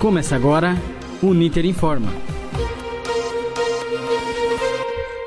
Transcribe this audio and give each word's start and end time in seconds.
Começa 0.00 0.34
agora 0.34 0.78
o 1.22 1.34
Niter 1.34 1.66
Informa. 1.66 2.10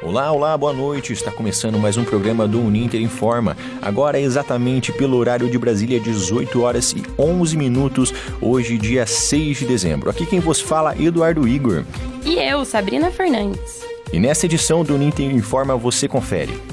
Olá, 0.02 0.32
olá, 0.32 0.58
boa 0.58 0.74
noite. 0.74 1.14
Está 1.14 1.32
começando 1.32 1.78
mais 1.78 1.96
um 1.96 2.04
programa 2.04 2.48
do 2.48 2.60
Uninter 2.60 3.00
Informa. 3.00 3.56
Agora 3.80 4.20
é 4.20 4.24
exatamente 4.24 4.92
pelo 4.92 5.18
horário 5.18 5.48
de 5.48 5.60
Brasília, 5.60 6.00
18 6.00 6.60
horas 6.60 6.92
e 6.92 7.04
11 7.20 7.56
minutos, 7.56 8.12
hoje, 8.42 8.80
dia 8.80 9.06
6 9.06 9.60
de 9.60 9.66
dezembro. 9.68 10.10
Aqui 10.10 10.26
quem 10.26 10.40
vos 10.40 10.60
fala, 10.60 11.00
Eduardo 11.00 11.48
Igor. 11.48 11.84
E 12.26 12.40
eu, 12.40 12.66
Sabrina 12.66 13.12
Fernandes. 13.12 13.84
E 14.12 14.20
nessa 14.20 14.48
edição 14.48 14.84
do 14.84 14.96
Uninter 14.96 15.30
Informa 15.30 15.78
você 15.78 16.08
confere. 16.08 16.73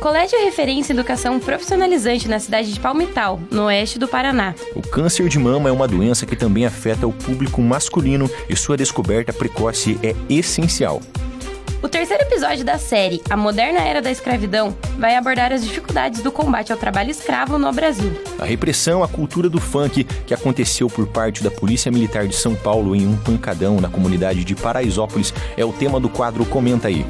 Colégio 0.00 0.38
Referência 0.38 0.92
em 0.92 0.96
Educação 0.96 1.40
Profissionalizante 1.40 2.28
na 2.28 2.38
cidade 2.38 2.72
de 2.72 2.78
Palmital, 2.78 3.40
no 3.50 3.64
oeste 3.64 3.98
do 3.98 4.06
Paraná. 4.06 4.54
O 4.76 4.80
câncer 4.80 5.28
de 5.28 5.40
mama 5.40 5.68
é 5.68 5.72
uma 5.72 5.88
doença 5.88 6.24
que 6.24 6.36
também 6.36 6.64
afeta 6.64 7.04
o 7.04 7.12
público 7.12 7.60
masculino 7.60 8.30
e 8.48 8.54
sua 8.54 8.76
descoberta 8.76 9.32
precoce 9.32 9.98
é 10.00 10.14
essencial. 10.32 11.00
O 11.82 11.88
terceiro 11.88 12.22
episódio 12.22 12.64
da 12.64 12.78
série 12.78 13.20
A 13.28 13.36
Moderna 13.36 13.80
Era 13.80 14.00
da 14.00 14.10
Escravidão 14.10 14.76
vai 14.98 15.16
abordar 15.16 15.52
as 15.52 15.64
dificuldades 15.64 16.22
do 16.22 16.30
combate 16.30 16.72
ao 16.72 16.78
trabalho 16.78 17.10
escravo 17.10 17.58
no 17.58 17.72
Brasil. 17.72 18.12
A 18.38 18.44
repressão 18.44 19.02
à 19.02 19.08
cultura 19.08 19.48
do 19.48 19.60
funk 19.60 20.04
que 20.04 20.34
aconteceu 20.34 20.88
por 20.88 21.08
parte 21.08 21.42
da 21.42 21.50
Polícia 21.50 21.90
Militar 21.90 22.28
de 22.28 22.36
São 22.36 22.54
Paulo 22.54 22.94
em 22.94 23.06
um 23.06 23.16
pancadão 23.16 23.80
na 23.80 23.88
comunidade 23.88 24.44
de 24.44 24.54
Paraisópolis 24.54 25.34
é 25.56 25.64
o 25.64 25.72
tema 25.72 25.98
do 25.98 26.08
quadro 26.08 26.44
Comenta 26.44 26.86
aí. 26.86 27.04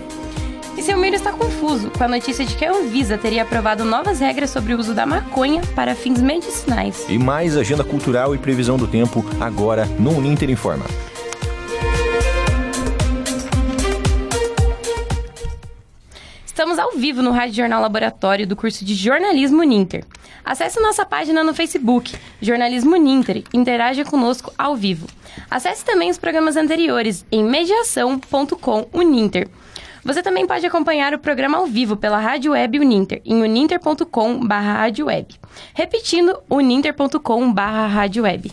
E 0.78 0.82
seu 0.82 0.96
Miro 0.96 1.16
está 1.16 1.32
confuso 1.32 1.90
com 1.90 2.04
a 2.04 2.06
notícia 2.06 2.44
de 2.44 2.54
que 2.54 2.64
a 2.64 2.70
Anvisa 2.70 3.18
teria 3.18 3.42
aprovado 3.42 3.84
novas 3.84 4.20
regras 4.20 4.50
sobre 4.50 4.72
o 4.72 4.78
uso 4.78 4.94
da 4.94 5.04
maconha 5.04 5.60
para 5.74 5.92
fins 5.92 6.22
medicinais. 6.22 7.04
E 7.08 7.18
mais 7.18 7.56
agenda 7.56 7.82
cultural 7.82 8.32
e 8.32 8.38
previsão 8.38 8.76
do 8.76 8.86
tempo 8.86 9.24
agora 9.40 9.86
no 9.98 10.16
Uninter 10.16 10.48
Informa. 10.48 10.84
Estamos 16.46 16.78
ao 16.78 16.92
vivo 16.92 17.22
no 17.22 17.32
Rádio 17.32 17.56
Jornal 17.56 17.82
Laboratório 17.82 18.46
do 18.46 18.54
curso 18.54 18.84
de 18.84 18.94
Jornalismo 18.94 19.64
Ninter. 19.64 20.04
Acesse 20.44 20.80
nossa 20.80 21.04
página 21.04 21.42
no 21.42 21.52
Facebook, 21.52 22.14
Jornalismo 22.40 22.94
Ninter, 22.94 23.38
e 23.38 23.44
interaja 23.52 24.04
conosco 24.04 24.52
ao 24.56 24.76
vivo. 24.76 25.08
Acesse 25.50 25.84
também 25.84 26.08
os 26.08 26.18
programas 26.18 26.56
anteriores 26.56 27.26
em 27.32 27.42
mediação.com 27.42 28.86
Uninter. 28.92 29.48
Você 30.08 30.22
também 30.22 30.46
pode 30.46 30.64
acompanhar 30.64 31.12
o 31.12 31.18
programa 31.18 31.58
ao 31.58 31.66
vivo 31.66 31.94
pela 31.94 32.18
Rádio 32.18 32.52
Web 32.52 32.80
Uninter, 32.80 33.20
em 33.26 33.42
uninter.com.br 33.42 34.54
Repetindo, 35.74 36.38
uninter.com.br 36.48 38.48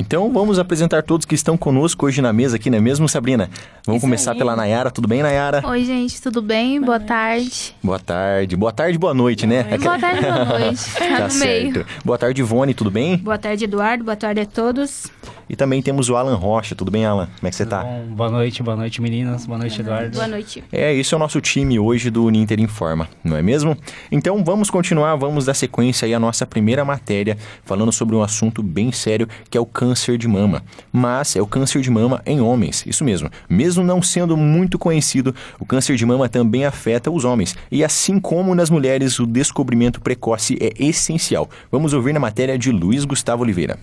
então 0.00 0.32
vamos 0.32 0.60
apresentar 0.60 1.02
todos 1.02 1.26
que 1.26 1.34
estão 1.34 1.56
conosco 1.56 2.06
hoje 2.06 2.22
na 2.22 2.32
mesa 2.32 2.54
aqui, 2.54 2.70
não 2.70 2.78
é 2.78 2.80
mesmo, 2.80 3.08
Sabrina? 3.08 3.50
Vamos 3.84 3.98
Isso 3.98 4.06
começar 4.06 4.32
aí. 4.32 4.38
pela 4.38 4.54
Nayara. 4.54 4.92
Tudo 4.92 5.08
bem, 5.08 5.24
Nayara? 5.24 5.60
Oi, 5.66 5.84
gente, 5.84 6.22
tudo 6.22 6.40
bem? 6.40 6.80
Boa, 6.80 7.00
tarde. 7.00 7.74
Boa 7.82 7.98
tarde. 7.98 8.56
Boa 8.56 8.70
tarde, 8.70 8.96
boa 8.96 9.12
noite, 9.12 9.44
né? 9.44 9.64
Boa 9.76 9.98
tarde, 9.98 10.22
boa 10.22 10.44
noite. 10.44 10.84
Tá, 10.94 11.04
Tá 11.04 11.28
no 11.28 11.34
meio. 11.34 11.74
certo. 11.74 11.86
Boa 12.04 12.16
tarde, 12.16 12.42
Ivone, 12.42 12.74
tudo 12.74 12.92
bem? 12.92 13.16
Boa 13.16 13.38
tarde, 13.38 13.64
Eduardo. 13.64 14.04
Boa 14.04 14.14
tarde 14.14 14.42
a 14.42 14.46
todos. 14.46 15.10
E 15.48 15.56
também 15.56 15.80
temos 15.82 16.08
o 16.08 16.16
Alan 16.16 16.34
Rocha. 16.34 16.74
Tudo 16.74 16.90
bem, 16.90 17.04
Alan? 17.04 17.26
Como 17.38 17.46
é 17.46 17.50
que 17.50 17.56
você 17.56 17.66
tá? 17.66 17.82
Bom, 17.82 18.06
boa 18.14 18.30
noite, 18.30 18.62
boa 18.62 18.76
noite, 18.76 19.00
meninas. 19.00 19.46
Boa 19.46 19.58
noite, 19.58 19.80
Eduardo. 19.80 20.14
Boa 20.16 20.28
noite. 20.28 20.62
É, 20.72 20.94
esse 20.94 21.14
é 21.14 21.16
o 21.16 21.20
nosso 21.20 21.40
time 21.40 21.78
hoje 21.78 22.10
do 22.10 22.24
Uninter 22.24 22.60
Informa, 22.60 23.08
não 23.24 23.36
é 23.36 23.42
mesmo? 23.42 23.76
Então 24.10 24.44
vamos 24.44 24.70
continuar, 24.70 25.16
vamos 25.16 25.46
dar 25.46 25.54
sequência 25.54 26.06
aí 26.06 26.14
à 26.14 26.20
nossa 26.20 26.46
primeira 26.46 26.84
matéria, 26.84 27.36
falando 27.64 27.92
sobre 27.92 28.14
um 28.14 28.22
assunto 28.22 28.62
bem 28.62 28.92
sério 28.92 29.28
que 29.50 29.56
é 29.56 29.60
o 29.60 29.66
câncer 29.66 30.18
de 30.18 30.28
mama. 30.28 30.62
Mas 30.92 31.36
é 31.36 31.40
o 31.40 31.46
câncer 31.46 31.80
de 31.80 31.90
mama 31.90 32.22
em 32.26 32.40
homens, 32.40 32.84
isso 32.86 33.04
mesmo. 33.04 33.30
Mesmo 33.48 33.82
não 33.82 34.02
sendo 34.02 34.36
muito 34.36 34.78
conhecido, 34.78 35.34
o 35.58 35.64
câncer 35.64 35.96
de 35.96 36.04
mama 36.04 36.28
também 36.28 36.64
afeta 36.64 37.10
os 37.10 37.24
homens. 37.24 37.56
E 37.70 37.84
assim 37.84 38.20
como 38.20 38.54
nas 38.54 38.70
mulheres, 38.70 39.18
o 39.18 39.26
descobrimento 39.26 40.00
precoce 40.00 40.58
é 40.60 40.72
essencial. 40.82 41.48
Vamos 41.70 41.92
ouvir 41.92 42.12
na 42.12 42.20
matéria 42.20 42.58
de 42.58 42.70
Luiz 42.70 43.04
Gustavo 43.04 43.42
Oliveira. 43.42 43.78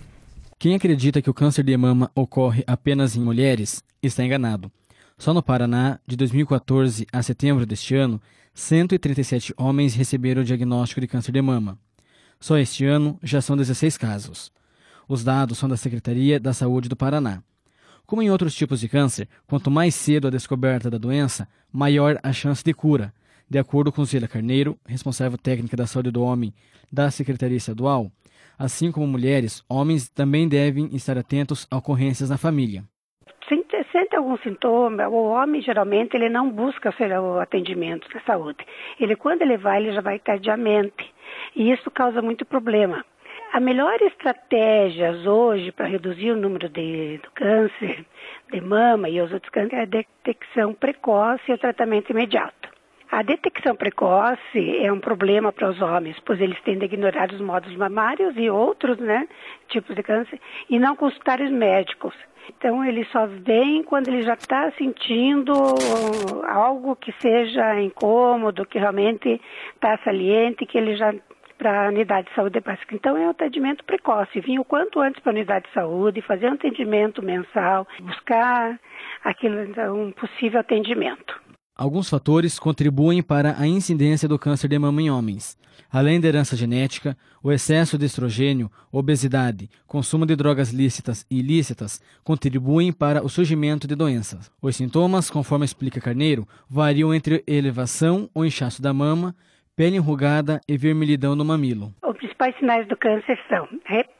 Quem 0.58 0.74
acredita 0.74 1.22
que 1.22 1.30
o 1.30 1.34
câncer 1.34 1.64
de 1.64 1.76
mama 1.76 2.10
ocorre 2.16 2.64
apenas 2.66 3.16
em 3.16 3.20
mulheres 3.20 3.84
está 4.02 4.24
enganado. 4.24 4.72
Só 5.18 5.34
no 5.34 5.44
Paraná, 5.44 6.00
de 6.08 6.16
2014 6.16 7.06
a 7.12 7.22
setembro 7.22 7.66
deste 7.66 7.94
ano, 7.94 8.22
137 8.54 9.54
homens 9.58 9.96
receberam 9.96 10.42
o 10.42 10.46
diagnóstico 10.46 11.02
de 11.02 11.08
câncer 11.08 11.34
de 11.34 11.42
mama. 11.42 11.78
Só 12.40 12.58
este 12.58 12.86
ano 12.86 13.20
já 13.22 13.42
são 13.42 13.58
16 13.58 13.98
casos. 13.98 14.52
Os 15.10 15.24
dados 15.24 15.58
são 15.58 15.68
da 15.68 15.78
Secretaria 15.78 16.40
da 16.40 16.54
Saúde 16.54 16.88
do 16.88 16.96
Paraná. 16.96 17.44
Como 18.06 18.22
em 18.22 18.30
outros 18.30 18.56
tipos 18.56 18.80
de 18.80 18.88
câncer, 18.88 19.28
quanto 19.46 19.70
mais 19.70 19.94
cedo 19.94 20.28
a 20.28 20.32
descoberta 20.32 20.90
da 20.90 20.98
doença, 20.98 21.48
maior 21.72 22.18
a 22.24 22.32
chance 22.32 22.64
de 22.64 22.74
cura. 22.74 23.14
De 23.50 23.60
acordo 23.60 23.92
com 23.92 24.06
Zila 24.06 24.28
Carneiro, 24.28 24.80
responsável 24.88 25.38
técnica 25.38 25.76
da 25.76 25.86
saúde 25.86 26.12
do 26.12 26.24
homem 26.24 26.54
da 26.92 27.12
Secretaria 27.12 27.58
Estadual, 27.58 28.12
assim 28.58 28.92
como 28.92 29.08
mulheres, 29.08 29.64
homens 29.70 30.10
também 30.10 30.48
devem 30.48 30.88
estar 30.96 31.18
atentos 31.18 31.68
a 31.72 31.78
ocorrências 31.78 32.30
na 32.30 32.38
família. 32.38 32.84
Se 33.48 33.56
sente 33.92 34.16
algum 34.16 34.38
sintoma, 34.38 35.08
o 35.08 35.30
homem 35.30 35.62
geralmente 35.62 36.16
ele 36.16 36.30
não 36.30 36.50
busca 36.50 36.94
o 37.22 37.40
atendimento 37.40 38.08
da 38.14 38.20
saúde. 38.22 38.66
Ele 39.00 39.16
quando 39.16 39.42
ele 39.42 39.58
vai, 39.58 39.82
ele 39.82 39.94
já 39.94 40.02
vai 40.02 40.20
tardiamente. 40.20 41.14
E 41.56 41.72
isso 41.72 41.90
causa 41.92 42.22
muito 42.22 42.46
problema. 42.46 43.06
A 43.54 43.60
melhor 43.60 44.02
estratégia 44.02 45.12
hoje 45.12 45.72
para 45.72 45.88
reduzir 45.88 46.32
o 46.32 46.36
número 46.36 46.68
de, 46.68 47.20
do 47.20 47.32
câncer 47.32 48.06
de 48.52 48.62
mama 48.62 49.08
e 49.10 49.22
os 49.22 49.32
outros 49.32 49.52
cânceres 49.52 49.80
é 49.80 49.82
a 49.84 49.86
detecção 49.86 50.74
precoce 50.74 51.44
e 51.50 51.54
o 51.54 51.58
tratamento 51.58 52.12
imediato. 52.12 52.75
A 53.12 53.22
detecção 53.22 53.76
precoce 53.76 54.78
é 54.80 54.92
um 54.92 55.00
problema 55.00 55.52
para 55.52 55.70
os 55.70 55.82
homens, 55.82 56.18
pois 56.26 56.42
eles 56.42 56.60
tendem 56.62 56.84
a 56.84 56.94
ignorar 56.94 57.32
os 57.32 57.40
modos 57.40 57.76
mamários 57.76 58.36
e 58.36 58.50
outros 58.50 58.98
né, 58.98 59.28
tipos 59.70 59.96
de 59.96 60.04
câncer 60.04 60.40
e 60.70 60.80
não 60.80 60.96
consultar 60.96 61.40
os 61.40 61.52
médicos. 61.52 62.14
Então 62.50 62.84
ele 62.84 63.06
só 63.06 63.26
vem 63.26 63.84
quando 63.84 64.08
ele 64.08 64.22
já 64.22 64.34
está 64.34 64.72
sentindo 64.72 65.54
algo 66.48 66.96
que 66.96 67.14
seja 67.20 67.80
incômodo, 67.82 68.66
que 68.66 68.78
realmente 68.78 69.42
está 69.74 69.98
saliente, 70.04 70.66
que 70.66 70.78
ele 70.78 70.96
já 70.96 71.14
para 71.58 71.86
a 71.86 71.88
unidade 71.88 72.28
de 72.28 72.36
saúde 72.36 72.60
básica. 72.60 72.96
Então 72.96 73.16
é 73.16 73.26
um 73.26 73.30
atendimento 73.30 73.84
precoce, 73.86 74.42
vir 74.42 74.60
o 74.60 74.66
quanto 74.66 75.00
antes 75.00 75.22
para 75.22 75.32
a 75.32 75.36
unidade 75.36 75.68
de 75.68 75.74
saúde, 75.74 76.22
fazer 76.22 76.50
um 76.50 76.54
atendimento 76.54 77.24
mensal, 77.24 77.88
buscar 78.02 78.78
aquilo, 79.24 79.58
um 79.94 80.12
possível 80.12 80.60
atendimento. 80.60 81.45
Alguns 81.78 82.10
fatores 82.10 82.58
contribuem 82.58 83.22
para 83.22 83.60
a 83.60 83.68
incidência 83.68 84.30
do 84.30 84.40
câncer 84.40 84.70
de 84.70 84.80
mama 84.80 85.02
em 85.02 85.10
homens. 85.10 85.58
Além 85.92 86.22
da 86.22 86.30
herança 86.30 86.56
genética, 86.56 87.18
o 87.44 87.52
excesso 87.52 87.98
de 87.98 88.06
estrogênio, 88.06 88.72
obesidade, 88.90 89.70
consumo 89.86 90.26
de 90.26 90.38
drogas 90.38 90.72
lícitas 90.72 91.26
e 91.30 91.40
ilícitas 91.40 92.02
contribuem 92.24 92.94
para 92.94 93.22
o 93.22 93.28
surgimento 93.28 93.90
de 93.90 93.94
doenças. 93.96 94.50
Os 94.62 94.78
sintomas, 94.78 95.30
conforme 95.30 95.66
explica 95.66 96.00
Carneiro, 96.00 96.48
variam 96.70 97.14
entre 97.14 97.44
elevação 97.46 98.30
ou 98.34 98.46
inchaço 98.46 98.82
da 98.82 98.94
mama, 98.94 99.36
pele 99.76 99.98
enrugada 99.98 100.62
e 100.70 100.78
vermelhidão 100.78 101.36
no 101.36 101.44
mamilo. 101.44 101.94
Os 102.08 102.16
principais 102.16 102.56
sinais 102.58 102.88
do 102.88 102.96
câncer 102.96 103.38
são 103.50 103.68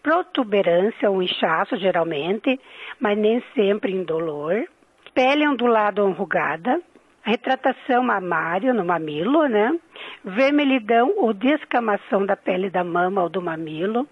protuberância 0.04 1.10
ou 1.10 1.24
inchaço, 1.24 1.78
geralmente, 1.78 2.60
mas 3.00 3.18
nem 3.18 3.42
sempre 3.56 3.94
indolor, 3.94 4.66
pele 5.14 5.48
ondulada 5.48 6.04
ou 6.04 6.10
enrugada, 6.10 6.82
retratação 7.26 8.04
mamária 8.04 8.74
no 8.74 8.86
mamilo, 8.86 9.48
né? 9.48 9.78
Vermelhidão 10.24 11.14
ou 11.18 11.34
descamação 11.34 12.26
da 12.26 12.38
pele 12.38 12.70
da 12.70 12.84
mama 12.84 13.24
ou 13.24 13.30
do 13.30 13.42
mamilo, 13.42 14.08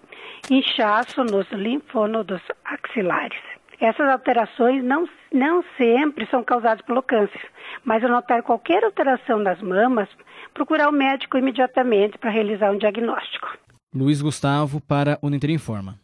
inchaço 0.49 1.23
nos 1.23 1.49
linfonodos 1.51 2.41
axilares. 2.65 3.39
Essas 3.79 4.09
alterações 4.09 4.83
não, 4.83 5.07
não 5.31 5.63
sempre 5.77 6.25
são 6.27 6.43
causadas 6.43 6.83
pelo 6.85 7.03
câncer, 7.03 7.41
mas 7.83 8.03
ao 8.03 8.09
notar 8.09 8.41
qualquer 8.41 8.83
alteração 8.83 9.39
nas 9.39 9.61
mamas, 9.61 10.09
procurar 10.53 10.89
o 10.89 10.91
médico 10.91 11.37
imediatamente 11.37 12.17
para 12.17 12.31
realizar 12.31 12.71
um 12.71 12.77
diagnóstico. 12.77 13.57
Luiz 13.93 14.21
Gustavo 14.21 14.81
para 14.81 15.19
o 15.21 15.29
Ninter 15.29 15.51
Informa. 15.51 16.02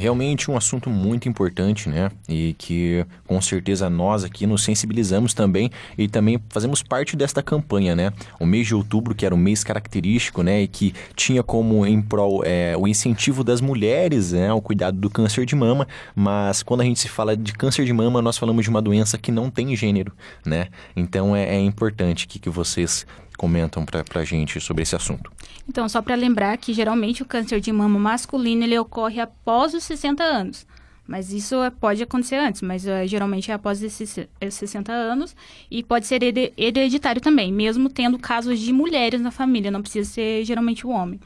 Realmente 0.00 0.50
um 0.50 0.56
assunto 0.56 0.88
muito 0.88 1.28
importante, 1.28 1.86
né? 1.86 2.10
E 2.26 2.54
que 2.56 3.04
com 3.26 3.38
certeza 3.38 3.90
nós 3.90 4.24
aqui 4.24 4.46
nos 4.46 4.64
sensibilizamos 4.64 5.34
também 5.34 5.70
e 5.98 6.08
também 6.08 6.40
fazemos 6.48 6.82
parte 6.82 7.14
desta 7.14 7.42
campanha, 7.42 7.94
né? 7.94 8.10
O 8.40 8.46
mês 8.46 8.66
de 8.66 8.74
outubro, 8.74 9.14
que 9.14 9.26
era 9.26 9.34
um 9.34 9.38
mês 9.38 9.62
característico, 9.62 10.42
né? 10.42 10.62
E 10.62 10.68
que 10.68 10.94
tinha 11.14 11.42
como 11.42 11.84
em 11.84 12.00
prol 12.00 12.40
é, 12.46 12.74
o 12.78 12.88
incentivo 12.88 13.44
das 13.44 13.60
mulheres, 13.60 14.32
né? 14.32 14.48
Ao 14.48 14.62
cuidado 14.62 14.96
do 14.96 15.10
câncer 15.10 15.44
de 15.44 15.54
mama. 15.54 15.86
Mas 16.16 16.62
quando 16.62 16.80
a 16.80 16.84
gente 16.84 16.98
se 16.98 17.08
fala 17.10 17.36
de 17.36 17.52
câncer 17.52 17.84
de 17.84 17.92
mama, 17.92 18.22
nós 18.22 18.38
falamos 18.38 18.64
de 18.64 18.70
uma 18.70 18.80
doença 18.80 19.18
que 19.18 19.30
não 19.30 19.50
tem 19.50 19.76
gênero, 19.76 20.14
né? 20.46 20.68
Então 20.96 21.36
é, 21.36 21.56
é 21.56 21.60
importante 21.60 22.26
que, 22.26 22.38
que 22.38 22.48
vocês 22.48 23.04
comentam 23.40 23.86
para 23.86 24.04
a 24.20 24.24
gente 24.24 24.60
sobre 24.60 24.82
esse 24.82 24.94
assunto? 24.94 25.32
Então, 25.66 25.88
só 25.88 26.02
para 26.02 26.14
lembrar 26.14 26.58
que 26.58 26.74
geralmente 26.74 27.22
o 27.22 27.26
câncer 27.26 27.58
de 27.58 27.72
mama 27.72 27.98
masculino 27.98 28.64
ele 28.64 28.78
ocorre 28.78 29.18
após 29.18 29.72
os 29.72 29.82
60 29.84 30.22
anos, 30.22 30.66
Mas 31.06 31.32
isso 31.32 31.56
é- 31.60 31.70
pode 31.70 32.00
acontecer 32.02 32.36
antes, 32.36 32.62
mas 32.62 32.86
é, 32.86 33.04
geralmente 33.04 33.50
é 33.50 33.54
após 33.54 33.82
esses 33.82 34.16
eh, 34.40 34.50
60 34.50 34.92
anos 34.92 35.34
e 35.68 35.82
pode 35.82 36.06
ser 36.06 36.20
hereditário 36.56 37.20
também, 37.20 37.52
mesmo 37.52 37.88
tendo 37.88 38.16
casos 38.16 38.60
de 38.60 38.72
mulheres 38.72 39.20
na 39.20 39.32
família, 39.32 39.72
não 39.72 39.82
precisa 39.82 40.08
ser 40.08 40.44
geralmente 40.44 40.86
o 40.86 40.90
homem. 40.90 41.18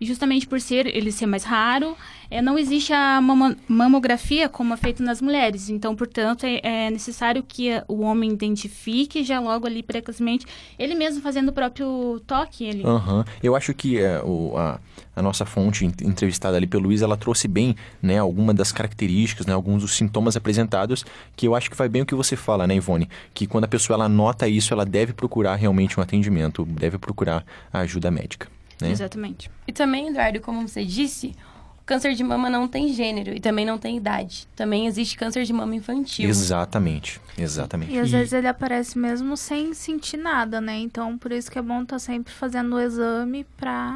E 0.00 0.04
justamente 0.06 0.46
por 0.46 0.60
ser 0.60 0.86
ele 0.86 1.10
ser 1.10 1.26
mais 1.26 1.42
raro, 1.44 1.96
é, 2.30 2.42
não 2.42 2.58
existe 2.58 2.92
a 2.92 3.20
mamografia 3.68 4.48
como 4.48 4.74
é 4.74 4.76
feito 4.76 5.02
nas 5.02 5.20
mulheres. 5.22 5.68
Então, 5.70 5.94
portanto, 5.96 6.44
é, 6.44 6.60
é 6.86 6.90
necessário 6.90 7.42
que 7.46 7.70
o 7.88 8.00
homem 8.02 8.30
identifique 8.30 9.24
já 9.24 9.40
logo 9.40 9.66
ali 9.66 9.82
precocemente, 9.82 10.44
ele 10.78 10.94
mesmo 10.94 11.22
fazendo 11.22 11.48
o 11.48 11.52
próprio 11.52 12.20
toque. 12.26 12.64
Ele, 12.64 12.84
Aham. 12.84 13.24
Eu 13.42 13.56
acho 13.56 13.72
que 13.72 13.98
é, 13.98 14.20
o- 14.22 14.56
a, 14.56 14.78
a 15.14 15.22
nossa 15.22 15.46
fonte 15.46 15.84
en- 15.86 15.92
entrevistada 16.02 16.56
ali 16.56 16.66
pelo 16.66 16.84
Luiz, 16.84 17.00
ela 17.02 17.16
trouxe 17.16 17.48
bem, 17.48 17.74
né, 18.02 18.18
alguma 18.18 18.52
das 18.52 18.70
características, 18.72 19.46
né, 19.46 19.52
alguns 19.54 19.82
dos 19.82 19.94
sintomas 19.94 20.36
apresentados, 20.36 21.04
que 21.34 21.46
eu 21.48 21.54
acho 21.54 21.70
que 21.70 21.76
vai 21.76 21.88
bem 21.88 22.02
o 22.02 22.06
que 22.06 22.14
você 22.14 22.36
fala, 22.36 22.66
né, 22.66 22.74
Ivone? 22.76 23.08
Que 23.32 23.46
quando 23.46 23.64
a 23.64 23.68
pessoa 23.68 23.94
ela 23.96 24.08
nota 24.08 24.46
isso, 24.48 24.74
ela 24.74 24.84
deve 24.84 25.12
procurar 25.12 25.54
realmente 25.56 25.98
um 25.98 26.02
atendimento, 26.02 26.64
deve 26.64 26.98
procurar 26.98 27.44
a 27.72 27.80
ajuda 27.80 28.10
médica. 28.10 28.48
Né? 28.80 28.90
Exatamente. 28.90 29.50
E 29.66 29.72
também, 29.72 30.08
Eduardo, 30.08 30.40
como 30.40 30.66
você 30.66 30.84
disse, 30.84 31.34
o 31.80 31.84
câncer 31.86 32.14
de 32.14 32.22
mama 32.22 32.50
não 32.50 32.68
tem 32.68 32.92
gênero 32.92 33.34
e 33.34 33.40
também 33.40 33.64
não 33.64 33.78
tem 33.78 33.96
idade. 33.96 34.46
Também 34.54 34.86
existe 34.86 35.16
câncer 35.16 35.44
de 35.44 35.52
mama 35.52 35.74
infantil. 35.74 36.28
Exatamente, 36.28 37.20
exatamente. 37.38 37.92
E 37.92 37.98
às 37.98 38.08
E- 38.08 38.12
vezes 38.12 38.32
ele 38.32 38.48
aparece 38.48 38.98
mesmo 38.98 39.36
sem 39.36 39.72
sentir 39.72 40.16
nada, 40.16 40.60
né? 40.60 40.76
Então, 40.78 41.16
por 41.16 41.32
isso 41.32 41.50
que 41.50 41.58
é 41.58 41.62
bom 41.62 41.82
estar 41.82 41.98
sempre 41.98 42.32
fazendo 42.32 42.76
o 42.76 42.80
exame 42.80 43.46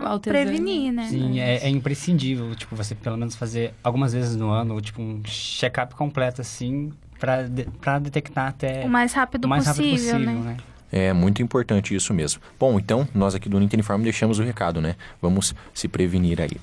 autoexame. 0.03 0.47
prevenir, 0.47 0.93
né? 0.93 1.09
Sim, 1.09 1.41
é, 1.41 1.57
é 1.59 1.69
imprescindível, 1.69 2.55
tipo, 2.55 2.75
você 2.75 2.95
pelo 2.95 3.17
menos 3.17 3.35
fazer 3.37 3.75
algumas 3.83 4.13
vezes 4.13 4.37
no 4.37 4.51
ano, 4.51 4.81
tipo, 4.81 5.03
um 5.03 5.21
check-up 5.27 5.95
completo, 5.95 6.41
assim, 6.41 6.93
pra, 7.19 7.43
de, 7.43 7.67
detectar 8.01 8.49
até 8.49 8.85
O 8.85 8.89
mais 8.89 9.13
rápido 9.13 9.45
o 9.45 9.49
mais 9.49 9.67
possível, 9.67 9.91
rápido 9.91 10.01
possível, 10.01 10.43
né? 10.45 10.53
né? 10.53 10.57
É 10.93 11.13
muito 11.13 11.43
importante 11.43 11.95
isso 11.95 12.13
mesmo. 12.13 12.41
Bom, 12.59 12.79
então, 12.79 13.07
nós 13.15 13.35
aqui 13.35 13.49
do 13.49 13.59
Nintendo 13.59 13.83
Farm 13.83 14.03
deixamos 14.03 14.39
o 14.39 14.43
recado, 14.43 14.81
né? 14.81 14.97
Vamos 15.23 15.55
se 15.73 15.89
prevenir 15.89 16.41
aí. 16.41 16.57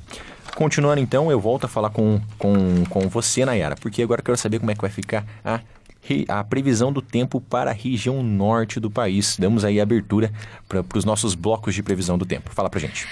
Continuando 0.55 0.99
então, 0.99 1.31
eu 1.31 1.39
volto 1.39 1.65
a 1.65 1.67
falar 1.67 1.91
com, 1.91 2.19
com, 2.37 2.83
com 2.89 3.07
você, 3.07 3.45
Nayara, 3.45 3.75
porque 3.75 4.01
agora 4.01 4.21
eu 4.21 4.25
quero 4.25 4.37
saber 4.37 4.59
como 4.59 4.71
é 4.71 4.75
que 4.75 4.81
vai 4.81 4.89
ficar 4.89 5.25
a, 5.45 5.59
a 6.29 6.43
previsão 6.43 6.91
do 6.91 7.01
tempo 7.01 7.39
para 7.39 7.69
a 7.69 7.73
região 7.73 8.23
norte 8.23 8.79
do 8.79 8.89
país. 8.89 9.37
Damos 9.37 9.63
aí 9.63 9.79
abertura 9.79 10.31
para 10.67 10.83
os 10.95 11.05
nossos 11.05 11.35
blocos 11.35 11.75
de 11.75 11.83
previsão 11.83 12.17
do 12.17 12.25
tempo. 12.25 12.49
Fala 12.53 12.69
pra 12.69 12.79
gente. 12.79 13.07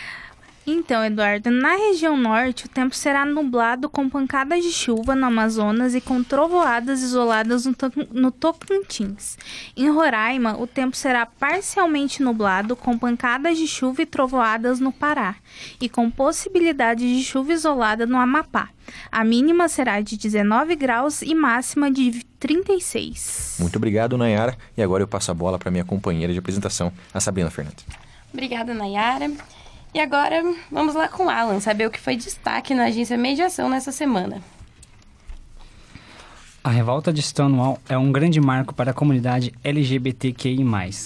Então, 0.67 1.05
Eduardo, 1.05 1.51
na 1.51 1.75
região 1.75 2.17
norte, 2.17 2.65
o 2.65 2.69
tempo 2.69 2.95
será 2.95 3.23
nublado 3.23 3.87
com 3.87 4.09
pancadas 4.09 4.63
de 4.63 4.71
chuva 4.71 5.13
no 5.15 5.27
Amazonas 5.27 5.93
e 5.93 6.01
com 6.01 6.23
trovoadas 6.23 7.03
isoladas 7.03 7.65
no, 7.67 7.75
Toc- 7.75 7.95
no 8.11 8.31
Tocantins. 8.31 9.37
Em 9.77 9.89
Roraima, 9.91 10.57
o 10.59 10.65
tempo 10.65 10.95
será 10.97 11.23
parcialmente 11.25 12.23
nublado 12.23 12.75
com 12.75 12.97
pancadas 12.97 13.59
de 13.59 13.67
chuva 13.67 14.01
e 14.01 14.05
trovoadas 14.07 14.79
no 14.79 14.91
Pará 14.91 15.35
e 15.79 15.87
com 15.87 16.09
possibilidade 16.09 17.15
de 17.15 17.23
chuva 17.23 17.53
isolada 17.53 18.07
no 18.07 18.17
Amapá. 18.17 18.69
A 19.11 19.23
mínima 19.23 19.67
será 19.69 20.01
de 20.01 20.17
19 20.17 20.75
graus 20.75 21.21
e 21.21 21.35
máxima 21.35 21.91
de 21.91 22.23
36. 22.39 23.57
Muito 23.59 23.75
obrigado, 23.75 24.17
Nayara. 24.17 24.57
E 24.75 24.81
agora 24.81 25.03
eu 25.03 25.07
passo 25.07 25.29
a 25.29 25.33
bola 25.33 25.59
para 25.59 25.69
minha 25.69 25.85
companheira 25.85 26.33
de 26.33 26.39
apresentação, 26.39 26.91
a 27.13 27.19
Sabrina 27.19 27.51
Fernandes. 27.51 27.85
Obrigada, 28.33 28.73
Nayara. 28.73 29.31
E 29.95 29.99
agora, 30.01 30.43
vamos 30.69 30.93
lá 30.93 31.07
com 31.07 31.29
Alan, 31.29 31.61
saber 31.61 31.87
o 31.87 31.89
que 31.89 32.01
foi 32.01 32.17
destaque 32.17 32.75
na 32.75 32.83
agência 32.83 33.17
Mediação 33.17 33.69
nessa 33.69 33.93
semana. 33.93 34.41
A 36.61 36.69
revolta 36.69 37.13
de 37.13 37.21
Stonewall 37.21 37.79
é 37.87 37.97
um 37.97 38.11
grande 38.11 38.41
marco 38.41 38.75
para 38.75 38.91
a 38.91 38.93
comunidade 38.93 39.53
LGBTQI+. 39.63 40.65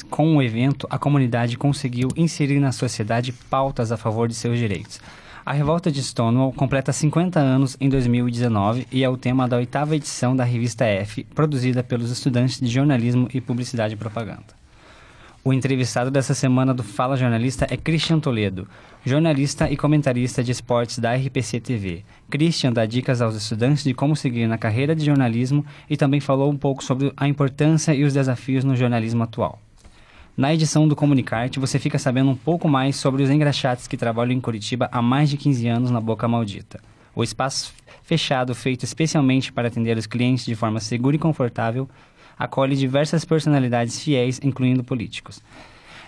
Com 0.10 0.36
o 0.36 0.42
evento, 0.42 0.88
a 0.90 0.98
comunidade 0.98 1.56
conseguiu 1.56 2.10
inserir 2.18 2.60
na 2.60 2.72
sociedade 2.72 3.32
pautas 3.32 3.92
a 3.92 3.98
favor 3.98 4.28
de 4.28 4.34
seus 4.34 4.58
direitos. 4.58 5.00
A 5.46 5.54
revolta 5.54 5.92
de 5.92 6.02
Stonewall 6.02 6.52
completa 6.52 6.92
50 6.92 7.40
anos 7.40 7.78
em 7.80 7.90
2019 7.90 8.88
e 8.92 9.04
é 9.04 9.10
o 9.10 9.16
tema 9.16 9.48
da 9.48 9.58
oitava 9.58 9.96
edição 9.96 10.36
da 10.36 10.44
revista 10.44 10.84
F, 10.86 11.24
produzida 11.36 11.84
pelos 11.84 12.10
estudantes 12.10 12.60
de 12.60 12.68
jornalismo 12.68 13.28
e 13.32 13.40
publicidade 13.40 13.94
e 13.94 13.98
propaganda. 13.98 14.59
O 15.42 15.54
entrevistado 15.54 16.12
dessa 16.12 16.34
semana 16.34 16.74
do 16.74 16.84
Fala 16.84 17.16
Jornalista 17.16 17.66
é 17.70 17.78
Christian 17.78 18.20
Toledo, 18.20 18.68
jornalista 19.06 19.72
e 19.72 19.78
comentarista 19.78 20.44
de 20.44 20.52
esportes 20.52 21.00
da 21.00 21.16
RPC 21.16 21.62
TV. 21.62 22.04
Christian 22.30 22.74
dá 22.74 22.86
dicas 22.86 23.22
aos 23.22 23.36
estudantes 23.36 23.86
de 23.86 23.94
como 23.94 24.18
seguir 24.18 24.48
na 24.48 24.58
carreira 24.58 24.94
de 24.94 25.06
jornalismo 25.06 25.66
e 25.90 25.96
também 25.96 26.20
falou 26.20 26.52
um 26.52 26.58
pouco 26.58 26.84
sobre 26.84 27.14
a 27.16 27.26
importância 27.26 27.96
e 27.96 28.04
os 28.04 28.14
desafios 28.14 28.66
no 28.66 28.76
jornalismo 28.76 29.24
atual. 29.24 29.62
Na 30.36 30.54
edição 30.54 30.86
do 30.86 30.96
Comunicarte, 30.96 31.58
você 31.58 31.80
fica 31.80 31.98
sabendo 31.98 32.32
um 32.32 32.36
pouco 32.36 32.68
mais 32.68 32.98
sobre 32.98 33.24
os 33.24 33.30
engraxates 33.30 33.88
que 33.88 33.96
trabalham 33.96 34.34
em 34.34 34.42
Curitiba 34.42 34.90
há 34.92 35.02
mais 35.02 35.30
de 35.30 35.38
15 35.38 35.68
anos 35.70 35.90
na 35.90 36.02
Boca 36.02 36.28
Maldita. 36.28 36.82
O 37.16 37.24
espaço 37.24 37.74
fechado, 38.04 38.54
feito 38.54 38.84
especialmente 38.84 39.54
para 39.54 39.68
atender 39.68 39.98
os 39.98 40.06
clientes 40.06 40.46
de 40.46 40.56
forma 40.56 40.80
segura 40.80 41.16
e 41.16 41.20
confortável, 41.20 41.90
acolhe 42.40 42.76
diversas 42.76 43.26
personalidades 43.26 44.02
fiéis, 44.02 44.40
incluindo 44.42 44.84
políticos. 44.84 45.42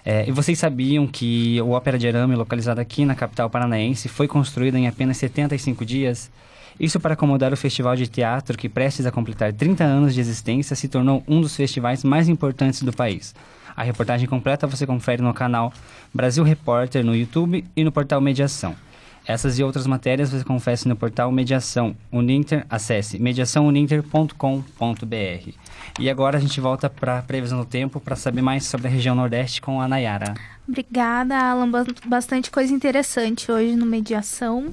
É, 0.04 0.28
e 0.28 0.32
vocês 0.32 0.58
sabiam 0.58 1.06
que 1.06 1.62
o 1.62 1.72
Ópera 1.72 2.00
de 2.00 2.08
Arame, 2.08 2.36
localizado 2.36 2.80
aqui 2.80 3.06
na 3.06 3.14
capital 3.14 3.50
paranaense, 3.50 4.08
foi 4.08 4.28
construída 4.28 4.80
em 4.80 4.88
apenas 4.88 5.18
75 5.18 5.86
dias? 5.86 6.32
Isso 6.80 7.00
para 7.00 7.14
acomodar 7.14 7.54
o 7.54 7.58
festival 7.58 7.96
de 7.96 8.08
teatro 8.08 8.58
que, 8.58 8.70
prestes 8.70 9.06
a 9.06 9.12
completar 9.12 9.54
30 9.54 9.84
anos 9.84 10.16
de 10.16 10.22
existência, 10.22 10.76
se 10.76 10.88
tornou 10.88 11.24
um 11.28 11.42
dos 11.42 11.56
festivais 11.56 12.04
mais 12.04 12.30
importantes 12.30 12.82
do 12.82 12.94
país. 12.94 13.36
A 13.76 13.84
reportagem 13.84 14.28
completa 14.28 14.66
você 14.66 14.88
confere 14.88 15.22
no 15.22 15.34
canal 15.34 15.72
Brasil 16.14 16.44
Repórter 16.44 17.06
no 17.06 17.16
YouTube 17.16 17.64
e 17.76 17.84
no 17.84 17.92
portal 17.92 18.20
Mediação. 18.20 18.76
Essas 19.32 19.58
e 19.58 19.64
outras 19.64 19.88
matérias 19.88 20.30
você 20.30 20.44
confere 20.44 20.82
no 20.86 20.96
portal 20.96 21.32
Mediação 21.32 21.96
Uninter. 22.12 22.66
Acesse 22.70 23.18
mediaçãouninter.com.br. 23.18 25.50
E 26.00 26.10
agora 26.10 26.38
a 26.38 26.42
gente 26.42 26.60
volta 26.60 26.90
para 26.90 27.20
a 27.20 27.22
previsão 27.22 27.60
do 27.60 27.66
tempo 27.66 28.00
para 28.00 28.16
saber 28.16 28.42
mais 28.42 28.66
sobre 28.66 28.88
a 28.88 28.92
região 28.92 29.16
Nordeste 29.16 29.62
com 29.62 29.82
a 29.82 29.88
Nayara. 29.88 30.34
Obrigada, 30.68 31.36
Alan. 31.38 31.70
Ba- 31.70 31.86
Bastante 32.06 32.50
coisa 32.52 32.74
interessante 32.74 33.52
hoje 33.52 33.76
no 33.76 33.86
Mediação. 33.86 34.70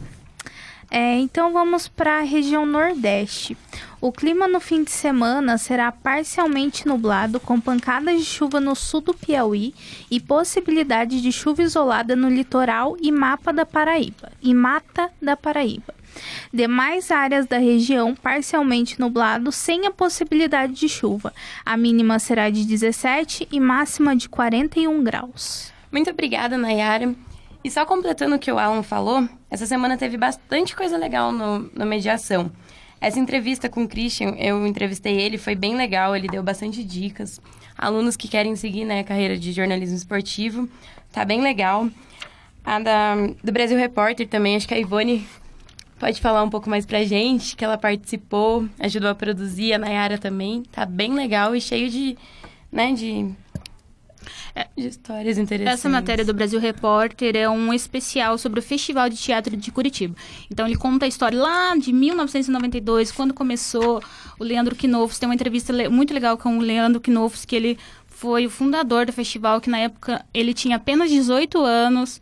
É, 0.91 1.19
então 1.19 1.53
vamos 1.53 1.87
para 1.87 2.19
a 2.19 2.23
região 2.23 2.65
Nordeste. 2.65 3.57
O 4.01 4.13
clima 4.13 4.47
no 4.47 4.61
fim 4.61 4.85
de 4.85 4.93
semana 4.93 5.59
será 5.59 5.91
parcialmente 5.91 6.87
nublado, 6.87 7.41
com 7.41 7.61
pancadas 7.61 8.21
de 8.21 8.25
chuva 8.25 8.61
no 8.61 8.77
sul 8.77 9.01
do 9.01 9.13
Piauí 9.13 9.75
e 10.09 10.21
possibilidade 10.21 11.21
de 11.21 11.33
chuva 11.33 11.63
isolada 11.63 12.15
no 12.15 12.29
litoral 12.29 12.97
e 13.03 13.11
mapa 13.11 13.53
da 13.53 13.67
Paraíba 13.67 14.31
e 14.41 14.55
mata 14.55 15.11
da 15.21 15.37
Paraíba. 15.37 15.93
Demais 16.55 17.11
áreas 17.11 17.47
da 17.47 17.59
região 17.59 18.15
parcialmente 18.15 19.01
nublado, 19.01 19.51
sem 19.51 19.85
a 19.85 19.91
possibilidade 19.91 20.75
de 20.75 20.89
chuva. 20.89 21.33
A 21.67 21.77
mínima 21.77 22.21
será 22.21 22.51
de 22.51 22.65
17 22.65 23.49
e 23.51 23.59
máxima 23.59 24.15
de 24.15 24.29
41 24.29 25.03
graus. 25.03 25.73
Muito 25.91 26.09
obrigada, 26.09 26.57
Nayara. 26.57 27.17
E 27.65 27.71
só 27.71 27.85
completando 27.85 28.37
o 28.37 28.39
que 28.39 28.53
o 28.53 28.59
Alan 28.59 28.85
falou, 28.85 29.29
essa 29.51 29.67
semana 29.67 29.97
teve 29.97 30.17
bastante 30.17 30.77
coisa 30.77 30.97
legal 30.97 31.33
no, 31.33 31.69
no 31.75 31.85
Mediação. 31.85 32.51
Essa 33.01 33.19
entrevista 33.19 33.69
com 33.69 33.85
o 33.85 33.89
Christian, 33.89 34.31
eu 34.31 34.67
entrevistei 34.67 35.21
ele, 35.21 35.39
foi 35.39 35.55
bem 35.55 35.77
legal, 35.77 36.17
ele 36.17 36.27
deu 36.27 36.43
bastante 36.43 36.83
dicas. 36.83 37.41
Alunos 37.77 38.17
que 38.17 38.27
querem 38.27 38.57
seguir 38.57 38.85
né, 38.85 39.01
a 39.01 39.05
carreira 39.05 39.39
de 39.39 39.53
jornalismo 39.53 39.97
esportivo, 39.97 40.69
tá 41.13 41.25
bem 41.25 41.41
legal. 41.41 41.89
A 42.65 42.81
da, 42.81 43.15
do 43.43 43.53
Brasil 43.53 43.79
Repórter 43.79 44.27
também, 44.27 44.57
acho 44.57 44.67
que 44.67 44.75
a 44.75 44.79
Ivone 44.79 45.27
pode 45.99 46.21
falar 46.21 46.43
um 46.43 46.51
pouco 46.51 46.69
mais 46.69 46.85
pra 46.85 47.05
gente, 47.05 47.57
que 47.57 47.65
ela 47.65 47.79
participou, 47.79 48.69
ajudou 48.79 49.11
a 49.11 49.15
produzir, 49.15 49.73
a 49.73 49.79
Nayara 49.79 50.19
também. 50.19 50.65
Tá 50.73 50.85
bem 50.85 51.15
legal 51.15 51.55
e 51.55 51.61
cheio 51.61 51.89
de, 51.89 52.17
né, 52.71 52.93
de, 52.93 53.31
de 54.77 54.89
histórias 54.89 55.39
interessantes. 55.39 55.81
Essa 55.81 55.89
matéria 55.89 56.25
do 56.25 56.35
Brasil 56.35 56.61
Repórter 56.61 57.37
é 57.37 57.49
um 57.49 57.73
especial 57.73 58.39
sobre 58.39 58.61
o 58.61 58.63
Festival 58.63 59.09
de 59.09 59.17
Teatro 59.17 59.57
de 59.57 59.71
Curitiba. 59.71 60.15
Então 60.51 60.67
ele 60.67 60.77
conta 60.77 61.05
a 61.05 61.09
história 61.09 61.39
lá 61.39 61.77
de 61.77 61.93
1992, 61.93 63.13
quando 63.13 63.35
começou 63.35 64.03
o 64.39 64.45
Leandro 64.45 64.77
Knofs. 64.77 65.19
Tem 65.19 65.29
uma 65.29 65.35
entrevista 65.35 65.73
muito 65.91 66.13
legal 66.15 66.37
com 66.37 66.59
o 66.59 66.61
Leandro 66.61 67.01
Knofs, 67.01 67.45
que 67.45 67.57
ele 67.57 67.79
foi 68.07 68.47
o 68.47 68.51
fundador 68.51 69.07
do 69.07 69.13
festival, 69.13 69.61
que 69.61 69.71
na 69.71 69.79
época 69.79 70.25
ele 70.35 70.53
tinha 70.53 70.77
apenas 70.77 71.11
18 71.11 71.59
anos. 71.63 72.21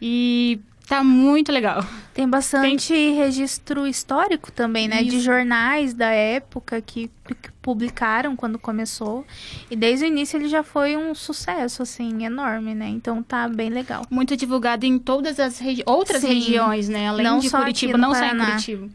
E 0.00 0.60
tá 0.88 1.04
muito 1.04 1.52
legal. 1.52 1.84
Tem 2.14 2.28
bastante 2.28 2.92
registro 3.12 3.86
histórico 3.86 4.50
também, 4.50 4.88
né? 4.88 5.02
De 5.02 5.16
Isso. 5.16 5.20
jornais 5.20 5.94
da 5.94 6.10
época 6.10 6.80
que, 6.80 7.10
que 7.26 7.52
publicaram 7.62 8.34
quando 8.34 8.58
começou. 8.58 9.24
E 9.70 9.76
desde 9.76 10.04
o 10.04 10.08
início 10.08 10.36
ele 10.36 10.48
já 10.48 10.62
foi 10.62 10.96
um 10.96 11.14
sucesso, 11.14 11.82
assim, 11.82 12.24
enorme, 12.24 12.74
né? 12.74 12.88
Então 12.88 13.22
tá 13.22 13.48
bem 13.48 13.70
legal. 13.70 14.04
Muito 14.10 14.36
divulgado 14.36 14.84
em 14.86 14.98
todas 14.98 15.38
as 15.38 15.58
regi- 15.58 15.84
outras 15.86 16.22
Sim. 16.22 16.34
regiões, 16.34 16.88
né? 16.88 17.08
Além 17.08 17.24
Não 17.24 17.38
de 17.38 17.50
Curitiba, 17.50 17.96
não 17.98 18.12
só 18.14 18.24
em 18.24 18.28
Paraná. 18.30 18.46
Curitiba. 18.46 18.88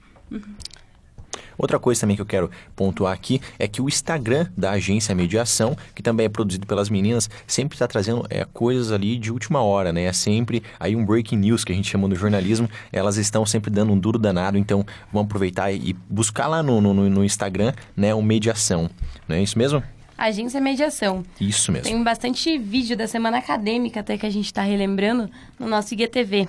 Outra 1.58 1.80
coisa 1.80 2.02
também 2.02 2.16
que 2.16 2.22
eu 2.22 2.26
quero 2.26 2.50
pontuar 2.76 3.14
aqui 3.14 3.42
é 3.58 3.68
que 3.68 3.82
o 3.82 3.88
Instagram 3.88 4.48
da 4.58 4.72
agência 4.72 5.14
Mediação, 5.14 5.76
que 5.96 6.02
também 6.02 6.26
é 6.26 6.30
produzido 6.30 6.66
pelas 6.66 6.90
meninas, 6.90 7.30
sempre 7.48 7.76
está 7.76 7.88
trazendo 7.88 8.26
é, 8.30 8.46
coisas 8.46 8.92
ali 8.92 9.18
de 9.18 9.32
última 9.32 9.62
hora, 9.62 9.92
né? 9.94 10.04
É 10.04 10.14
sempre 10.14 10.64
aí 10.80 10.96
um 10.96 11.06
breaking 11.06 11.38
news 11.38 11.64
que 11.64 11.72
a 11.72 11.76
gente 11.76 11.90
chama 11.90 12.08
no 12.08 12.16
jornalismo. 12.16 12.70
Elas 12.92 13.18
estão 13.18 13.46
sempre 13.46 13.70
dando 13.70 13.94
um 13.94 14.00
duro 14.00 14.18
danado, 14.18 14.58
então 14.58 14.86
vamos 15.12 15.28
aproveitar 15.28 15.72
e 15.72 15.94
buscar 16.10 16.48
lá 16.48 16.64
no, 16.64 16.82
no, 16.82 16.94
no 16.94 17.24
Instagram, 17.24 17.74
né, 17.96 18.14
o 18.14 18.22
Mediação. 18.22 18.90
Não 19.28 19.36
é 19.36 19.42
isso 19.42 19.58
mesmo? 19.58 19.84
Agência 20.18 20.62
Mediação. 20.62 21.24
Isso 21.40 21.72
mesmo. 21.72 21.86
Tem 21.86 22.04
bastante 22.04 22.58
vídeo 22.58 22.96
da 22.96 23.08
semana 23.08 23.40
acadêmica 23.40 24.00
até 24.00 24.18
que 24.18 24.26
a 24.26 24.30
gente 24.30 24.46
está 24.46 24.62
relembrando 24.62 25.30
no 25.60 25.68
nosso 25.68 25.94
IGTV. 25.94 26.48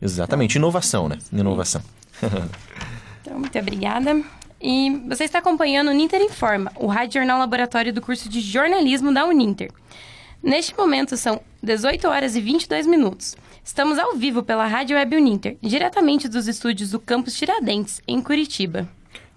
Exatamente, 0.00 0.56
inovação, 0.56 1.08
né? 1.08 1.18
Inovação. 1.32 1.82
então, 3.26 3.40
muito 3.40 3.58
obrigada. 3.58 4.22
E 4.60 5.02
você 5.08 5.24
está 5.24 5.40
acompanhando 5.40 5.88
o 5.88 5.92
Ninter 5.92 6.22
Informa, 6.22 6.70
o 6.76 6.86
Rádio 6.86 7.14
Jornal 7.20 7.40
Laboratório 7.40 7.92
do 7.92 8.00
curso 8.00 8.28
de 8.28 8.40
jornalismo 8.40 9.12
da 9.12 9.26
Uninter. 9.26 9.70
Neste 10.42 10.76
momento 10.76 11.16
são 11.16 11.40
18 11.60 12.06
horas 12.06 12.36
e 12.36 12.40
22 12.40 12.86
minutos. 12.86 13.36
Estamos 13.64 13.98
ao 13.98 14.14
vivo 14.14 14.44
pela 14.44 14.64
Rádio 14.64 14.96
Web 14.96 15.16
Uninter, 15.16 15.56
diretamente 15.60 16.28
dos 16.28 16.46
estúdios 16.46 16.90
do 16.90 17.00
campus 17.00 17.34
Tiradentes, 17.34 18.00
em 18.06 18.22
Curitiba. 18.22 18.88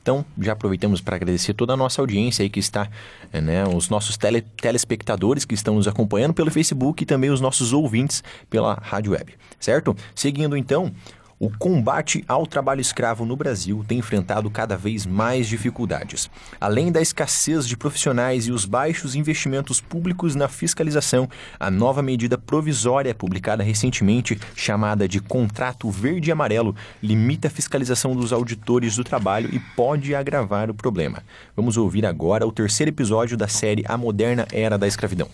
Então, 0.01 0.23
já 0.39 0.53
aproveitamos 0.53 1.01
para 1.01 1.15
agradecer 1.15 1.53
toda 1.53 1.73
a 1.73 1.77
nossa 1.77 2.01
audiência 2.01 2.43
aí 2.43 2.49
que 2.49 2.59
está, 2.59 2.87
né, 3.33 3.63
os 3.67 3.89
nossos 3.89 4.17
tele, 4.17 4.41
telespectadores 4.41 5.45
que 5.45 5.53
estão 5.53 5.75
nos 5.75 5.87
acompanhando 5.87 6.33
pelo 6.33 6.49
Facebook 6.49 7.03
e 7.03 7.05
também 7.05 7.29
os 7.29 7.41
nossos 7.41 7.73
ouvintes 7.73 8.23
pela 8.49 8.75
Rádio 8.75 9.11
Web, 9.11 9.33
certo? 9.59 9.95
Seguindo 10.15 10.55
então, 10.55 10.91
o 11.39 11.49
combate 11.49 12.23
ao 12.27 12.45
trabalho 12.45 12.81
escravo 12.81 13.25
no 13.25 13.35
Brasil 13.35 13.83
tem 13.87 13.99
enfrentado 13.99 14.49
cada 14.51 14.75
vez 14.75 15.05
mais 15.05 15.47
dificuldades. 15.47 16.29
Além 16.59 16.91
da 16.91 17.01
escassez 17.01 17.65
de 17.65 17.77
profissionais 17.77 18.47
e 18.47 18.51
os 18.51 18.65
baixos 18.65 19.15
investimentos 19.15 19.79
públicos 19.79 20.35
na 20.35 20.49
fiscalização, 20.49 21.29
a 21.57 21.71
nova 21.71 22.01
medida 22.01 22.37
provisória 22.37 23.15
publicada 23.15 23.63
recentemente, 23.63 24.37
chamada 24.53 25.07
de 25.07 25.21
Contrato 25.21 25.89
Verde 25.89 26.29
e 26.29 26.31
Amarelo, 26.33 26.75
limita 27.01 27.47
a 27.47 27.51
fiscalização 27.51 28.13
dos 28.13 28.33
auditores 28.33 28.97
do 28.97 29.03
trabalho 29.05 29.49
e 29.53 29.59
pode 29.59 30.13
agravar 30.13 30.69
o 30.69 30.73
problema. 30.73 31.23
Vamos 31.55 31.77
ouvir 31.77 32.05
agora 32.05 32.45
o 32.45 32.51
terceiro 32.51 32.89
episódio 32.89 33.37
da 33.37 33.47
série 33.47 33.85
A 33.87 33.97
Moderna 33.97 34.45
Era 34.51 34.77
da 34.77 34.87
Escravidão. 34.87 35.29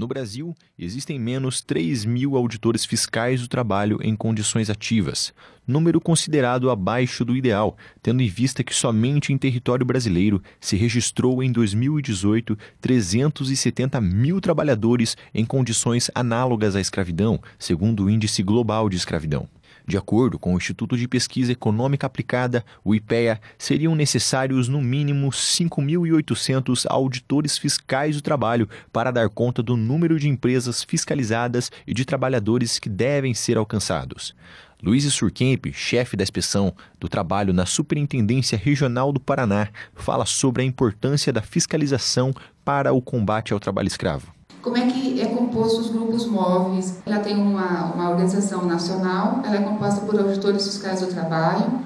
No 0.00 0.08
Brasil, 0.08 0.54
existem 0.78 1.20
menos 1.20 1.60
3 1.60 2.06
mil 2.06 2.34
auditores 2.34 2.86
fiscais 2.86 3.42
do 3.42 3.48
trabalho 3.48 3.98
em 4.02 4.16
condições 4.16 4.70
ativas, 4.70 5.30
número 5.66 6.00
considerado 6.00 6.70
abaixo 6.70 7.22
do 7.22 7.36
ideal, 7.36 7.76
tendo 8.02 8.22
em 8.22 8.26
vista 8.26 8.64
que 8.64 8.74
somente 8.74 9.30
em 9.30 9.36
território 9.36 9.84
brasileiro 9.84 10.42
se 10.58 10.74
registrou 10.74 11.42
em 11.42 11.52
2018 11.52 12.56
370 12.80 14.00
mil 14.00 14.40
trabalhadores 14.40 15.18
em 15.34 15.44
condições 15.44 16.10
análogas 16.14 16.74
à 16.74 16.80
escravidão, 16.80 17.38
segundo 17.58 18.04
o 18.04 18.10
Índice 18.10 18.42
Global 18.42 18.88
de 18.88 18.96
Escravidão. 18.96 19.46
De 19.90 19.96
acordo 19.96 20.38
com 20.38 20.54
o 20.54 20.56
Instituto 20.56 20.96
de 20.96 21.08
Pesquisa 21.08 21.50
Econômica 21.50 22.06
Aplicada, 22.06 22.64
o 22.84 22.94
IPEA, 22.94 23.40
seriam 23.58 23.92
necessários 23.96 24.68
no 24.68 24.80
mínimo 24.80 25.30
5.800 25.30 26.86
auditores 26.88 27.58
fiscais 27.58 28.14
do 28.14 28.22
trabalho 28.22 28.68
para 28.92 29.10
dar 29.10 29.28
conta 29.28 29.64
do 29.64 29.76
número 29.76 30.16
de 30.16 30.28
empresas 30.28 30.84
fiscalizadas 30.84 31.72
e 31.84 31.92
de 31.92 32.04
trabalhadores 32.04 32.78
que 32.78 32.88
devem 32.88 33.34
ser 33.34 33.58
alcançados. 33.58 34.32
Luiz 34.80 35.12
Surkemp, 35.12 35.72
chefe 35.72 36.16
da 36.16 36.22
inspeção 36.22 36.72
do 37.00 37.08
trabalho 37.08 37.52
na 37.52 37.66
Superintendência 37.66 38.56
Regional 38.56 39.12
do 39.12 39.18
Paraná, 39.18 39.70
fala 39.92 40.24
sobre 40.24 40.62
a 40.62 40.64
importância 40.64 41.32
da 41.32 41.42
fiscalização 41.42 42.32
para 42.64 42.92
o 42.92 43.02
combate 43.02 43.52
ao 43.52 43.58
trabalho 43.58 43.88
escravo. 43.88 44.39
Como 44.62 44.76
é 44.76 44.82
que 44.82 45.20
é 45.20 45.26
composto 45.26 45.80
os 45.80 45.88
grupos 45.88 46.26
móveis? 46.26 46.98
Ela 47.06 47.20
tem 47.20 47.34
uma, 47.34 47.92
uma 47.94 48.10
organização 48.10 48.66
nacional, 48.66 49.40
ela 49.42 49.56
é 49.56 49.62
composta 49.62 50.02
por 50.02 50.18
auditores 50.20 50.66
fiscais 50.66 51.00
do 51.00 51.06
trabalho 51.06 51.80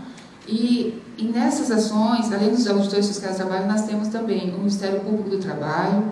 e, 0.48 1.00
e 1.16 1.24
nessas 1.24 1.70
ações, 1.70 2.32
além 2.32 2.50
dos 2.50 2.66
auditores 2.66 3.06
fiscais 3.06 3.36
do 3.36 3.46
trabalho, 3.46 3.68
nós 3.68 3.82
temos 3.82 4.08
também 4.08 4.52
o 4.52 4.58
Ministério 4.58 5.00
Público 5.00 5.30
do 5.30 5.38
Trabalho, 5.38 6.04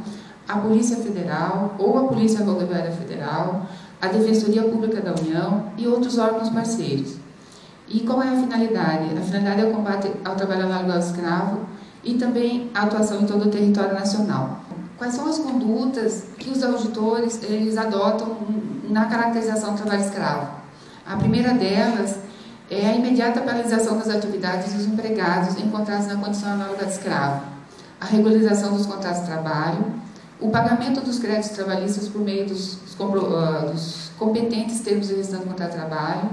a 0.49 0.57
Polícia 0.57 0.97
Federal 0.99 1.75
ou 1.78 1.99
a 1.99 2.04
Polícia 2.04 2.45
Rodoviária 2.45 2.92
Federal, 2.92 3.66
a 4.00 4.07
Defensoria 4.07 4.62
Pública 4.62 5.00
da 5.00 5.14
União 5.21 5.64
e 5.76 5.87
outros 5.88 6.16
órgãos 6.16 6.49
parceiros. 6.49 7.16
E 7.88 8.00
qual 8.00 8.23
é 8.23 8.28
a 8.28 8.37
finalidade? 8.37 9.19
A 9.19 9.21
finalidade 9.21 9.61
é 9.62 9.64
o 9.64 9.73
combate 9.73 10.11
ao 10.25 10.37
trabalho 10.37 10.66
análogo 10.66 10.92
ao 10.92 10.99
escravo 10.99 11.61
e 12.04 12.14
também 12.14 12.71
a 12.73 12.83
atuação 12.83 13.21
em 13.21 13.26
todo 13.26 13.47
o 13.47 13.50
território 13.50 13.95
nacional. 13.95 14.62
Quais 15.02 15.16
são 15.16 15.26
as 15.26 15.38
condutas 15.38 16.26
que 16.38 16.49
os 16.49 16.62
auditores 16.62 17.42
eles 17.42 17.76
adotam 17.76 18.37
na 18.88 19.06
caracterização 19.06 19.75
do 19.75 19.82
trabalho 19.82 20.04
escravo? 20.04 20.47
A 21.04 21.16
primeira 21.16 21.54
delas 21.54 22.18
é 22.71 22.87
a 22.87 22.94
imediata 22.94 23.40
paralisação 23.40 23.99
das 23.99 24.09
atividades 24.09 24.73
dos 24.73 24.87
empregados 24.87 25.59
encontrados 25.59 26.06
na 26.06 26.14
condição 26.14 26.52
análoga 26.52 26.87
de 26.87 26.92
escravo, 26.92 27.42
a 28.00 28.04
regularização 28.04 28.76
dos 28.76 28.87
contratos 28.87 29.23
de 29.23 29.26
trabalho, 29.26 29.87
o 30.40 30.50
pagamento 30.50 31.00
dos 31.00 31.18
créditos 31.18 31.50
trabalhistas 31.50 32.09
por 32.09 32.21
meio 32.21 32.47
dos, 32.47 32.78
ah, 33.00 33.73
dos 33.73 34.12
competentes 34.16 34.82
termos 34.82 35.09
de 35.09 35.14
restante 35.14 35.47
contrato 35.47 35.71
de 35.73 35.78
trabalho, 35.78 36.30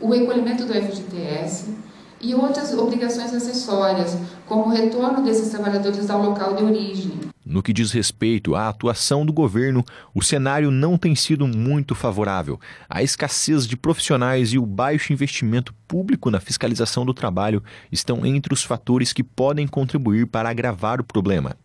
o 0.00 0.08
recolhimento 0.08 0.64
do 0.64 0.72
FGTS 0.72 1.74
e 2.20 2.32
outras 2.32 2.72
obrigações 2.74 3.34
acessórias, 3.34 4.16
como 4.46 4.66
o 4.66 4.68
retorno 4.68 5.20
desses 5.24 5.48
trabalhadores 5.48 6.08
ao 6.08 6.22
local 6.22 6.54
de 6.54 6.62
origem, 6.62 7.23
no 7.44 7.62
que 7.62 7.72
diz 7.72 7.92
respeito 7.92 8.54
à 8.54 8.68
atuação 8.68 9.26
do 9.26 9.32
governo, 9.32 9.84
o 10.14 10.22
cenário 10.22 10.70
não 10.70 10.96
tem 10.96 11.14
sido 11.14 11.46
muito 11.46 11.94
favorável. 11.94 12.58
A 12.88 13.02
escassez 13.02 13.66
de 13.66 13.76
profissionais 13.76 14.52
e 14.52 14.58
o 14.58 14.64
baixo 14.64 15.12
investimento 15.12 15.74
público 15.86 16.30
na 16.30 16.40
fiscalização 16.40 17.04
do 17.04 17.12
trabalho 17.12 17.62
estão 17.92 18.24
entre 18.24 18.54
os 18.54 18.62
fatores 18.62 19.12
que 19.12 19.22
podem 19.22 19.66
contribuir 19.66 20.26
para 20.26 20.48
agravar 20.48 21.00
o 21.00 21.04
problema. 21.04 21.56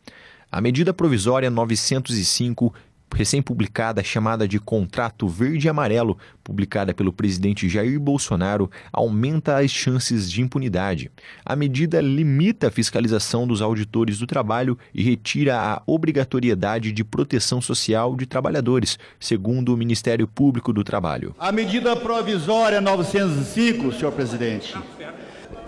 A 0.51 0.59
medida 0.59 0.93
provisória 0.93 1.49
905 1.49 2.73
recém-publicada 3.13 4.03
chamada 4.03 4.47
de 4.47 4.59
Contrato 4.59 5.27
Verde 5.27 5.67
e 5.67 5.69
Amarelo, 5.69 6.17
publicada 6.43 6.93
pelo 6.93 7.11
presidente 7.11 7.69
Jair 7.69 7.99
Bolsonaro, 7.99 8.69
aumenta 8.91 9.57
as 9.57 9.71
chances 9.71 10.31
de 10.31 10.41
impunidade. 10.41 11.11
A 11.45 11.55
medida 11.55 12.01
limita 12.01 12.67
a 12.67 12.71
fiscalização 12.71 13.47
dos 13.47 13.61
auditores 13.61 14.19
do 14.19 14.27
trabalho 14.27 14.77
e 14.93 15.03
retira 15.03 15.59
a 15.59 15.81
obrigatoriedade 15.85 16.91
de 16.91 17.03
proteção 17.03 17.61
social 17.61 18.15
de 18.15 18.25
trabalhadores, 18.25 18.97
segundo 19.19 19.73
o 19.73 19.77
Ministério 19.77 20.27
Público 20.27 20.71
do 20.73 20.83
Trabalho. 20.83 21.35
A 21.39 21.51
medida 21.51 21.95
provisória 21.95 22.81
905, 22.81 23.91
senhor 23.93 24.11
presidente, 24.11 24.75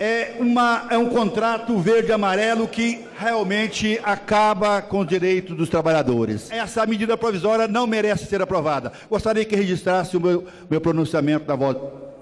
é, 0.02 0.32
uma, 0.40 0.86
é 0.90 0.98
um 0.98 1.06
contrato 1.06 1.78
verde-amarelo 1.78 2.66
que 2.66 3.04
realmente 3.16 4.00
acaba 4.02 4.82
com 4.82 4.98
os 4.98 5.06
direitos 5.06 5.56
dos 5.56 5.68
trabalhadores. 5.68 6.50
Essa 6.50 6.84
medida 6.84 7.16
provisória 7.16 7.68
não 7.68 7.86
merece 7.86 8.26
ser 8.26 8.42
aprovada. 8.42 8.90
Gostaria 9.08 9.44
que 9.44 9.54
registrasse 9.54 10.16
o 10.16 10.20
meu, 10.20 10.44
meu 10.68 10.80
pronunciamento 10.80 11.46
da 11.46 11.54
voz. 11.54 11.76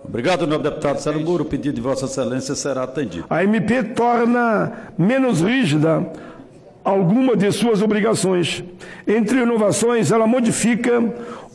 Obrigado, 0.04 0.46
nobre 0.46 0.68
deputado 0.68 1.00
Sérgio 1.00 1.24
Muro. 1.24 1.44
O 1.44 1.46
pedido 1.46 1.76
de 1.76 1.80
Vossa 1.80 2.04
Excelência 2.04 2.54
será 2.54 2.82
atendido. 2.82 3.24
A 3.30 3.42
MP 3.42 3.82
torna 3.82 4.90
menos 4.98 5.40
rígida 5.40 6.06
alguma 6.84 7.34
de 7.34 7.50
suas 7.50 7.80
obrigações. 7.80 8.62
Entre 9.06 9.40
inovações, 9.40 10.12
ela 10.12 10.26
modifica 10.26 11.02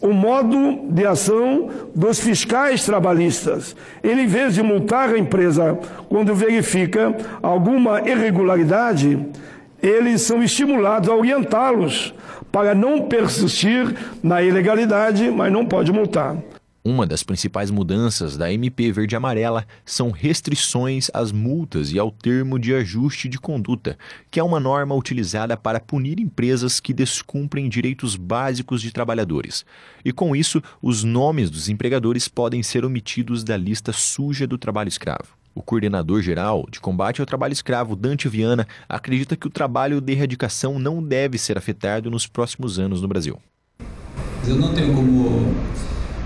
o 0.06 0.14
modo 0.14 0.86
de 0.90 1.06
ação 1.06 1.68
dos 1.96 2.20
fiscais 2.20 2.86
trabalhistas. 2.86 3.76
Ele, 4.04 4.22
em 4.22 4.28
vez 4.28 4.54
de 4.54 4.62
multar 4.62 5.10
a 5.10 5.18
empresa 5.18 5.78
quando 6.08 6.36
verifica 6.36 7.16
alguma 7.42 8.08
irregularidade, 8.08 9.20
eles 9.82 10.22
são 10.22 10.44
estimulados 10.44 11.10
a 11.10 11.16
orientá-los 11.16 12.14
para 12.52 12.76
não 12.76 13.08
persistir 13.08 13.96
na 14.22 14.42
ilegalidade, 14.42 15.30
mas 15.32 15.52
não 15.52 15.66
pode 15.66 15.92
multar. 15.92 16.38
Uma 16.88 17.08
das 17.08 17.24
principais 17.24 17.72
mudanças 17.72 18.38
da 18.38 18.54
MP 18.54 18.92
Verde 18.92 19.16
Amarela 19.16 19.66
são 19.84 20.12
restrições 20.12 21.10
às 21.16 21.32
multas 21.32 21.92
e 21.92 21.98
ao 21.98 22.12
termo 22.12 22.60
de 22.60 22.76
ajuste 22.76 23.28
de 23.28 23.40
conduta, 23.40 23.98
que 24.30 24.40
é 24.40 24.44
uma 24.44 24.60
norma 24.60 24.94
utilizada 24.94 25.58
para 25.58 25.80
punir 25.80 26.20
empresas 26.20 26.80
que 26.80 26.94
descumprem 26.94 27.68
direitos 27.68 28.16
básicos 28.16 28.84
de 28.84 28.92
trabalhadores. 28.92 29.66
E 30.06 30.14
com 30.14 30.36
isso, 30.36 30.62
os 30.80 31.04
nomes 31.04 31.50
dos 31.50 31.70
empregadores 31.70 32.28
podem 32.28 32.62
ser 32.62 32.86
omitidos 32.86 33.44
da 33.44 33.58
lista 33.58 33.92
suja 33.92 34.46
do 34.46 34.56
trabalho 34.56 34.88
escravo. 34.88 35.36
O 35.56 35.64
coordenador 35.64 36.22
geral 36.22 36.68
de 36.70 36.80
combate 36.80 37.20
ao 37.20 37.26
trabalho 37.26 37.54
escravo, 37.54 37.96
Dante 37.96 38.30
Viana, 38.30 38.68
acredita 38.88 39.36
que 39.36 39.48
o 39.48 39.50
trabalho 39.50 40.00
de 40.00 40.14
erradicação 40.14 40.78
não 40.78 41.02
deve 41.02 41.40
ser 41.40 41.58
afetado 41.58 42.12
nos 42.12 42.28
próximos 42.28 42.78
anos 42.78 43.02
no 43.02 43.08
Brasil. 43.08 43.42
Eu 44.48 44.58
não 44.58 44.72
tenho 44.72 44.94
como 44.94 45.56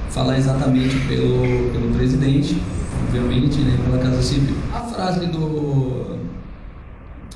falar 0.10 0.38
exatamente 0.38 0.96
pelo, 1.08 1.72
pelo 1.72 1.94
presidente, 1.96 2.62
obviamente, 3.08 3.60
né, 3.60 3.78
pela 3.84 3.98
Casa 4.00 4.22
Civil. 4.22 4.56
A 4.74 4.82
frase 4.82 5.26
do 5.28 6.20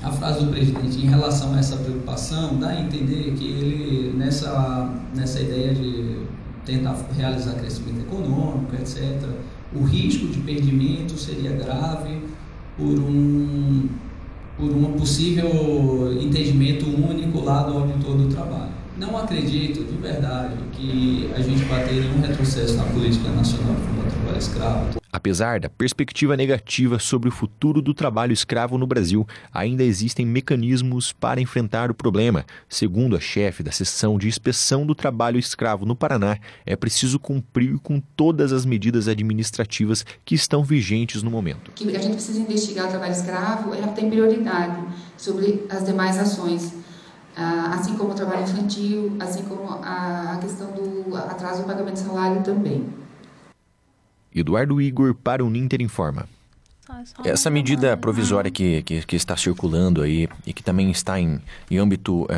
a 0.02 0.10
frase 0.10 0.44
do 0.44 0.50
presidente 0.50 0.98
em 0.98 1.08
relação 1.08 1.54
a 1.54 1.58
essa 1.58 1.76
preocupação 1.76 2.58
dá 2.58 2.68
a 2.68 2.80
entender 2.80 3.32
que 3.38 3.46
ele 3.46 4.12
nessa 4.14 4.92
nessa 5.14 5.40
ideia 5.40 5.72
de 5.72 6.24
tentar 6.66 6.94
realizar 7.16 7.54
crescimento 7.54 8.00
econômico, 8.00 8.74
etc. 8.74 9.28
O 9.74 9.82
risco 9.82 10.26
de 10.26 10.40
perdimento 10.40 11.16
seria 11.16 11.52
grave 11.52 12.20
por 12.76 12.98
um 12.98 13.88
por 14.58 14.70
um 14.70 14.92
possível 14.92 16.12
entendimento 16.20 16.86
único 16.86 17.42
lá 17.42 17.62
do 17.62 17.78
auditor 17.78 18.16
do 18.16 18.28
trabalho. 18.28 18.83
Não 18.96 19.16
acredito 19.16 19.82
de 19.82 19.96
verdade 19.96 20.54
que 20.72 21.28
a 21.34 21.40
gente 21.40 21.64
bateria 21.64 22.08
um 22.10 22.20
retrocesso 22.20 22.74
na 22.76 22.84
política 22.84 23.28
nacional 23.30 23.74
combate 23.74 24.04
ao 24.04 24.10
trabalho 24.12 24.38
escravo. 24.38 25.04
Apesar 25.12 25.58
da 25.58 25.68
perspectiva 25.68 26.36
negativa 26.36 26.98
sobre 27.00 27.28
o 27.28 27.32
futuro 27.32 27.82
do 27.82 27.92
trabalho 27.92 28.32
escravo 28.32 28.78
no 28.78 28.86
Brasil, 28.86 29.26
ainda 29.52 29.82
existem 29.82 30.24
mecanismos 30.24 31.12
para 31.12 31.40
enfrentar 31.40 31.90
o 31.90 31.94
problema. 31.94 32.44
Segundo 32.68 33.16
a 33.16 33.20
chefe 33.20 33.64
da 33.64 33.72
seção 33.72 34.16
de 34.16 34.28
inspeção 34.28 34.86
do 34.86 34.94
trabalho 34.94 35.38
escravo 35.38 35.84
no 35.84 35.96
Paraná, 35.96 36.38
é 36.64 36.76
preciso 36.76 37.18
cumprir 37.18 37.78
com 37.78 38.00
todas 38.16 38.52
as 38.52 38.64
medidas 38.64 39.08
administrativas 39.08 40.04
que 40.24 40.36
estão 40.36 40.62
vigentes 40.62 41.22
no 41.22 41.30
momento. 41.30 41.72
Que 41.74 41.96
a 41.96 42.00
gente 42.00 42.14
precisa 42.14 42.38
investigar 42.38 42.86
o 42.86 42.90
trabalho 42.90 43.12
escravo, 43.12 43.74
ela 43.74 43.88
tem 43.88 44.08
prioridade 44.08 44.84
sobre 45.16 45.64
as 45.68 45.84
demais 45.84 46.16
ações. 46.16 46.84
Ah, 47.36 47.74
assim 47.74 47.96
como 47.96 48.12
o 48.12 48.14
trabalho 48.14 48.42
infantil, 48.42 49.16
assim 49.20 49.42
como 49.42 49.68
a 49.82 50.38
questão 50.40 50.70
do 50.70 51.16
atraso 51.16 51.62
do 51.62 51.66
pagamento 51.66 51.94
de 51.94 52.00
salário 52.00 52.42
também. 52.42 52.86
Eduardo 54.34 54.80
Igor 54.80 55.14
para 55.14 55.44
o 55.44 55.50
Ninter 55.50 55.82
Informa. 55.82 56.28
Essa 57.24 57.48
medida 57.48 57.96
provisória 57.96 58.50
que, 58.50 58.82
que, 58.82 59.04
que, 59.06 59.16
está 59.16 59.36
circulando 59.36 60.02
aí 60.02 60.28
e 60.46 60.52
que 60.52 60.62
também 60.62 60.90
está 60.90 61.18
em, 61.18 61.40
em, 61.70 61.78
âmbito, 61.78 62.24
uh, 62.24 62.28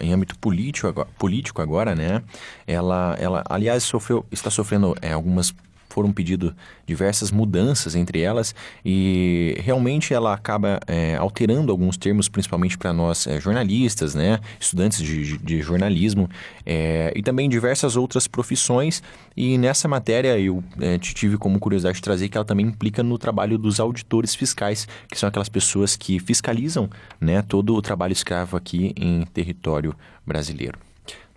em 0.00 0.12
âmbito 0.12 0.38
político 0.38 0.86
agora, 0.86 1.08
político 1.18 1.60
agora, 1.60 1.94
né? 1.94 2.22
Ela, 2.66 3.16
ela 3.18 3.42
aliás, 3.48 3.82
sofreu, 3.82 4.24
está 4.30 4.48
sofrendo 4.48 4.94
é, 5.02 5.12
algumas 5.12 5.52
foram 5.96 6.12
pedido 6.12 6.54
diversas 6.86 7.30
mudanças 7.30 7.94
entre 7.94 8.20
elas 8.20 8.54
e 8.84 9.56
realmente 9.64 10.12
ela 10.12 10.34
acaba 10.34 10.78
é, 10.86 11.16
alterando 11.16 11.72
alguns 11.72 11.96
termos, 11.96 12.28
principalmente 12.28 12.76
para 12.76 12.92
nós 12.92 13.26
é, 13.26 13.40
jornalistas, 13.40 14.14
né, 14.14 14.38
estudantes 14.60 15.02
de, 15.02 15.38
de 15.38 15.62
jornalismo 15.62 16.28
é, 16.66 17.14
e 17.16 17.22
também 17.22 17.48
diversas 17.48 17.96
outras 17.96 18.28
profissões. 18.28 19.02
E 19.34 19.56
nessa 19.56 19.88
matéria 19.88 20.38
eu 20.38 20.62
é, 20.78 20.98
tive 20.98 21.38
como 21.38 21.58
curiosidade 21.58 21.96
de 21.96 22.02
trazer 22.02 22.28
que 22.28 22.36
ela 22.36 22.44
também 22.44 22.66
implica 22.66 23.02
no 23.02 23.16
trabalho 23.16 23.56
dos 23.56 23.80
auditores 23.80 24.34
fiscais, 24.34 24.86
que 25.10 25.18
são 25.18 25.30
aquelas 25.30 25.48
pessoas 25.48 25.96
que 25.96 26.20
fiscalizam 26.20 26.90
né, 27.18 27.40
todo 27.40 27.74
o 27.74 27.80
trabalho 27.80 28.12
escravo 28.12 28.54
aqui 28.54 28.92
em 28.96 29.24
território 29.32 29.94
brasileiro. 30.26 30.78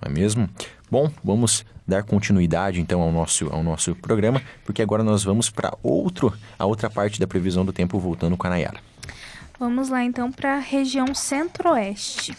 Não 0.02 0.12
é 0.12 0.14
mesmo? 0.14 0.50
Bom, 0.92 1.10
vamos 1.24 1.64
dar 1.90 2.04
continuidade 2.04 2.80
então 2.80 3.02
ao 3.02 3.12
nosso, 3.12 3.50
ao 3.50 3.64
nosso 3.64 3.96
programa, 3.96 4.42
porque 4.64 4.82
agora 4.82 5.04
nós 5.04 5.24
vamos 5.24 5.50
para 5.50 5.78
outro, 5.84 6.34
a 6.58 6.66
outra 6.66 6.90
parte 6.90 7.20
da 7.20 7.28
previsão 7.28 7.66
do 7.66 7.74
tempo 7.74 8.00
voltando 8.00 8.38
com 8.38 8.48
a 8.48 8.50
Nayara. 8.52 8.80
Vamos 9.60 9.90
lá 9.90 10.02
então 10.06 10.32
para 10.32 10.56
a 10.56 10.60
região 10.60 11.14
centro-oeste. 11.14 12.34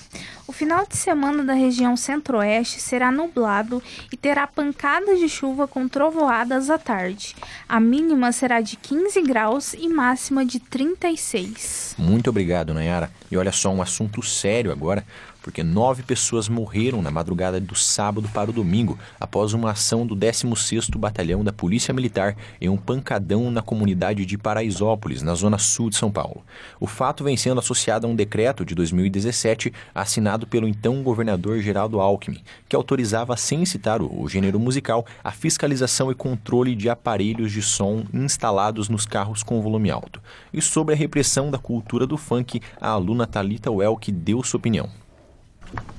O 0.47 0.52
final 0.52 0.87
de 0.87 0.97
semana 0.97 1.45
da 1.45 1.52
região 1.52 1.95
centro-oeste 1.95 2.80
será 2.80 3.12
nublado 3.12 3.83
e 4.11 4.16
terá 4.16 4.46
pancadas 4.46 5.18
de 5.18 5.29
chuva 5.29 5.68
com 5.68 5.87
trovoadas 5.87 6.70
à 6.70 6.79
tarde. 6.79 7.37
A 7.68 7.79
mínima 7.79 8.33
será 8.33 8.62
de 8.62 8.74
15 8.77 9.20
graus 9.20 9.74
e 9.74 9.87
máxima 9.87 10.46
de 10.46 10.59
36. 10.61 11.94
Muito 11.98 12.31
obrigado, 12.31 12.72
Nayara. 12.72 13.11
E 13.31 13.37
olha 13.37 13.53
só, 13.53 13.70
um 13.70 13.83
assunto 13.83 14.22
sério 14.22 14.72
agora 14.72 15.05
porque 15.42 15.62
nove 15.62 16.03
pessoas 16.03 16.48
morreram 16.48 17.03
na 17.03 17.11
madrugada 17.11 17.61
do 17.61 17.74
sábado 17.74 18.29
para 18.33 18.50
o 18.50 18.53
domingo 18.53 18.98
após 19.18 19.53
uma 19.53 19.70
ação 19.70 20.07
do 20.07 20.16
16º 20.16 20.98
Batalhão 20.98 21.42
da 21.42 21.53
Polícia 21.53 21.94
Militar 21.94 22.37
em 22.61 22.68
um 22.68 22.76
pancadão 22.76 23.50
na 23.50 23.62
comunidade 23.62 24.24
de 24.26 24.38
Paraisópolis, 24.38 25.22
na 25.22 25.35
zona 25.35 25.59
sul 25.59 25.90
de 25.90 25.96
São 25.96 26.11
Paulo. 26.11 26.42
O 26.79 26.87
fato 26.87 27.24
vem 27.24 27.37
sendo 27.37 27.59
associado 27.59 28.07
a 28.07 28.11
um 28.11 28.14
decreto 28.14 28.64
de 28.64 28.74
2017 28.74 29.72
assinado 29.94 30.46
pelo 30.46 30.68
então 30.68 31.03
governador 31.03 31.61
Geraldo 31.61 32.00
Alckmin, 32.00 32.42
que 32.68 32.76
autorizava, 32.76 33.37
sem 33.37 33.64
citar 33.64 34.03
o 34.03 34.29
gênero 34.29 34.59
musical, 34.59 35.07
a 35.22 35.31
fiscalização 35.31 36.11
e 36.11 36.14
controle 36.14 36.74
de 36.74 36.88
aparelhos 36.88 37.53
de 37.53 37.62
som 37.62 38.05
instalados 38.12 38.88
nos 38.88 39.07
carros 39.07 39.42
com 39.42 39.61
volume 39.61 39.90
alto. 39.90 40.20
E 40.53 40.61
sobre 40.61 40.94
a 40.94 40.96
repressão 40.96 41.50
da 41.50 41.59
cultura 41.59 42.07
do 42.07 42.16
funk, 42.16 42.61
a 42.81 42.88
aluna 42.88 43.26
Talita 43.26 43.70
Welk 43.70 44.11
deu 44.12 44.42
sua 44.42 44.59
opinião. 44.59 44.88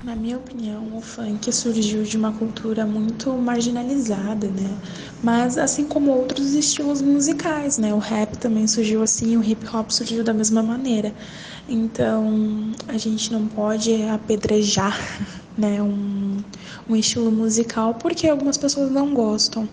Na 0.02 0.16
minha 0.16 0.36
opinião, 0.36 0.96
o 0.96 1.00
funk 1.00 1.52
surgiu 1.52 2.02
de 2.02 2.16
uma 2.16 2.32
cultura 2.32 2.84
muito 2.84 3.32
marginalizada, 3.34 4.48
né? 4.48 4.76
Mas 5.22 5.56
assim 5.56 5.86
como 5.86 6.10
outros 6.10 6.54
estilos 6.54 7.00
musicais, 7.00 7.78
né? 7.78 7.94
O 7.94 7.98
rap 7.98 8.36
também 8.36 8.66
surgiu 8.66 9.00
assim, 9.00 9.36
o 9.36 9.44
hip 9.44 9.64
hop 9.72 9.90
surgiu 9.90 10.24
da 10.24 10.34
mesma 10.34 10.60
maneira. 10.60 11.14
Então, 11.68 12.72
a 12.88 12.98
gente 12.98 13.32
não 13.32 13.46
pode 13.46 14.02
apedrejar, 14.08 14.98
né, 15.56 15.80
um, 15.80 16.42
um 16.88 16.96
estilo 16.96 17.30
musical 17.30 17.94
porque 17.94 18.26
algumas 18.26 18.56
pessoas 18.56 18.90
não 18.90 19.14
gostam. 19.14 19.68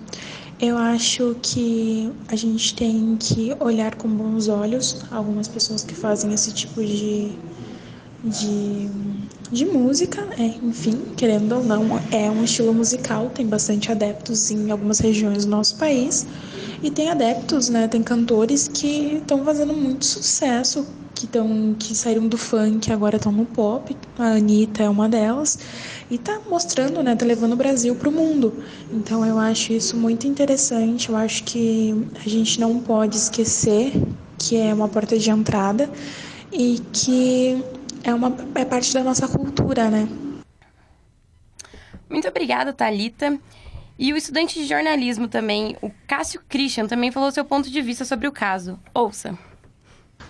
Eu 0.61 0.77
acho 0.77 1.37
que 1.41 2.11
a 2.27 2.35
gente 2.35 2.75
tem 2.75 3.17
que 3.19 3.55
olhar 3.59 3.95
com 3.95 4.07
bons 4.07 4.47
olhos 4.47 5.01
algumas 5.09 5.47
pessoas 5.47 5.83
que 5.83 5.95
fazem 5.95 6.33
esse 6.33 6.53
tipo 6.53 6.83
de 6.85 7.31
de, 8.23 8.89
de 9.51 9.65
música, 9.65 10.27
é, 10.37 10.45
enfim, 10.63 11.01
querendo 11.17 11.55
ou 11.55 11.63
não, 11.63 11.99
é 12.11 12.29
um 12.29 12.43
estilo 12.43 12.73
musical, 12.73 13.29
tem 13.29 13.47
bastante 13.47 13.91
adeptos 13.91 14.51
em 14.51 14.69
algumas 14.69 14.99
regiões 14.99 15.45
do 15.45 15.51
nosso 15.51 15.77
país. 15.77 16.27
E 16.81 16.89
tem 16.89 17.09
adeptos, 17.09 17.67
né, 17.67 17.87
tem 17.87 18.01
cantores 18.01 18.67
que 18.67 19.17
estão 19.17 19.43
fazendo 19.43 19.73
muito 19.73 20.05
sucesso, 20.05 20.87
que, 21.13 21.27
tão, 21.27 21.75
que 21.77 21.93
saíram 21.93 22.27
do 22.27 22.37
funk 22.37 22.91
agora 22.93 23.17
estão 23.17 23.31
no 23.31 23.45
pop. 23.45 23.95
A 24.17 24.35
Anitta 24.35 24.83
é 24.83 24.89
uma 24.89 25.09
delas. 25.09 25.59
E 26.09 26.17
tá 26.17 26.39
mostrando, 26.49 27.03
né, 27.03 27.15
tá 27.15 27.25
levando 27.25 27.53
o 27.53 27.55
Brasil 27.57 27.93
para 27.95 28.07
o 28.07 28.11
mundo. 28.11 28.53
Então 28.93 29.25
eu 29.25 29.37
acho 29.37 29.73
isso 29.73 29.97
muito 29.97 30.25
interessante. 30.25 31.09
Eu 31.09 31.17
acho 31.17 31.43
que 31.43 31.93
a 32.25 32.29
gente 32.29 32.59
não 32.59 32.79
pode 32.79 33.17
esquecer 33.17 33.91
que 34.37 34.55
é 34.55 34.73
uma 34.73 34.87
porta 34.87 35.17
de 35.17 35.29
entrada 35.29 35.89
e 36.51 36.81
que 36.93 37.61
é, 38.03 38.13
uma, 38.13 38.35
é 38.55 38.65
parte 38.65 38.93
da 38.93 39.03
nossa 39.03 39.27
cultura, 39.27 39.89
né? 39.89 40.07
Muito 42.09 42.27
obrigada, 42.27 42.73
Talita. 42.73 43.37
E 43.97 44.13
o 44.13 44.17
estudante 44.17 44.59
de 44.59 44.65
jornalismo 44.65 45.27
também, 45.27 45.75
o 45.81 45.91
Cássio 46.07 46.41
Christian, 46.47 46.87
também 46.87 47.11
falou 47.11 47.31
seu 47.31 47.43
ponto 47.43 47.69
de 47.69 47.81
vista 47.81 48.05
sobre 48.05 48.27
o 48.27 48.31
caso. 48.31 48.79
Ouça. 48.93 49.37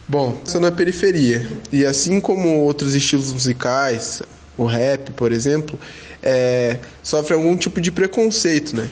Bom, 0.07 0.41
sou 0.43 0.59
na 0.59 0.71
periferia. 0.71 1.47
E 1.71 1.85
assim 1.85 2.19
como 2.19 2.61
outros 2.61 2.95
estilos 2.95 3.31
musicais, 3.31 4.23
o 4.57 4.65
rap, 4.65 5.11
por 5.11 5.31
exemplo, 5.31 5.79
é, 6.21 6.79
sofre 7.03 7.35
algum 7.35 7.55
tipo 7.55 7.79
de 7.79 7.91
preconceito, 7.91 8.75
né? 8.75 8.89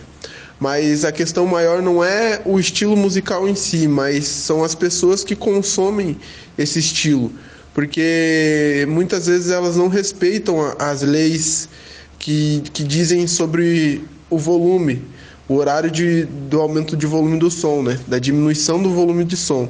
Mas 0.59 1.03
a 1.03 1.11
questão 1.11 1.45
maior 1.45 1.81
não 1.81 2.03
é 2.03 2.41
o 2.45 2.59
estilo 2.59 2.95
musical 2.95 3.47
em 3.47 3.55
si, 3.55 3.87
mas 3.87 4.25
são 4.27 4.63
as 4.63 4.73
pessoas 4.73 5.23
que 5.23 5.35
consomem 5.35 6.17
esse 6.57 6.79
estilo 6.79 7.31
porque 7.77 8.87
muitas 8.89 9.27
vezes 9.27 9.51
elas 9.51 9.75
não 9.75 9.87
respeitam 9.87 10.75
as 10.79 11.03
leis 11.03 11.69
que, 12.17 12.63
que 12.73 12.83
dizem 12.83 13.27
sobre 13.27 14.03
o 14.31 14.39
volume, 14.39 15.05
o 15.47 15.53
horário 15.53 15.91
de, 15.91 16.25
do 16.25 16.59
aumento 16.59 16.97
de 16.97 17.05
volume 17.05 17.37
do 17.37 17.51
som, 17.51 17.83
né? 17.83 17.99
da 18.07 18.17
diminuição 18.17 18.81
do 18.81 18.89
volume 18.89 19.23
de 19.23 19.37
som. 19.37 19.69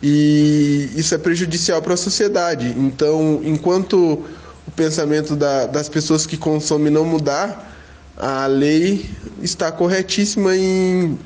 E 0.00 0.88
isso 0.94 1.16
é 1.16 1.18
prejudicial 1.18 1.82
para 1.82 1.94
a 1.94 1.96
sociedade. 1.96 2.76
Então, 2.78 3.40
enquanto 3.42 4.24
o 4.64 4.70
pensamento 4.76 5.34
da, 5.34 5.66
das 5.66 5.88
pessoas 5.88 6.24
que 6.24 6.36
consomem 6.36 6.92
não 6.92 7.04
mudar, 7.04 7.76
a 8.16 8.46
lei 8.46 9.10
está 9.42 9.72
corretíssima 9.72 10.56
em, 10.56 11.18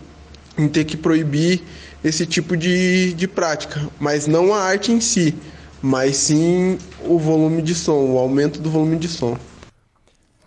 em 0.57 0.67
ter 0.67 0.87
que 0.87 0.97
proibir 0.97 1.63
esse 2.03 2.25
tipo 2.25 2.57
de, 2.57 3.13
de 3.13 3.29
prática, 3.29 3.87
mas 4.01 4.27
não 4.27 4.55
a 4.55 4.63
arte 4.63 4.91
em 4.91 5.01
si 5.03 5.35
mas 5.83 6.17
sim 6.17 6.79
o 7.05 7.19
volume 7.19 7.63
de 7.63 7.75
som, 7.75 8.13
o 8.13 8.19
aumento 8.19 8.61
do 8.61 8.71
volume 8.71 8.97
de 8.97 9.09
som. 9.09 9.37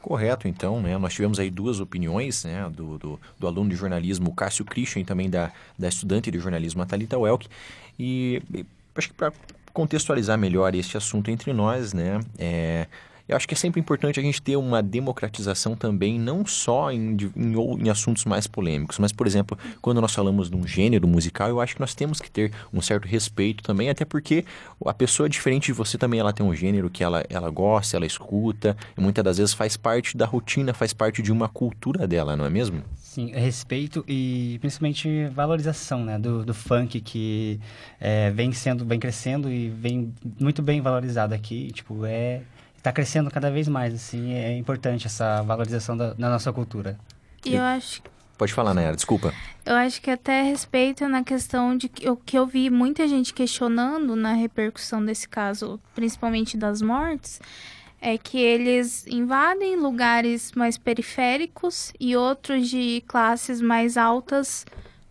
Correto, 0.02 0.48
então, 0.48 0.82
né? 0.82 0.98
Nós 0.98 1.14
tivemos 1.14 1.40
aí 1.40 1.50
duas 1.50 1.80
opiniões, 1.80 2.46
né? 2.46 2.70
Do, 2.74 2.98
do, 2.98 3.20
do 3.38 3.48
aluno 3.48 3.70
de 3.70 3.76
jornalismo 3.76 4.34
Cássio 4.34 4.66
Christian 4.66 5.02
e 5.02 5.06
também 5.06 5.30
da, 5.30 5.52
da 5.78 5.90
estudante 5.90 6.32
de 6.32 6.40
jornalismo 6.40 6.86
Thalita 6.86 7.18
Welk. 7.18 7.48
E, 8.00 8.42
e 8.54 8.66
acho 8.96 9.10
que 9.10 9.14
para 9.14 9.34
contextualizar 9.74 10.38
melhor 10.38 10.74
este 10.74 10.98
assunto 10.98 11.30
entre 11.30 11.54
nós, 11.54 11.94
né? 11.94 12.20
É, 12.38 12.88
Eu 13.30 13.36
acho 13.36 13.48
que 13.48 13.54
é 13.54 13.58
sempre 13.58 13.80
importante 13.80 14.20
a 14.20 14.24
gente 14.24 14.42
ter 14.42 14.56
uma 14.56 14.82
democratização 14.82 15.76
também, 15.76 16.20
não 16.20 16.44
só 16.48 16.92
em, 16.92 17.16
em, 17.36 17.86
em 17.86 17.88
assuntos 17.88 18.26
mais 18.26 18.48
polêmicos, 18.48 18.98
mas, 18.98 19.12
por 19.12 19.28
exemplo, 19.28 19.56
quando 19.84 20.02
nós 20.02 20.16
falamos 20.16 20.50
de 20.50 20.56
um 20.56 20.66
gênero 20.66 21.08
musical, 21.08 21.48
eu 21.48 21.62
acho 21.62 21.76
que 21.76 21.80
nós 21.80 21.94
temos 21.94 22.20
que 22.20 22.32
ter 22.32 22.52
um 22.74 22.82
certo 22.82 23.08
respeito 23.08 23.64
também, 23.64 23.88
até 23.88 24.04
porque 24.04 24.44
a 24.84 24.94
pessoa 24.96 25.28
é 25.28 25.30
diferente 25.30 25.68
de 25.68 25.74
você 25.74 25.96
também, 25.96 26.20
ela 26.20 26.34
tem 26.34 26.44
um 26.44 26.56
gênero 26.56 26.90
que 26.90 27.04
ela, 27.04 27.24
ela 27.30 27.52
gosta, 27.52 27.96
ela 27.96 28.06
escuta, 28.08 28.76
e 28.98 29.02
muitas 29.02 29.24
das 29.24 29.38
vezes 29.38 29.54
faz 29.54 29.78
parte 29.78 30.18
da 30.18 30.26
rotina, 30.26 30.74
faz 30.74 30.92
parte 30.92 31.22
de 31.22 31.32
uma 31.32 31.48
cultura 31.48 32.08
dela, 32.08 32.36
não 32.36 32.46
é 32.46 32.50
mesmo? 32.50 32.82
Sim, 32.98 33.28
respeito 33.28 34.04
e 34.08 34.58
principalmente 34.60 35.28
valorização 35.28 36.04
né, 36.04 36.18
do, 36.18 36.44
do 36.44 36.54
funk 36.56 37.00
que 37.00 37.60
é, 38.00 38.32
vem 38.32 38.52
sendo, 38.54 38.84
vem 38.86 39.00
crescendo 39.00 39.52
e 39.52 39.70
vem 39.70 40.12
muito 40.40 40.64
bem 40.64 40.82
valorizado 40.82 41.36
aqui. 41.36 41.72
Tipo, 41.72 42.06
é 42.06 42.42
está 42.80 42.92
crescendo 42.92 43.30
cada 43.30 43.52
vez 43.52 43.68
mais, 43.68 43.94
assim, 43.94 44.34
é 44.34 44.58
importante 44.58 45.06
essa 45.06 45.42
valorização 45.44 45.96
da, 45.96 46.14
da 46.14 46.30
nossa 46.30 46.52
cultura. 46.52 46.98
E 47.46 47.56
eu 47.56 47.62
acho 47.62 48.02
Pode 48.40 48.54
falar, 48.54 48.74
Nayara, 48.74 48.96
desculpa. 48.96 49.34
Eu 49.66 49.76
acho 49.76 50.02
que 50.02 50.10
até 50.10 50.44
respeito 50.44 51.06
na 51.10 51.26
questão 51.26 51.76
de 51.76 51.90
que 51.90 52.08
eu, 52.08 52.16
que 52.16 52.38
eu 52.38 52.48
vi 52.48 52.70
muita 52.70 53.06
gente 53.06 53.34
questionando 53.34 54.16
na 54.16 54.32
repercussão 54.32 55.04
desse 55.04 55.28
caso, 55.28 55.78
principalmente 55.94 56.56
das 56.56 56.82
mortes, 56.82 57.42
é 58.00 58.18
que 58.18 58.38
eles 58.38 59.06
invadem 59.08 59.76
lugares 59.76 60.54
mais 60.54 60.78
periféricos 60.78 61.92
e 62.00 62.16
outros 62.16 62.70
de 62.70 63.04
classes 63.10 63.60
mais 63.60 63.98
altas 63.98 64.66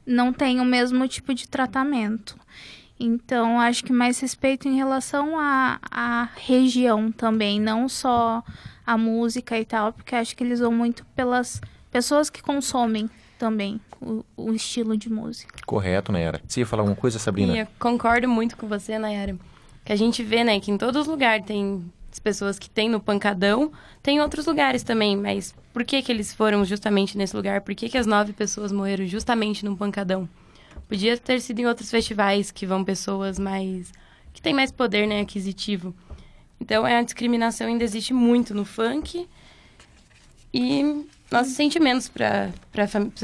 não 0.07 0.33
têm 0.33 0.59
o 0.59 0.65
mesmo 0.65 1.07
tipo 1.07 1.35
de 1.35 1.47
tratamento. 1.47 2.35
Então, 3.01 3.61
acho 3.61 3.85
que 3.85 3.93
mais 3.93 4.19
respeito 4.19 4.67
em 4.67 4.77
relação 4.77 5.39
à, 5.39 5.79
à 5.91 6.29
região 6.37 7.13
também, 7.13 7.61
não 7.61 7.89
só 7.89 8.43
a 8.85 8.99
música 8.99 9.59
e 9.59 9.65
tal, 9.65 9.93
porque 9.93 10.15
acho 10.15 10.35
que 10.35 10.43
eles 10.43 10.61
vão 10.61 10.73
muito 10.73 11.05
pelas 11.15 11.61
pessoas 11.91 12.29
que 12.29 12.43
consomem 12.43 13.09
também 13.39 13.81
o, 14.01 14.25
o 14.37 14.53
estilo 14.53 14.97
de 14.97 15.11
música. 15.11 15.55
Correto, 15.65 16.11
Nayara. 16.11 16.41
Você 16.47 16.61
ia 16.61 16.67
falar 16.67 16.83
alguma 16.83 16.97
coisa, 16.97 17.19
Sabrina? 17.19 17.57
eu 17.57 17.69
concordo 17.79 18.29
muito 18.29 18.57
com 18.57 18.67
você, 18.67 18.99
Nayara. 18.99 19.37
Que 19.85 19.93
a 19.93 19.97
gente 19.97 20.23
vê, 20.23 20.43
né, 20.43 20.59
que 20.59 20.71
em 20.71 20.77
todos 20.79 21.03
os 21.03 21.07
lugares 21.07 21.47
tem 21.47 21.85
as 22.11 22.19
pessoas 22.19 22.59
que 22.59 22.69
tem 22.69 22.89
no 22.89 22.99
pancadão, 22.99 23.71
tem 24.03 24.21
outros 24.21 24.47
lugares 24.47 24.83
também, 24.83 25.17
mas 25.17 25.55
por 25.73 25.85
que 25.85 26.03
que 26.03 26.11
eles 26.11 26.35
foram 26.35 26.65
justamente 26.65 27.17
nesse 27.17 27.37
lugar? 27.37 27.61
Por 27.61 27.75
que 27.75 27.89
que 27.89 27.97
as 27.97 28.07
nove 28.07 28.33
pessoas 28.33 28.73
morreram 28.73 29.07
justamente 29.07 29.65
no 29.65 29.77
pancadão? 29.77 30.29
Podia 30.89 31.17
ter 31.19 31.41
sido 31.41 31.61
em 31.61 31.67
outros 31.67 31.91
festivais 31.91 32.51
que 32.51 32.67
vão 32.67 32.83
pessoas 32.83 33.39
mais... 33.39 33.93
que 34.33 34.41
têm 34.41 34.55
mais 34.55 34.73
poder, 34.73 35.07
né, 35.07 35.21
aquisitivo. 35.21 35.95
Então, 36.61 36.87
é, 36.87 36.99
a 36.99 37.03
discriminação 37.03 37.67
ainda 37.67 37.85
existe 37.85 38.13
muito 38.13 38.55
no 38.55 38.65
funk 38.65 39.29
e 40.53 41.07
nossos 41.31 41.53
sentimentos 41.53 42.09
para 42.09 42.51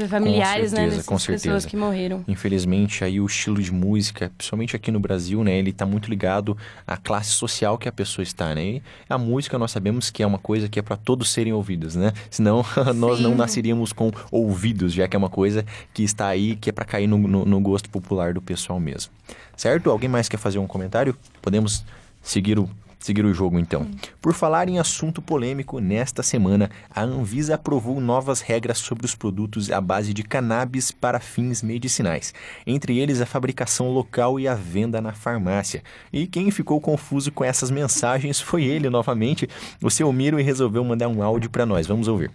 familiares, 0.07 0.71
com 0.71 0.77
certeza, 0.77 0.97
né, 0.97 1.03
com 1.03 1.19
certeza. 1.19 1.43
pessoas 1.43 1.65
que 1.65 1.75
morreram. 1.75 2.23
Infelizmente, 2.27 3.03
aí 3.03 3.19
o 3.19 3.25
estilo 3.25 3.61
de 3.61 3.71
música, 3.71 4.31
principalmente 4.37 4.75
aqui 4.75 4.91
no 4.91 4.99
Brasil, 4.99 5.43
né, 5.43 5.57
ele 5.57 5.71
está 5.71 5.85
muito 5.85 6.09
ligado 6.09 6.55
à 6.85 6.97
classe 6.97 7.31
social 7.31 7.77
que 7.77 7.89
a 7.89 7.91
pessoa 7.91 8.21
está, 8.21 8.53
né? 8.53 8.63
E 8.63 8.81
a 9.09 9.17
música 9.17 9.57
nós 9.57 9.71
sabemos 9.71 10.11
que 10.11 10.21
é 10.21 10.27
uma 10.27 10.37
coisa 10.37 10.69
que 10.69 10.77
é 10.77 10.81
para 10.81 10.95
todos 10.95 11.31
serem 11.31 11.51
ouvidos, 11.51 11.95
né? 11.95 12.13
Senão 12.29 12.63
nós 12.95 13.19
não 13.19 13.33
nasceríamos 13.33 13.91
com 13.91 14.11
ouvidos, 14.29 14.93
já 14.93 15.07
que 15.07 15.15
é 15.15 15.19
uma 15.19 15.29
coisa 15.29 15.65
que 15.93 16.03
está 16.03 16.27
aí, 16.27 16.55
que 16.55 16.69
é 16.69 16.73
para 16.73 16.85
cair 16.85 17.07
no, 17.07 17.17
no, 17.17 17.43
no 17.43 17.59
gosto 17.59 17.89
popular 17.89 18.33
do 18.33 18.41
pessoal 18.41 18.79
mesmo. 18.79 19.11
Certo? 19.57 19.89
Alguém 19.89 20.09
mais 20.09 20.29
quer 20.29 20.37
fazer 20.37 20.59
um 20.59 20.67
comentário? 20.67 21.17
Podemos 21.41 21.83
seguir 22.21 22.59
o 22.59 22.69
seguir 22.99 23.25
o 23.25 23.33
jogo 23.33 23.59
então. 23.59 23.87
Por 24.21 24.33
falar 24.33 24.69
em 24.69 24.79
assunto 24.79 25.21
polêmico, 25.21 25.79
nesta 25.79 26.23
semana 26.23 26.69
a 26.89 27.03
Anvisa 27.03 27.55
aprovou 27.55 27.99
novas 27.99 28.41
regras 28.41 28.77
sobre 28.77 29.05
os 29.05 29.15
produtos 29.15 29.71
à 29.71 29.79
base 29.79 30.13
de 30.13 30.23
cannabis 30.23 30.91
para 30.91 31.19
fins 31.19 31.61
medicinais, 31.61 32.33
entre 32.65 32.97
eles 32.97 33.21
a 33.21 33.25
fabricação 33.25 33.89
local 33.89 34.39
e 34.39 34.47
a 34.47 34.55
venda 34.55 35.01
na 35.01 35.13
farmácia. 35.13 35.83
E 36.11 36.27
quem 36.27 36.51
ficou 36.51 36.79
confuso 36.79 37.31
com 37.31 37.43
essas 37.43 37.71
mensagens 37.71 38.39
foi 38.39 38.63
ele 38.63 38.89
novamente, 38.89 39.47
o 39.81 39.89
seu 39.89 40.11
Miro, 40.11 40.39
e 40.39 40.43
resolveu 40.43 40.83
mandar 40.83 41.07
um 41.07 41.21
áudio 41.21 41.49
para 41.49 41.65
nós. 41.65 41.87
Vamos 41.87 42.07
ouvir. 42.07 42.31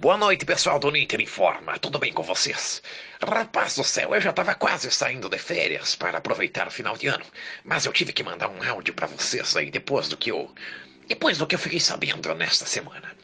Boa 0.00 0.16
noite, 0.16 0.46
pessoal 0.46 0.78
do 0.78 0.90
Ninter 0.90 1.20
Informa. 1.20 1.78
Tudo 1.78 1.98
bem 1.98 2.10
com 2.10 2.22
vocês? 2.22 2.82
Rapaz 3.22 3.76
do 3.76 3.84
céu, 3.84 4.14
eu 4.14 4.20
já 4.22 4.30
estava 4.30 4.54
quase 4.54 4.90
saindo 4.90 5.28
de 5.28 5.36
férias 5.36 5.94
para 5.94 6.16
aproveitar 6.16 6.66
o 6.66 6.70
final 6.70 6.96
de 6.96 7.06
ano, 7.06 7.26
mas 7.64 7.84
eu 7.84 7.92
tive 7.92 8.10
que 8.10 8.22
mandar 8.22 8.48
um 8.48 8.62
áudio 8.62 8.94
para 8.94 9.06
vocês 9.06 9.54
aí 9.58 9.70
depois 9.70 10.08
do 10.08 10.16
que 10.16 10.30
eu 10.30 10.54
depois 11.06 11.36
do 11.36 11.46
que 11.46 11.54
eu 11.54 11.58
fiquei 11.58 11.78
sabendo 11.78 12.34
nesta 12.34 12.64
semana. 12.64 13.14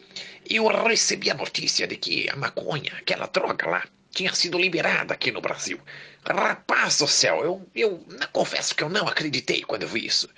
Eu 0.44 0.66
recebi 0.66 1.30
a 1.30 1.34
notícia 1.34 1.86
de 1.86 1.96
que 1.96 2.28
a 2.28 2.36
maconha, 2.36 2.92
aquela 2.98 3.26
droga 3.26 3.70
lá, 3.70 3.82
tinha 4.10 4.34
sido 4.34 4.58
liberada 4.58 5.14
aqui 5.14 5.32
no 5.32 5.40
Brasil. 5.40 5.80
Rapaz 6.28 6.98
do 6.98 7.08
céu, 7.08 7.42
eu, 7.42 7.66
eu 7.74 8.06
confesso 8.32 8.74
que 8.74 8.84
eu 8.84 8.90
não 8.90 9.08
acreditei 9.08 9.62
quando 9.62 9.84
eu 9.84 9.88
vi 9.88 10.04
isso. 10.04 10.28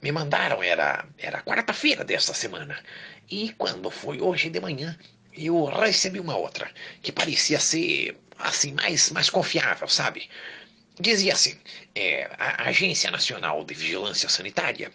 Me 0.00 0.10
mandaram, 0.10 0.62
era, 0.62 1.04
era 1.18 1.42
quarta-feira 1.42 2.02
desta 2.02 2.32
semana. 2.32 2.82
E 3.30 3.52
quando 3.58 3.90
foi 3.90 4.22
hoje 4.22 4.48
de 4.48 4.58
manhã, 4.58 4.96
eu 5.34 5.64
recebi 5.64 6.20
uma 6.20 6.36
outra, 6.36 6.70
que 7.02 7.12
parecia 7.12 7.58
ser, 7.58 8.16
assim, 8.38 8.72
mais, 8.72 9.10
mais 9.10 9.30
confiável, 9.30 9.88
sabe? 9.88 10.28
Dizia 11.00 11.32
assim, 11.32 11.58
é, 11.94 12.30
a 12.38 12.68
Agência 12.68 13.10
Nacional 13.10 13.64
de 13.64 13.74
Vigilância 13.74 14.28
Sanitária, 14.28 14.92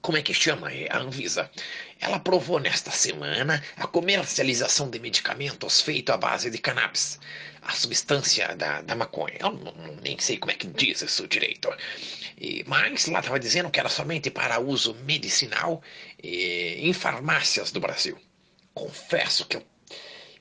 como 0.00 0.18
é 0.18 0.22
que 0.22 0.34
chama? 0.34 0.70
É 0.70 0.86
a 0.92 0.98
Anvisa. 0.98 1.50
Ela 1.98 2.16
aprovou 2.16 2.60
nesta 2.60 2.90
semana 2.90 3.62
a 3.76 3.86
comercialização 3.86 4.90
de 4.90 4.98
medicamentos 5.00 5.80
feito 5.80 6.10
à 6.12 6.16
base 6.18 6.50
de 6.50 6.58
cannabis, 6.58 7.18
a 7.62 7.72
substância 7.72 8.54
da, 8.54 8.82
da 8.82 8.94
maconha. 8.94 9.36
Eu 9.40 9.52
não, 9.52 9.72
nem 10.02 10.18
sei 10.18 10.36
como 10.36 10.52
é 10.52 10.54
que 10.54 10.66
diz 10.66 11.00
isso 11.00 11.26
direito. 11.26 11.68
E, 12.38 12.62
mas 12.66 13.06
lá 13.06 13.20
estava 13.20 13.40
dizendo 13.40 13.70
que 13.70 13.80
era 13.80 13.88
somente 13.88 14.30
para 14.30 14.60
uso 14.60 14.94
medicinal 15.06 15.82
e, 16.22 16.86
em 16.86 16.92
farmácias 16.92 17.72
do 17.72 17.80
Brasil 17.80 18.18
confesso 18.74 19.46
que 19.46 19.56
eu 19.56 19.64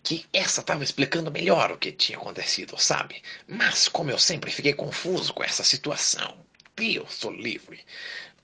que 0.03 0.25
essa 0.33 0.59
estava 0.59 0.83
explicando 0.83 1.31
melhor 1.31 1.71
o 1.71 1.77
que 1.77 1.89
tinha 1.89 2.17
acontecido, 2.17 2.77
sabe? 2.77 3.23
Mas 3.47 3.87
como 3.87 4.11
eu 4.11 4.19
sempre 4.19 4.51
fiquei 4.51 4.73
confuso 4.73 5.33
com 5.33 5.41
essa 5.41 5.63
situação, 5.63 6.37
Deus 6.75 7.13
sou 7.13 7.31
livre. 7.31 7.79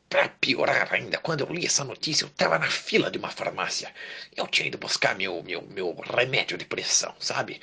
Para 0.09 0.29
piorar 0.29 0.91
ainda, 0.93 1.17
quando 1.17 1.41
eu 1.41 1.53
li 1.53 1.65
essa 1.65 1.83
notícia, 1.83 2.23
eu 2.23 2.29
estava 2.29 2.57
na 2.57 2.69
fila 2.69 3.11
de 3.11 3.19
uma 3.19 3.29
farmácia. 3.29 3.93
Eu 4.35 4.47
tinha 4.47 4.67
ido 4.67 4.77
buscar 4.77 5.15
meu, 5.15 5.43
meu, 5.43 5.61
meu 5.69 5.93
remédio 5.93 6.57
de 6.57 6.65
pressão, 6.65 7.13
sabe? 7.19 7.59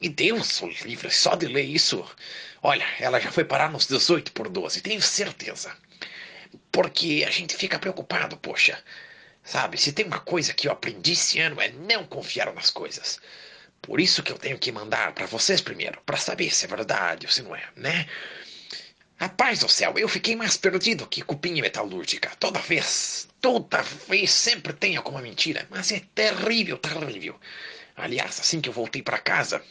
E 0.00 0.08
Deus 0.08 0.48
sou 0.48 0.68
livre, 0.68 1.10
só 1.10 1.36
de 1.36 1.46
ler 1.46 1.62
isso. 1.62 2.04
Olha, 2.62 2.84
ela 2.98 3.20
já 3.20 3.30
foi 3.30 3.44
parar 3.44 3.70
nos 3.70 3.86
18 3.86 4.32
por 4.32 4.48
12, 4.48 4.82
tenho 4.82 5.00
certeza. 5.00 5.74
Porque 6.70 7.24
a 7.26 7.30
gente 7.30 7.56
fica 7.56 7.78
preocupado, 7.78 8.36
poxa. 8.36 8.78
Sabe, 9.46 9.78
se 9.78 9.92
tem 9.92 10.04
uma 10.04 10.18
coisa 10.18 10.52
que 10.52 10.66
eu 10.66 10.72
aprendi 10.72 11.12
esse 11.12 11.38
ano 11.38 11.60
é 11.60 11.68
não 11.70 12.04
confiar 12.04 12.52
nas 12.52 12.68
coisas. 12.68 13.20
Por 13.80 14.00
isso 14.00 14.20
que 14.20 14.32
eu 14.32 14.38
tenho 14.38 14.58
que 14.58 14.72
mandar 14.72 15.12
para 15.12 15.26
vocês 15.26 15.60
primeiro, 15.60 16.02
para 16.04 16.16
saber 16.16 16.52
se 16.52 16.64
é 16.64 16.68
verdade 16.68 17.26
ou 17.26 17.32
se 17.32 17.42
não 17.42 17.54
é, 17.54 17.62
né? 17.76 18.08
Rapaz 19.16 19.60
do 19.60 19.68
céu, 19.68 19.94
eu 19.96 20.08
fiquei 20.08 20.34
mais 20.34 20.56
perdido 20.56 21.06
que 21.06 21.22
cupinha 21.22 21.62
metalúrgica. 21.62 22.32
Toda 22.40 22.58
vez, 22.58 23.28
toda 23.40 23.80
vez 23.82 24.32
sempre 24.32 24.72
tem 24.72 24.96
alguma 24.96 25.22
mentira, 25.22 25.64
mas 25.70 25.92
é 25.92 26.00
terrível, 26.12 26.76
terrível. 26.76 27.38
Aliás, 27.94 28.40
assim 28.40 28.60
que 28.60 28.68
eu 28.68 28.72
voltei 28.72 29.00
para 29.00 29.18
casa 29.18 29.62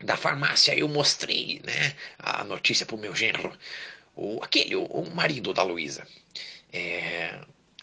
da 0.00 0.16
farmácia, 0.16 0.76
eu 0.76 0.88
mostrei, 0.88 1.62
né, 1.64 1.94
a 2.18 2.42
notícia 2.42 2.84
pro 2.84 2.98
meu 2.98 3.14
genro, 3.14 3.56
o 4.16 4.42
aquele, 4.42 4.74
o, 4.74 4.84
o 4.84 5.14
marido 5.14 5.54
da 5.54 5.62
Luísa. 5.62 6.04
É, 6.72 7.38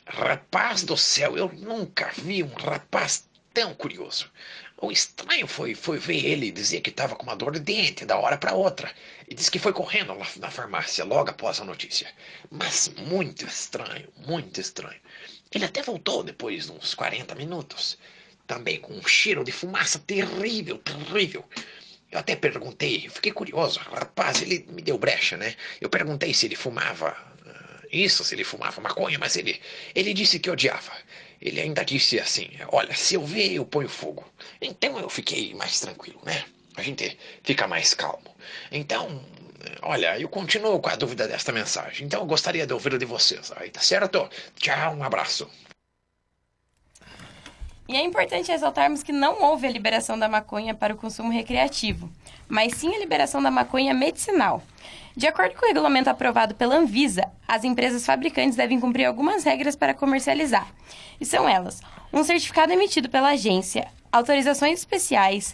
Rapaz 0.05 0.83
do 0.83 0.97
céu, 0.97 1.37
eu 1.37 1.49
nunca 1.53 2.11
vi 2.17 2.43
um 2.43 2.53
rapaz 2.53 3.29
tão 3.53 3.73
curioso. 3.73 4.29
O 4.77 4.91
estranho 4.91 5.45
foi, 5.45 5.75
foi 5.75 5.99
ver 5.99 6.25
ele 6.25 6.51
dizer 6.51 6.81
que 6.81 6.89
estava 6.89 7.15
com 7.15 7.23
uma 7.23 7.35
dor 7.35 7.51
de 7.53 7.59
dente 7.59 8.03
da 8.03 8.17
hora 8.17 8.35
para 8.35 8.55
outra. 8.55 8.91
E 9.29 9.35
disse 9.35 9.51
que 9.51 9.59
foi 9.59 9.71
correndo 9.71 10.13
lá 10.13 10.25
na 10.37 10.49
farmácia 10.49 11.05
logo 11.05 11.29
após 11.29 11.61
a 11.61 11.65
notícia. 11.65 12.11
Mas 12.49 12.89
muito 12.97 13.45
estranho, 13.45 14.09
muito 14.25 14.59
estranho. 14.59 14.99
Ele 15.51 15.65
até 15.65 15.83
voltou 15.83 16.23
depois 16.23 16.65
de 16.65 16.71
uns 16.71 16.95
40 16.95 17.35
minutos. 17.35 17.97
Também 18.47 18.79
com 18.79 18.93
um 18.93 19.07
cheiro 19.07 19.43
de 19.43 19.51
fumaça 19.51 19.99
terrível, 19.99 20.79
terrível. 20.79 21.47
Eu 22.11 22.19
até 22.19 22.35
perguntei, 22.35 23.07
fiquei 23.07 23.31
curioso. 23.31 23.79
Rapaz, 23.79 24.41
ele 24.41 24.65
me 24.69 24.81
deu 24.81 24.97
brecha, 24.97 25.37
né? 25.37 25.55
Eu 25.79 25.89
perguntei 25.89 26.33
se 26.33 26.47
ele 26.47 26.55
fumava 26.55 27.15
isso 27.91 28.23
se 28.23 28.35
ele 28.35 28.43
fumava 28.43 28.81
maconha, 28.81 29.17
mas 29.19 29.35
ele, 29.35 29.59
ele 29.93 30.13
disse 30.13 30.39
que 30.39 30.49
odiava. 30.49 30.91
Ele 31.41 31.59
ainda 31.59 31.83
disse 31.83 32.19
assim: 32.19 32.49
Olha, 32.69 32.93
se 32.95 33.15
eu 33.15 33.25
ver, 33.25 33.53
eu 33.53 33.65
ponho 33.65 33.89
fogo. 33.89 34.25
Então 34.61 34.99
eu 34.99 35.09
fiquei 35.09 35.53
mais 35.55 35.79
tranquilo, 35.79 36.21
né? 36.23 36.45
A 36.75 36.81
gente 36.83 37.17
fica 37.43 37.67
mais 37.67 37.93
calmo. 37.93 38.35
Então, 38.71 39.23
Olha, 39.83 40.19
eu 40.19 40.27
continuo 40.27 40.79
com 40.79 40.89
a 40.89 40.95
dúvida 40.95 41.27
desta 41.27 41.51
mensagem, 41.51 42.05
então 42.05 42.21
eu 42.21 42.25
gostaria 42.25 42.65
de 42.65 42.73
ouvir 42.73 42.97
de 42.97 43.05
vocês 43.05 43.51
aí, 43.55 43.69
tá 43.69 43.79
certo? 43.79 44.29
Tchau, 44.55 44.95
um 44.95 45.03
abraço. 45.03 45.49
E 47.91 47.97
é 47.97 48.05
importante 48.05 48.49
ressaltarmos 48.49 49.03
que 49.03 49.11
não 49.11 49.43
houve 49.43 49.67
a 49.67 49.69
liberação 49.69 50.17
da 50.17 50.29
maconha 50.29 50.73
para 50.73 50.93
o 50.93 50.97
consumo 50.97 51.29
recreativo, 51.29 52.09
mas 52.47 52.75
sim 52.75 52.95
a 52.95 52.97
liberação 52.97 53.43
da 53.43 53.51
maconha 53.51 53.93
medicinal. 53.93 54.63
De 55.13 55.27
acordo 55.27 55.55
com 55.55 55.65
o 55.65 55.67
regulamento 55.67 56.09
aprovado 56.09 56.55
pela 56.55 56.77
Anvisa, 56.77 57.29
as 57.45 57.65
empresas 57.65 58.05
fabricantes 58.05 58.55
devem 58.55 58.79
cumprir 58.79 59.03
algumas 59.03 59.43
regras 59.43 59.75
para 59.75 59.93
comercializar. 59.93 60.73
E 61.19 61.25
são 61.25 61.49
elas: 61.49 61.81
um 62.13 62.23
certificado 62.23 62.71
emitido 62.71 63.09
pela 63.09 63.31
agência, 63.31 63.89
autorizações 64.09 64.79
especiais, 64.79 65.53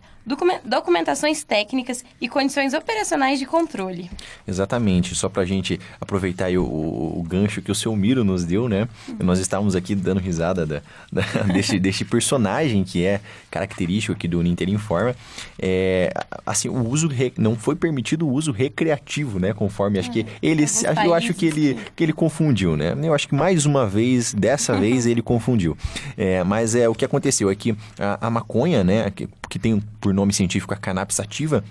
documentações 0.65 1.43
técnicas 1.43 2.03
e 2.19 2.27
condições 2.27 2.73
operacionais 2.73 3.39
de 3.39 3.45
controle. 3.45 4.11
Exatamente, 4.45 5.15
só 5.15 5.29
para 5.29 5.43
a 5.43 5.45
gente 5.45 5.79
aproveitar 6.01 6.51
o, 6.51 6.63
o, 6.63 7.19
o, 7.19 7.23
gancho 7.23 7.61
que 7.61 7.71
o 7.71 7.75
seu 7.75 7.95
Miro 7.95 8.23
nos 8.23 8.43
deu, 8.43 8.67
né? 8.67 8.87
Uhum. 9.07 9.15
Nós 9.19 9.39
estávamos 9.39 9.75
aqui 9.75 9.95
dando 9.95 10.19
risada 10.19 10.65
da, 10.65 10.81
da, 11.11 11.21
desse, 11.53 11.79
desse 11.79 12.03
personagem 12.03 12.83
que 12.83 13.05
é 13.05 13.21
característico 13.49 14.13
aqui 14.13 14.27
do 14.27 14.41
Ninter 14.41 14.69
Informa. 14.69 15.15
É, 15.57 16.11
assim, 16.45 16.67
o 16.67 16.87
uso 16.87 17.07
re, 17.07 17.33
não 17.37 17.55
foi 17.55 17.75
permitido 17.75 18.27
o 18.27 18.31
uso 18.31 18.51
recreativo, 18.51 19.39
né? 19.39 19.53
Conforme 19.53 19.97
acho 19.99 20.11
que 20.11 20.21
é, 20.21 20.25
ele, 20.41 20.65
eu 21.05 21.13
acho 21.13 21.33
que 21.33 21.45
ele, 21.45 21.77
que 21.95 22.03
ele 22.03 22.13
confundiu, 22.13 22.75
né? 22.75 22.95
Eu 23.01 23.13
acho 23.13 23.27
que 23.27 23.35
mais 23.35 23.65
uma 23.65 23.87
vez, 23.87 24.33
dessa 24.33 24.75
vez 24.75 25.05
ele 25.05 25.21
confundiu. 25.21 25.77
É, 26.17 26.43
mas 26.43 26.75
é 26.75 26.89
o 26.89 26.93
que 26.93 27.05
aconteceu 27.05 27.49
é 27.49 27.55
que 27.55 27.75
a, 27.97 28.27
a 28.27 28.29
maconha, 28.29 28.83
né? 28.83 29.09
Que, 29.11 29.27
que 29.49 29.59
tem 29.59 29.79
por 30.01 30.13
nome 30.13 30.33
científico 30.33 30.73
a 30.73 30.77
cannabis 30.77 31.15
sativa, 31.15 31.63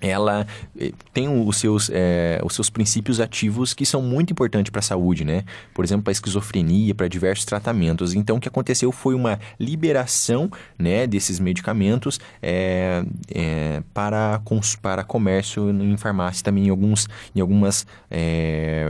ela 0.00 0.46
eh, 0.78 0.92
tem 1.12 1.28
os 1.28 1.56
seus, 1.58 1.90
é, 1.92 2.40
os 2.44 2.54
seus 2.54 2.70
princípios 2.70 3.20
ativos 3.20 3.74
que 3.74 3.84
são 3.84 4.00
muito 4.00 4.32
importantes 4.32 4.70
para 4.70 4.80
a 4.80 4.82
saúde, 4.82 5.24
né? 5.24 5.44
Por 5.74 5.84
exemplo, 5.84 6.04
para 6.04 6.12
esquizofrenia, 6.12 6.94
para 6.94 7.08
diversos 7.08 7.44
tratamentos. 7.44 8.14
Então, 8.14 8.36
o 8.36 8.40
que 8.40 8.48
aconteceu 8.48 8.90
foi 8.90 9.14
uma 9.14 9.38
liberação 9.58 10.50
né, 10.78 11.06
desses 11.06 11.38
medicamentos 11.38 12.18
é, 12.42 13.04
é, 13.34 13.82
para, 13.92 14.40
para 14.80 15.04
comércio 15.04 15.70
em 15.70 15.96
farmácia 15.96 16.42
também 16.42 16.66
em, 16.66 16.70
alguns, 16.70 17.06
em 17.34 17.40
algumas 17.40 17.86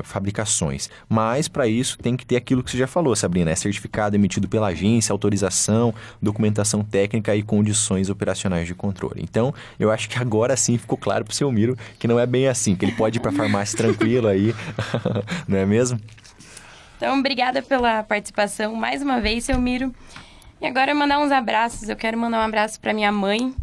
fabricações. 0.05 0.89
Mas, 1.09 1.49
para 1.49 1.67
isso, 1.67 1.99
tem 1.99 2.17
que 2.17 2.25
ter 2.25 2.37
aquilo 2.37 2.63
que 2.63 2.71
você 2.71 2.79
já 2.79 2.87
falou, 2.87 3.15
Sabrina. 3.17 3.51
É 3.51 3.57
certificado 3.57 4.17
emitido 4.17 4.49
pela 4.49 4.69
agência, 4.69 5.13
autorização, 5.13 5.95
documentação 6.21 6.83
técnica 6.83 7.35
e 7.35 7.43
condições 7.43 8.09
operacionais 8.11 8.67
de 8.67 8.75
controle. 8.75 9.23
Então, 9.23 9.53
eu 9.79 9.91
acho 9.91 10.09
que 10.09 10.19
agora 10.19 10.57
sim 10.57 10.79
ficou 10.79 10.99
claro 11.01 11.25
pro 11.25 11.35
seu 11.35 11.51
Miro 11.51 11.77
que 11.99 12.07
não 12.07 12.21
é 12.21 12.27
bem 12.27 12.47
assim, 12.47 12.77
que 12.77 12.85
ele 12.85 12.93
pode 12.93 13.19
ir 13.19 13.21
pra 13.21 13.33
farmácia 13.33 13.77
tranquilo 13.77 14.29
aí, 14.29 14.55
não 15.49 15.59
é 15.59 15.67
mesmo? 15.67 16.01
Então, 16.97 17.19
obrigada 17.19 17.63
pela 17.63 18.03
participação 18.03 18.75
mais 18.75 19.03
uma 19.03 19.21
vez, 19.21 19.45
seu 19.45 19.59
Miro. 19.59 19.95
E 20.61 20.67
agora 20.67 20.95
mandar 20.95 21.19
uns 21.19 21.33
abraços. 21.33 21.89
Eu 21.89 21.97
quero 21.97 22.19
mandar 22.19 22.41
um 22.41 22.45
abraço 22.45 22.79
para 22.79 22.93
minha 22.93 23.11
mãe, 23.11 23.55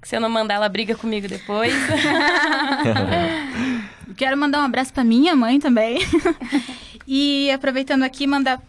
que 0.00 0.08
se 0.08 0.16
eu 0.16 0.20
não 0.20 0.30
mandar, 0.30 0.54
ela 0.54 0.68
briga 0.68 0.94
comigo 0.94 1.28
depois. 1.28 1.72
quero 4.16 4.38
mandar 4.38 4.62
um 4.62 4.64
abraço 4.64 4.94
para 4.94 5.04
minha 5.04 5.36
mãe 5.36 5.60
também. 5.60 5.98
e 7.06 7.50
aproveitando 7.50 8.02
aqui, 8.02 8.26
mandar 8.26 8.62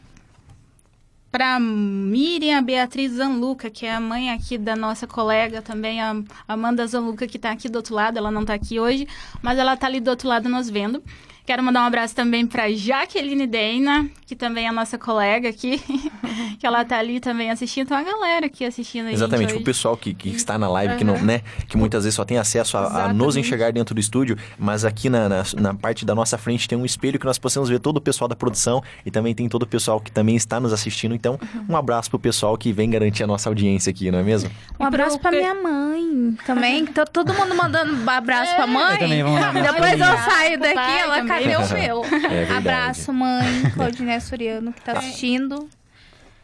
para 1.32 1.60
Miriam 1.60 2.63
Beatriz 2.63 3.13
Zanluca, 3.13 3.70
que 3.70 3.86
é 3.86 3.94
a 3.94 4.00
mãe 4.00 4.32
aqui 4.32 4.58
da 4.58 4.76
nossa 4.76 5.06
colega 5.06 5.62
também, 5.62 6.02
a 6.02 6.16
Amanda 6.48 6.86
Zanluca, 6.88 7.28
que 7.28 7.38
está 7.38 7.52
aqui 7.52 7.70
do 7.70 7.78
outro 7.78 7.94
lado. 7.94 8.18
Ela 8.18 8.32
não 8.32 8.42
está 8.42 8.54
aqui 8.54 8.80
hoje, 8.80 9.08
mas 9.42 9.58
ela 9.58 9.74
está 9.74 9.88
ali 9.88 10.00
do 10.00 10.10
outro 10.10 10.28
lado 10.28 10.50
nos 10.50 10.70
vendo. 10.70 11.04
Quero 11.47 11.63
mandar 11.63 11.83
um 11.83 11.86
abraço 11.86 12.13
também 12.13 12.45
para 12.45 12.69
Jaqueline 12.69 13.47
Deina, 13.47 14.05
que 14.25 14.36
também 14.36 14.65
é 14.65 14.67
a 14.67 14.73
nossa 14.73 14.97
colega 14.97 15.47
aqui, 15.47 15.81
que 16.60 16.67
ela 16.67 16.83
tá 16.83 16.97
ali 16.97 17.21
também 17.21 17.49
assistindo. 17.49 17.86
Então, 17.86 17.97
a 17.97 18.03
galera 18.03 18.47
aqui 18.47 18.65
assistindo 18.65 19.07
Exatamente, 19.07 19.53
o 19.53 19.63
pessoal 19.63 19.95
que, 19.95 20.13
que 20.13 20.27
está 20.27 20.57
na 20.57 20.67
live, 20.67 20.91
uhum. 20.91 20.97
que 20.97 21.03
não, 21.05 21.21
né, 21.21 21.41
que 21.69 21.77
muitas 21.77 22.03
vezes 22.03 22.15
só 22.15 22.25
tem 22.25 22.38
acesso 22.38 22.77
a, 22.77 23.05
a, 23.05 23.13
nos 23.13 23.38
enxergar 23.38 23.71
dentro 23.71 23.95
do 23.95 24.01
estúdio, 24.01 24.38
mas 24.60 24.83
aqui 24.83 25.10
na, 25.10 25.29
na, 25.29 25.43
na, 25.55 25.73
parte 25.73 26.03
da 26.03 26.13
nossa 26.13 26.38
frente 26.38 26.67
tem 26.67 26.77
um 26.77 26.83
espelho 26.83 27.17
que 27.17 27.25
nós 27.25 27.38
possamos 27.38 27.69
ver 27.69 27.79
todo 27.79 27.95
o 27.95 28.01
pessoal 28.01 28.27
da 28.27 28.36
produção 28.36 28.83
e 29.05 29.10
também 29.10 29.33
tem 29.33 29.47
todo 29.47 29.63
o 29.63 29.67
pessoal 29.67 30.01
que 30.01 30.12
também 30.12 30.36
está 30.36 30.60
nos 30.60 30.73
assistindo. 30.73 31.15
Então, 31.15 31.39
uhum. 31.41 31.65
um 31.69 31.77
abraço 31.77 32.10
pro 32.10 32.19
pessoal 32.19 32.57
que 32.57 32.73
vem 32.73 32.89
garantir 32.89 33.23
a 33.23 33.27
nossa 33.27 33.47
audiência 33.47 33.89
aqui, 33.89 34.12
não 34.12 34.19
é 34.19 34.23
mesmo? 34.23 34.51
Um 34.77 34.83
abraço 34.83 35.17
para 35.17 35.31
minha 35.31 35.55
mãe 35.55 36.38
também. 36.45 36.86
todo 37.13 37.33
mundo 37.33 37.55
mandando 37.55 37.93
um 37.95 38.10
abraço 38.10 38.51
é. 38.51 38.55
pra 38.55 38.67
mãe. 38.67 38.95
Eu 38.95 38.99
também, 38.99 39.23
vamos 39.23 39.62
Depois 39.62 39.93
eu 39.93 40.17
saio 40.29 40.60
daqui, 40.60 40.91
ela 40.99 41.37
cadê 41.39 41.56
o 41.56 41.73
meu? 41.73 42.02
É 42.30 42.58
Abraço, 42.58 43.13
mãe. 43.13 43.71
Claudinei 43.73 44.19
Soriano, 44.19 44.73
que 44.73 44.82
tá 44.82 44.93
assistindo. 44.93 45.69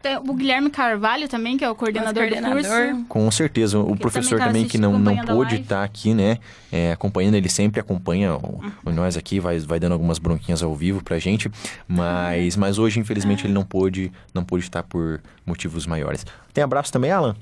Tem 0.04 0.18
o 0.18 0.34
Guilherme 0.34 0.70
Carvalho 0.70 1.30
também, 1.30 1.58
que 1.58 1.64
é 1.64 1.70
o 1.70 1.74
coordenador, 1.74 2.24
coordenador. 2.24 2.62
do 2.62 2.68
curso. 2.68 3.06
Com 3.08 3.32
certeza. 3.32 3.80
O 3.80 3.94
que 3.94 4.02
professor 4.02 4.38
também, 4.38 4.40
tá 4.40 4.46
também 4.48 4.68
que 4.68 4.78
não, 4.78 5.00
não 5.00 5.16
pôde 5.26 5.56
estar 5.56 5.78
tá 5.78 5.84
aqui, 5.86 6.14
né? 6.14 6.40
É, 6.70 6.92
acompanhando, 6.92 7.36
ele 7.36 7.48
sempre 7.48 7.80
acompanha 7.80 8.36
o, 8.36 8.62
o, 8.84 8.92
nós 8.92 9.16
aqui, 9.16 9.40
vai, 9.40 9.58
vai 9.60 9.80
dando 9.80 9.94
algumas 9.94 10.20
bronquinhas 10.20 10.62
ao 10.62 10.76
vivo 10.76 11.02
pra 11.02 11.18
gente. 11.20 11.50
Mas, 11.88 12.58
mas 12.58 12.78
hoje, 12.78 13.00
infelizmente, 13.00 13.46
ele 13.46 13.54
não 13.54 13.64
pôde, 13.64 14.12
não 14.34 14.44
pôde 14.44 14.66
estar 14.66 14.84
por 14.84 15.22
motivos 15.46 15.88
maiores. 15.88 16.26
Tem 16.54 16.62
abraço 16.62 16.92
também, 16.92 17.10
Alan? 17.10 17.34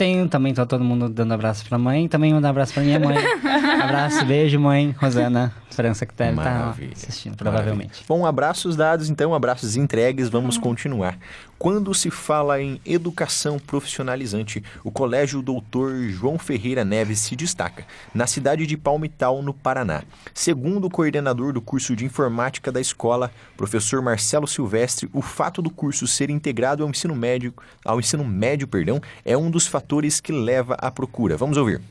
Tenho, 0.00 0.26
também 0.26 0.54
tá 0.54 0.64
todo 0.64 0.82
mundo 0.82 1.10
dando 1.10 1.34
abraço 1.34 1.62
pra 1.68 1.76
mãe, 1.76 2.08
também 2.08 2.32
mando 2.32 2.46
abraço 2.46 2.72
pra 2.72 2.82
minha 2.82 2.98
mãe. 2.98 3.18
abraço, 3.84 4.24
beijo, 4.24 4.58
mãe. 4.58 4.96
Rosana 4.98 5.52
França, 5.70 6.06
que 6.06 6.14
deve 6.14 6.38
estar 6.38 6.44
tá 6.44 6.74
assistindo, 6.90 7.36
provavelmente. 7.36 7.90
Maravilha. 7.90 8.06
Bom, 8.08 8.24
abraços 8.24 8.76
dados, 8.76 9.10
então, 9.10 9.34
abraços 9.34 9.76
entregues, 9.76 10.30
vamos 10.30 10.56
hum. 10.56 10.60
continuar. 10.62 11.18
Quando 11.60 11.92
se 11.92 12.10
fala 12.10 12.62
em 12.62 12.80
educação 12.86 13.58
profissionalizante, 13.58 14.64
o 14.82 14.90
Colégio 14.90 15.42
Doutor 15.42 16.08
João 16.08 16.38
Ferreira 16.38 16.86
Neves 16.86 17.20
se 17.20 17.36
destaca, 17.36 17.86
na 18.14 18.26
cidade 18.26 18.66
de 18.66 18.78
Palmital, 18.78 19.42
no 19.42 19.52
Paraná. 19.52 20.02
Segundo 20.32 20.86
o 20.86 20.90
coordenador 20.90 21.52
do 21.52 21.60
curso 21.60 21.94
de 21.94 22.06
informática 22.06 22.72
da 22.72 22.80
escola, 22.80 23.30
professor 23.58 24.00
Marcelo 24.00 24.46
Silvestre, 24.46 25.10
o 25.12 25.20
fato 25.20 25.60
do 25.60 25.68
curso 25.68 26.06
ser 26.06 26.30
integrado 26.30 26.82
ao 26.82 26.88
ensino 26.88 27.14
médio, 27.14 27.52
ao 27.84 28.00
ensino 28.00 28.24
médio, 28.24 28.66
perdão, 28.66 28.98
é 29.22 29.36
um 29.36 29.50
dos 29.50 29.66
fatores 29.66 30.18
que 30.18 30.32
leva 30.32 30.76
à 30.76 30.90
procura. 30.90 31.36
Vamos 31.36 31.58
ouvir. 31.58 31.82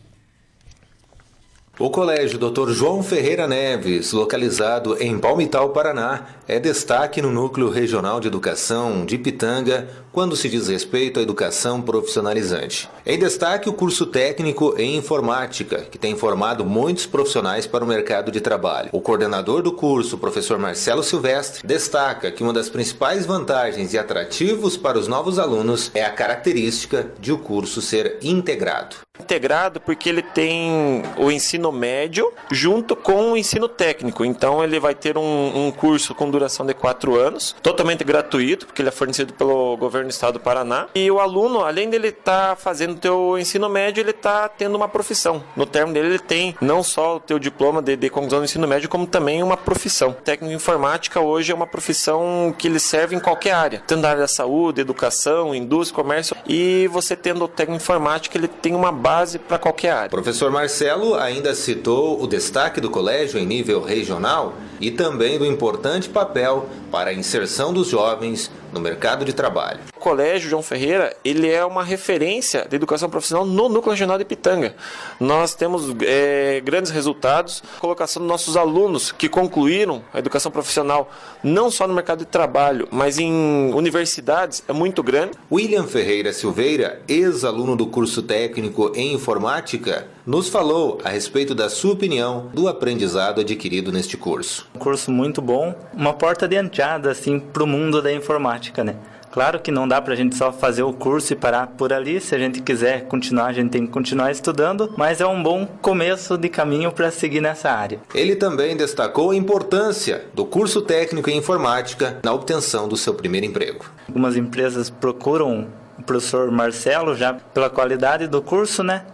O 1.80 1.90
Colégio 1.90 2.38
Dr. 2.38 2.72
João 2.72 3.02
Ferreira 3.02 3.48
Neves, 3.48 4.12
localizado 4.12 5.02
em 5.02 5.18
Palmital, 5.18 5.70
Paraná, 5.70 6.26
é 6.46 6.60
destaque 6.60 7.22
no 7.22 7.32
Núcleo 7.32 7.70
Regional 7.70 8.20
de 8.20 8.28
Educação 8.28 9.06
de 9.06 9.18
Pitanga 9.18 9.88
quando 10.20 10.36
se 10.36 10.50
diz 10.50 10.68
respeito 10.68 11.18
à 11.18 11.24
educação 11.24 11.82
profissionalizante. 11.82 12.90
Em 13.06 13.18
destaque 13.18 13.70
o 13.70 13.74
curso 13.74 14.06
técnico 14.06 14.76
em 14.78 14.98
informática, 14.98 15.88
que 15.90 15.98
tem 15.98 16.14
formado 16.14 16.66
muitos 16.66 17.06
profissionais 17.06 17.66
para 17.66 17.86
o 17.86 17.88
mercado 17.88 18.30
de 18.30 18.42
trabalho. 18.42 18.90
O 18.92 19.00
coordenador 19.00 19.62
do 19.62 19.72
curso, 19.72 20.18
professor 20.18 20.60
Marcelo 20.60 21.04
Silvestre, 21.04 21.66
destaca 21.66 22.32
que 22.32 22.44
uma 22.44 22.52
das 22.52 22.68
principais 22.68 23.26
vantagens 23.26 23.94
e 23.94 23.98
atrativos 23.98 24.76
para 24.76 25.00
os 25.00 25.08
novos 25.08 25.40
alunos 25.40 25.90
é 25.94 26.04
a 26.04 26.12
característica 26.12 27.14
de 27.18 27.32
o 27.32 27.38
curso 27.38 27.82
ser 27.82 28.18
integrado 28.22 28.98
integrado 29.20 29.80
porque 29.82 30.10
ele 30.10 30.22
tem 30.22 31.04
o 31.18 31.30
ensino 31.30 31.72
médio 31.72 32.32
junto 32.52 32.96
com 32.96 33.34
o 33.34 33.38
ensino 33.38 33.68
técnico. 33.68 34.24
Então 34.24 34.64
ele 34.64 34.80
vai 34.80 34.96
ter 34.96 35.18
um, 35.18 35.68
um 35.68 35.72
curso 35.72 36.16
com 36.16 36.30
duração 36.30 36.66
de 36.66 36.74
quatro 36.74 37.20
anos, 37.20 37.56
totalmente 37.62 38.04
gratuito, 38.04 38.66
porque 38.66 38.82
ele 38.82 38.90
é 38.90 38.92
fornecido 38.92 39.34
pelo 39.34 39.76
governo 39.78 40.09
do 40.10 40.12
estado 40.12 40.34
do 40.34 40.40
Paraná. 40.40 40.88
E 40.94 41.10
o 41.10 41.20
aluno, 41.20 41.64
além 41.64 41.90
dele 41.90 42.10
estar 42.10 42.50
tá 42.50 42.56
fazendo 42.56 42.94
o 42.94 43.00
teu 43.00 43.38
ensino 43.38 43.70
médio, 43.70 44.02
ele 44.02 44.12
está 44.12 44.50
tendo 44.50 44.76
uma 44.76 44.88
profissão. 44.88 45.44
No 45.56 45.66
termo 45.66 45.94
dele, 45.94 46.08
ele 46.10 46.20
tem 46.20 46.56
não 46.62 46.84
só 46.84 47.18
o 47.18 47.20
teu 47.20 47.40
diploma 47.40 47.82
de, 47.82 47.96
de 47.96 48.10
conclusão 48.10 48.40
do 48.40 48.46
ensino 48.46 48.68
médio, 48.68 48.90
como 48.90 49.06
também 49.06 49.42
uma 49.42 49.56
profissão. 49.56 50.12
Técnico 50.12 50.54
informática 50.54 51.20
hoje 51.20 51.52
é 51.52 51.56
uma 51.56 51.68
profissão 51.68 52.54
que 52.58 52.68
ele 52.68 52.80
serve 52.80 53.16
em 53.16 53.20
qualquer 53.20 53.52
área, 53.52 53.84
tanto 53.86 54.02
na 54.02 54.10
área 54.10 54.22
da 54.22 54.28
saúde, 54.28 54.82
educação, 54.82 55.54
indústria, 55.54 55.96
comércio. 55.96 56.36
E 56.48 56.88
você 56.92 57.16
tendo 57.16 57.44
o 57.46 57.48
técnico 57.48 57.82
informática, 57.82 58.38
ele 58.38 58.48
tem 58.48 58.76
uma 58.76 58.92
base 58.92 59.38
para 59.38 59.58
qualquer 59.58 59.92
área. 59.92 60.10
Professor 60.10 60.52
Marcelo 60.52 61.16
ainda 61.16 61.54
citou 61.54 62.22
o 62.22 62.28
destaque 62.28 62.82
do 62.82 62.90
colégio 62.90 63.40
em 63.40 63.46
nível 63.46 63.82
regional 63.82 64.54
e 64.80 64.90
também 64.92 65.38
do 65.38 65.46
importante 65.46 66.10
papel 66.10 66.68
para 66.92 67.12
a 67.12 67.14
inserção 67.14 67.74
dos 67.74 67.88
jovens 67.88 68.50
no 68.72 68.80
mercado 68.80 69.26
de 69.26 69.34
trabalho. 69.34 69.80
O 69.96 70.00
Colégio 70.00 70.50
João 70.50 70.64
Ferreira, 70.64 71.16
ele 71.24 71.50
é 71.50 71.64
uma 71.66 71.84
referência 71.84 72.66
de 72.70 72.76
educação 72.76 73.10
profissional 73.10 73.46
no 73.46 73.70
Núcleo 73.70 73.92
Regional 73.92 74.18
de 74.18 74.26
Pitanga. 74.26 74.76
Nós 75.20 75.56
temos 75.56 75.96
é, 76.02 76.62
grandes 76.64 76.92
resultados, 76.92 77.64
colocação 77.80 78.22
dos 78.22 78.30
nossos 78.30 78.56
alunos 78.56 79.12
que 79.12 79.28
concluíram 79.28 80.04
a 80.14 80.20
educação 80.20 80.52
profissional, 80.52 81.10
não 81.44 81.70
só 81.70 81.88
no 81.88 81.94
mercado 81.94 82.20
de 82.20 82.26
trabalho, 82.26 82.88
mas 82.92 83.18
em 83.18 83.74
universidades, 83.74 84.64
é 84.68 84.74
muito 84.74 85.04
grande. 85.04 85.32
William 85.52 85.86
Ferreira 85.86 86.32
Silveira, 86.34 87.02
ex-aluno 87.08 87.76
do 87.76 87.88
curso 87.88 88.22
técnico 88.22 88.92
em 88.96 89.14
informática, 89.14 90.08
nos 90.30 90.48
falou 90.48 91.00
a 91.04 91.10
respeito 91.10 91.56
da 91.56 91.72
sua 91.72 91.94
opinião 91.94 92.52
do 92.54 92.68
aprendizado 92.68 93.42
adquirido 93.42 93.92
neste 93.92 94.16
curso. 94.16 94.70
Um 94.76 94.78
curso 94.78 95.10
muito 95.10 95.42
bom, 95.42 95.74
uma 95.92 96.14
porta 96.14 96.48
de 96.48 96.56
entrada 96.56 97.10
assim 97.10 97.40
para 97.40 97.64
o 97.64 97.68
mundo 97.68 98.00
da 98.00 98.14
informática, 98.14 98.84
né? 98.84 98.96
Claro 99.32 99.60
que 99.60 99.72
não 99.72 99.88
dá 99.88 100.00
para 100.00 100.14
a 100.14 100.16
gente 100.16 100.36
só 100.36 100.52
fazer 100.52 100.84
o 100.84 100.94
curso 100.94 101.34
e 101.34 101.36
parar 101.36 101.66
por 101.66 101.92
ali. 101.92 102.22
Se 102.22 102.36
a 102.36 102.38
gente 102.38 102.62
quiser 102.62 103.06
continuar, 103.06 103.48
a 103.48 103.54
gente 103.54 103.72
tem 103.72 103.88
que 103.88 103.92
continuar 103.92 104.30
estudando, 104.32 104.94
mas 104.96 105.20
é 105.20 105.26
um 105.26 105.42
bom 105.42 105.66
começo 105.82 106.38
de 106.38 106.48
caminho 106.48 106.92
para 106.92 107.10
seguir 107.10 107.42
nessa 107.42 107.72
área. 107.72 108.00
Ele 108.14 108.36
também 108.36 108.78
destacou 108.78 109.32
a 109.32 109.36
importância 109.36 110.26
do 110.36 110.46
curso 110.46 110.84
técnico 110.84 111.32
em 111.32 111.38
informática 111.38 112.20
na 112.24 112.32
obtenção 112.32 112.88
do 112.88 112.96
seu 112.96 113.16
primeiro 113.16 113.48
emprego. 113.48 113.84
Algumas 114.08 114.38
empresas 114.38 114.92
procuram 114.92 115.68
o 115.98 116.04
professor 116.04 116.52
Marcelo 116.52 117.16
já 117.16 117.34
pela 117.34 117.70
qualidade 117.70 118.28
do 118.28 118.44
curso, 118.44 118.84
né? 118.84 119.06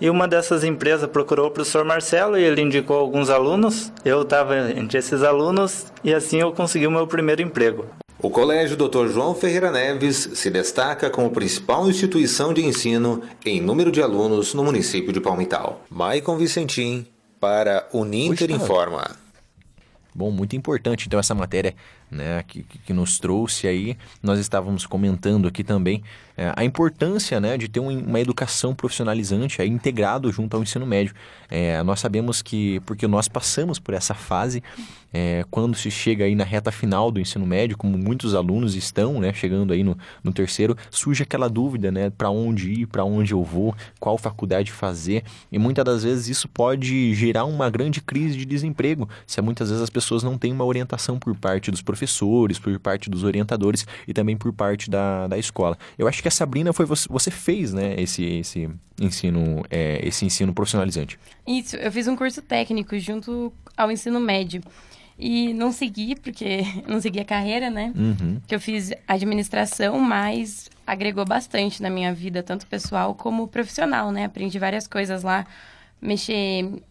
E 0.00 0.10
uma 0.10 0.26
dessas 0.26 0.64
empresas 0.64 1.08
procurou 1.08 1.46
o 1.46 1.50
professor 1.50 1.84
Marcelo 1.84 2.36
e 2.36 2.42
ele 2.42 2.60
indicou 2.60 2.98
alguns 2.98 3.30
alunos. 3.30 3.92
Eu 4.04 4.22
estava 4.22 4.72
entre 4.72 4.98
esses 4.98 5.22
alunos 5.22 5.86
e 6.02 6.12
assim 6.12 6.38
eu 6.40 6.52
consegui 6.52 6.86
o 6.86 6.90
meu 6.90 7.06
primeiro 7.06 7.42
emprego. 7.42 7.86
O 8.18 8.30
Colégio 8.30 8.76
Dr. 8.76 9.08
João 9.08 9.34
Ferreira 9.34 9.70
Neves 9.70 10.30
se 10.34 10.50
destaca 10.50 11.10
como 11.10 11.30
principal 11.30 11.88
instituição 11.88 12.54
de 12.54 12.64
ensino 12.64 13.22
em 13.44 13.60
número 13.60 13.92
de 13.92 14.02
alunos 14.02 14.54
no 14.54 14.64
município 14.64 15.12
de 15.12 15.20
Palmital. 15.20 15.82
Maicon 15.90 16.36
Vicentim 16.36 17.06
para 17.38 17.86
o 17.92 18.04
Ninter 18.04 18.50
Informa. 18.50 19.10
Bom, 20.14 20.30
muito 20.30 20.56
importante 20.56 21.06
então 21.06 21.18
essa 21.18 21.34
matéria 21.34 21.74
né, 22.10 22.42
que, 22.46 22.62
que 22.62 22.92
nos 22.92 23.18
trouxe 23.18 23.66
aí. 23.66 23.96
Nós 24.22 24.38
estávamos 24.38 24.86
comentando 24.86 25.48
aqui 25.48 25.64
também 25.64 26.02
é, 26.36 26.52
a 26.56 26.64
importância 26.64 27.40
né, 27.40 27.56
de 27.56 27.68
ter 27.68 27.80
um, 27.80 27.96
uma 27.98 28.20
educação 28.20 28.74
profissionalizante 28.74 29.62
integrado 29.62 30.30
junto 30.32 30.56
ao 30.56 30.62
ensino 30.62 30.84
médio. 30.84 31.14
É, 31.48 31.82
nós 31.82 32.00
sabemos 32.00 32.42
que, 32.42 32.80
porque 32.80 33.06
nós 33.06 33.28
passamos 33.28 33.78
por 33.78 33.94
essa 33.94 34.14
fase, 34.14 34.62
é, 35.12 35.44
quando 35.48 35.76
se 35.76 35.92
chega 35.92 36.24
aí 36.24 36.34
na 36.34 36.42
reta 36.42 36.72
final 36.72 37.12
do 37.12 37.20
ensino 37.20 37.46
médio, 37.46 37.76
como 37.76 37.96
muitos 37.96 38.34
alunos 38.34 38.74
estão 38.74 39.20
né, 39.20 39.32
chegando 39.32 39.72
aí 39.72 39.84
no, 39.84 39.96
no 40.24 40.32
terceiro, 40.32 40.76
surge 40.90 41.22
aquela 41.22 41.48
dúvida 41.48 41.92
né, 41.92 42.10
para 42.10 42.30
onde 42.30 42.72
ir, 42.72 42.86
para 42.86 43.04
onde 43.04 43.32
eu 43.32 43.44
vou, 43.44 43.72
qual 44.00 44.18
faculdade 44.18 44.72
fazer. 44.72 45.22
E 45.52 45.58
muitas 45.58 45.84
das 45.84 46.02
vezes 46.02 46.28
isso 46.28 46.48
pode 46.48 47.14
gerar 47.14 47.44
uma 47.44 47.70
grande 47.70 48.00
crise 48.00 48.36
de 48.36 48.44
desemprego, 48.44 49.08
se 49.24 49.40
muitas 49.40 49.68
vezes 49.68 49.82
as 49.84 49.90
pessoas 49.90 50.24
não 50.24 50.36
têm 50.36 50.52
uma 50.52 50.64
orientação 50.64 51.16
por 51.16 51.36
parte 51.36 51.70
dos 51.70 51.82
por 52.58 52.78
parte 52.78 53.08
dos 53.08 53.24
orientadores 53.24 53.86
e 54.06 54.12
também 54.12 54.36
por 54.36 54.52
parte 54.52 54.90
da, 54.90 55.26
da 55.26 55.38
escola. 55.38 55.76
Eu 55.98 56.08
acho 56.08 56.22
que 56.22 56.28
a 56.28 56.30
Sabrina 56.30 56.72
foi 56.72 56.86
você, 56.86 57.08
você 57.08 57.30
fez, 57.30 57.72
né, 57.72 57.94
esse, 57.98 58.24
esse 58.24 58.68
ensino, 59.00 59.64
é, 59.70 60.00
esse 60.06 60.24
ensino 60.24 60.52
profissionalizante. 60.52 61.18
Isso, 61.46 61.76
eu 61.76 61.90
fiz 61.90 62.06
um 62.08 62.16
curso 62.16 62.42
técnico 62.42 62.98
junto 62.98 63.52
ao 63.76 63.90
ensino 63.90 64.20
médio. 64.20 64.62
E 65.18 65.54
não 65.54 65.70
segui, 65.70 66.16
porque 66.16 66.62
não 66.88 67.00
segui 67.00 67.20
a 67.20 67.24
carreira, 67.24 67.70
né? 67.70 67.92
Uhum. 67.96 68.40
Que 68.46 68.54
eu 68.54 68.60
fiz 68.60 68.92
administração, 69.06 69.98
mas 70.00 70.68
agregou 70.86 71.24
bastante 71.24 71.80
na 71.80 71.88
minha 71.88 72.12
vida, 72.12 72.42
tanto 72.42 72.66
pessoal 72.66 73.14
como 73.14 73.46
profissional, 73.46 74.10
né? 74.10 74.24
Aprendi 74.24 74.58
várias 74.58 74.88
coisas 74.88 75.22
lá, 75.22 75.46
mexer 76.02 76.82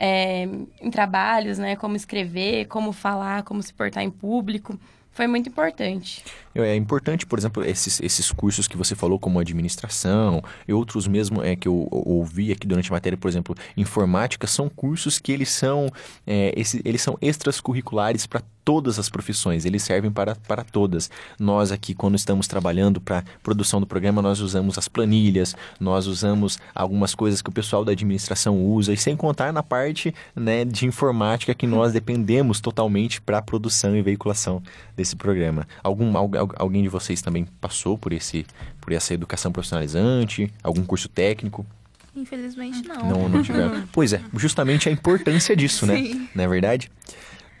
é, 0.00 0.48
em 0.80 0.90
trabalhos, 0.90 1.58
né? 1.58 1.76
Como 1.76 1.94
escrever, 1.94 2.64
como 2.66 2.90
falar, 2.90 3.42
como 3.42 3.62
se 3.62 3.72
portar 3.74 4.02
em 4.02 4.10
público. 4.10 4.80
Foi 5.12 5.26
muito 5.26 5.48
importante. 5.48 6.24
É 6.54 6.74
importante, 6.76 7.26
por 7.26 7.38
exemplo, 7.38 7.64
esses, 7.64 8.00
esses 8.00 8.30
cursos 8.32 8.66
que 8.66 8.76
você 8.76 8.94
falou, 8.94 9.18
como 9.18 9.38
administração 9.38 10.42
e 10.66 10.72
outros 10.72 11.06
mesmo 11.06 11.42
é, 11.42 11.54
que 11.56 11.68
eu, 11.68 11.88
ouvi 11.90 12.52
aqui 12.52 12.66
durante 12.66 12.90
a 12.90 12.94
matéria, 12.94 13.18
por 13.18 13.28
exemplo, 13.28 13.54
informática, 13.76 14.46
são 14.46 14.68
cursos 14.68 15.18
que 15.18 15.32
eles 15.32 15.50
são, 15.50 15.90
é, 16.26 16.54
esse, 16.56 16.80
eles 16.84 17.02
são 17.02 17.18
extras 17.20 17.60
curriculares 17.60 18.24
para 18.26 18.40
todas 18.70 19.00
as 19.00 19.08
profissões, 19.08 19.64
eles 19.64 19.82
servem 19.82 20.12
para, 20.12 20.36
para 20.36 20.62
todas. 20.62 21.10
Nós 21.40 21.72
aqui, 21.72 21.92
quando 21.92 22.14
estamos 22.14 22.46
trabalhando 22.46 23.00
para 23.00 23.24
produção 23.42 23.80
do 23.80 23.86
programa, 23.86 24.22
nós 24.22 24.38
usamos 24.38 24.78
as 24.78 24.86
planilhas, 24.86 25.56
nós 25.80 26.06
usamos 26.06 26.56
algumas 26.72 27.12
coisas 27.12 27.42
que 27.42 27.50
o 27.50 27.52
pessoal 27.52 27.84
da 27.84 27.90
administração 27.90 28.64
usa, 28.64 28.92
e 28.92 28.96
sem 28.96 29.16
contar 29.16 29.52
na 29.52 29.60
parte 29.60 30.14
né, 30.36 30.64
de 30.64 30.86
informática 30.86 31.52
que 31.52 31.66
nós 31.66 31.92
dependemos 31.92 32.60
totalmente 32.60 33.20
para 33.20 33.38
a 33.38 33.42
produção 33.42 33.96
e 33.96 34.02
veiculação 34.02 34.62
desse 34.96 35.16
programa. 35.16 35.66
Algum, 35.82 36.12
alguém 36.54 36.84
de 36.84 36.88
vocês 36.88 37.20
também 37.20 37.48
passou 37.60 37.98
por, 37.98 38.12
esse, 38.12 38.46
por 38.80 38.92
essa 38.92 39.12
educação 39.12 39.50
profissionalizante? 39.50 40.48
Algum 40.62 40.84
curso 40.84 41.08
técnico? 41.08 41.66
Infelizmente 42.14 42.86
não. 42.86 43.08
Não, 43.08 43.28
não 43.28 43.42
tiveram. 43.42 43.82
pois 43.92 44.12
é, 44.12 44.20
justamente 44.36 44.88
a 44.88 44.92
importância 44.92 45.56
disso, 45.56 45.86
né? 45.86 45.96
Sim. 45.96 46.28
Não 46.36 46.44
é 46.44 46.46
verdade? 46.46 46.88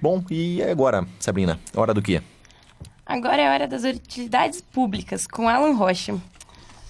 Bom, 0.02 0.24
e 0.30 0.62
agora, 0.62 1.06
Sabrina, 1.18 1.60
hora 1.76 1.92
do 1.92 2.00
quê? 2.00 2.22
Agora 3.04 3.42
é 3.42 3.50
hora 3.50 3.68
das 3.68 3.84
utilidades 3.84 4.62
públicas, 4.62 5.26
com 5.26 5.46
Alan 5.48 5.74
Rocha. 5.74 6.16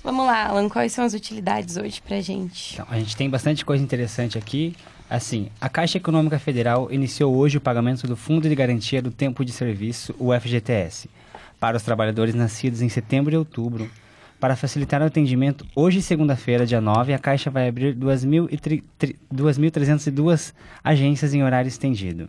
Vamos 0.05 0.25
lá, 0.25 0.47
Alan, 0.47 0.69
quais 0.69 0.93
são 0.93 1.05
as 1.05 1.13
utilidades 1.13 1.77
hoje 1.77 2.01
pra 2.01 2.21
gente? 2.21 2.75
Então, 2.75 2.87
a 2.89 2.97
gente 2.99 3.17
tem 3.17 3.29
bastante 3.29 3.65
coisa 3.65 3.83
interessante 3.83 4.39
aqui. 4.39 4.77
Assim, 5.09 5.49
a 5.61 5.69
Caixa 5.69 5.99
Econômica 5.99 6.39
Federal 6.39 6.87
iniciou 6.93 7.35
hoje 7.35 7.59
o 7.59 7.61
pagamento 7.61 8.07
do 8.07 8.17
Fundo 8.17 8.49
de 8.49 8.55
Garantia 8.55 9.03
do 9.03 9.11
Tempo 9.11 9.45
de 9.45 9.51
Serviço, 9.51 10.15
o 10.19 10.33
FGTS, 10.33 11.11
para 11.59 11.77
os 11.77 11.83
trabalhadores 11.83 12.33
nascidos 12.35 12.81
em 12.81 12.89
setembro 12.89 13.35
e 13.35 13.37
outubro. 13.37 13.91
Para 14.39 14.55
facilitar 14.55 15.03
o 15.03 15.07
atendimento, 15.07 15.67
hoje, 15.75 16.01
segunda-feira, 16.01 16.65
dia 16.65 16.81
9, 16.81 17.13
a 17.13 17.19
Caixa 17.19 17.51
vai 17.51 17.69
abrir 17.69 17.97
2.302 17.97 20.55
agências 20.85 21.35
em 21.35 21.43
horário 21.43 21.67
estendido. 21.69 22.29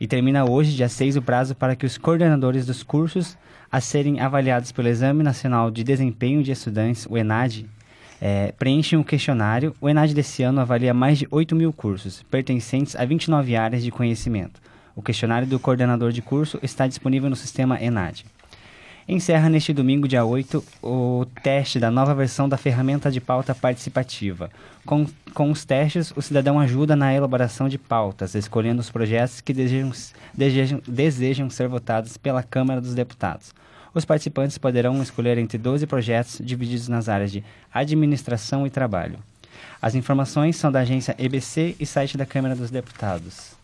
E 0.00 0.06
termina 0.06 0.44
hoje, 0.44 0.74
dia 0.74 0.88
6, 0.88 1.16
o 1.16 1.22
prazo 1.22 1.54
para 1.54 1.76
que 1.76 1.86
os 1.86 1.96
coordenadores 1.96 2.66
dos 2.66 2.82
cursos 2.82 3.36
a 3.70 3.80
serem 3.80 4.20
avaliados 4.20 4.72
pelo 4.72 4.88
Exame 4.88 5.22
Nacional 5.22 5.70
de 5.70 5.82
Desempenho 5.82 6.42
de 6.42 6.52
Estudantes, 6.52 7.06
o 7.08 7.16
ENAD, 7.16 7.66
é, 8.20 8.52
preenchem 8.52 8.98
um 8.98 9.02
questionário. 9.02 9.74
O 9.80 9.88
ENAD 9.88 10.14
desse 10.14 10.42
ano 10.42 10.60
avalia 10.60 10.94
mais 10.94 11.18
de 11.18 11.28
8 11.30 11.54
mil 11.56 11.72
cursos, 11.72 12.22
pertencentes 12.30 12.96
a 12.96 13.04
29 13.04 13.56
áreas 13.56 13.82
de 13.82 13.90
conhecimento. 13.90 14.60
O 14.96 15.02
questionário 15.02 15.46
do 15.46 15.58
coordenador 15.58 16.12
de 16.12 16.22
curso 16.22 16.58
está 16.62 16.86
disponível 16.86 17.28
no 17.28 17.36
sistema 17.36 17.82
ENAD. 17.82 18.24
Encerra 19.06 19.50
neste 19.50 19.70
domingo, 19.74 20.08
dia 20.08 20.24
8, 20.24 20.64
o 20.82 21.26
teste 21.42 21.78
da 21.78 21.90
nova 21.90 22.14
versão 22.14 22.48
da 22.48 22.56
ferramenta 22.56 23.10
de 23.10 23.20
pauta 23.20 23.54
participativa. 23.54 24.50
Com, 24.86 25.06
com 25.34 25.50
os 25.50 25.62
testes, 25.62 26.10
o 26.16 26.22
cidadão 26.22 26.58
ajuda 26.58 26.96
na 26.96 27.12
elaboração 27.12 27.68
de 27.68 27.76
pautas, 27.76 28.34
escolhendo 28.34 28.80
os 28.80 28.90
projetos 28.90 29.42
que 29.42 29.52
desejam, 29.52 29.92
desejam, 30.32 30.82
desejam 30.88 31.50
ser 31.50 31.68
votados 31.68 32.16
pela 32.16 32.42
Câmara 32.42 32.80
dos 32.80 32.94
Deputados. 32.94 33.54
Os 33.92 34.06
participantes 34.06 34.56
poderão 34.56 35.02
escolher 35.02 35.36
entre 35.36 35.58
12 35.58 35.86
projetos 35.86 36.40
divididos 36.42 36.88
nas 36.88 37.06
áreas 37.06 37.30
de 37.30 37.44
administração 37.74 38.66
e 38.66 38.70
trabalho. 38.70 39.18
As 39.82 39.94
informações 39.94 40.56
são 40.56 40.72
da 40.72 40.80
agência 40.80 41.14
EBC 41.18 41.76
e 41.78 41.84
site 41.84 42.16
da 42.16 42.24
Câmara 42.24 42.56
dos 42.56 42.70
Deputados. 42.70 43.54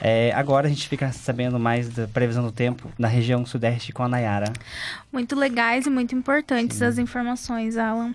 É, 0.00 0.32
agora 0.32 0.66
a 0.66 0.70
gente 0.70 0.88
fica 0.88 1.10
sabendo 1.12 1.58
mais 1.58 1.88
da 1.88 2.06
previsão 2.06 2.44
do 2.44 2.52
tempo 2.52 2.88
na 2.98 3.08
região 3.08 3.44
sudeste 3.44 3.92
com 3.92 4.02
a 4.02 4.08
Nayara. 4.08 4.52
Muito 5.12 5.34
legais 5.34 5.86
e 5.86 5.90
muito 5.90 6.14
importantes 6.14 6.78
Sim. 6.78 6.84
as 6.84 6.98
informações, 6.98 7.76
Alan. 7.76 8.14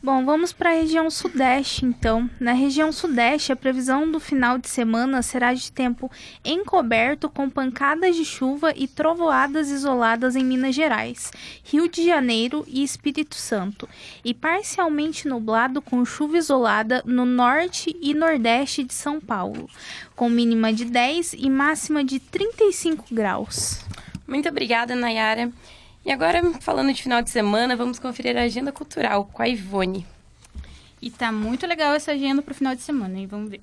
Bom, 0.00 0.24
vamos 0.24 0.52
para 0.52 0.70
a 0.70 0.74
região 0.74 1.10
sudeste, 1.10 1.84
então. 1.84 2.30
Na 2.38 2.52
região 2.52 2.92
sudeste, 2.92 3.50
a 3.50 3.56
previsão 3.56 4.08
do 4.08 4.20
final 4.20 4.56
de 4.56 4.68
semana 4.68 5.22
será 5.22 5.52
de 5.52 5.72
tempo 5.72 6.08
encoberto 6.44 7.28
com 7.28 7.50
pancadas 7.50 8.14
de 8.14 8.24
chuva 8.24 8.72
e 8.76 8.86
trovoadas 8.86 9.70
isoladas 9.70 10.36
em 10.36 10.44
Minas 10.44 10.76
Gerais, 10.76 11.32
Rio 11.64 11.88
de 11.88 12.06
Janeiro 12.06 12.64
e 12.68 12.84
Espírito 12.84 13.34
Santo, 13.34 13.88
e 14.24 14.32
parcialmente 14.32 15.26
nublado 15.26 15.82
com 15.82 16.04
chuva 16.04 16.38
isolada 16.38 17.02
no 17.04 17.24
norte 17.24 17.96
e 18.00 18.14
nordeste 18.14 18.84
de 18.84 18.94
São 18.94 19.20
Paulo, 19.20 19.68
com 20.14 20.30
mínima 20.30 20.72
de 20.72 20.84
10 20.84 21.32
e 21.32 21.50
máxima 21.50 22.04
de 22.04 22.20
35 22.20 23.06
graus. 23.10 23.84
Muito 24.28 24.48
obrigada, 24.48 24.94
Nayara. 24.94 25.50
E 26.04 26.12
agora, 26.12 26.42
falando 26.60 26.92
de 26.92 27.02
final 27.02 27.22
de 27.22 27.30
semana, 27.30 27.76
vamos 27.76 27.98
conferir 27.98 28.36
a 28.36 28.42
agenda 28.42 28.72
cultural 28.72 29.26
com 29.26 29.42
a 29.42 29.48
Ivone. 29.48 30.06
E 31.00 31.10
tá 31.10 31.30
muito 31.30 31.66
legal 31.66 31.94
essa 31.94 32.12
agenda 32.12 32.42
pro 32.42 32.54
final 32.54 32.74
de 32.74 32.82
semana, 32.82 33.18
hein? 33.18 33.26
Vamos 33.26 33.50
ver. 33.50 33.60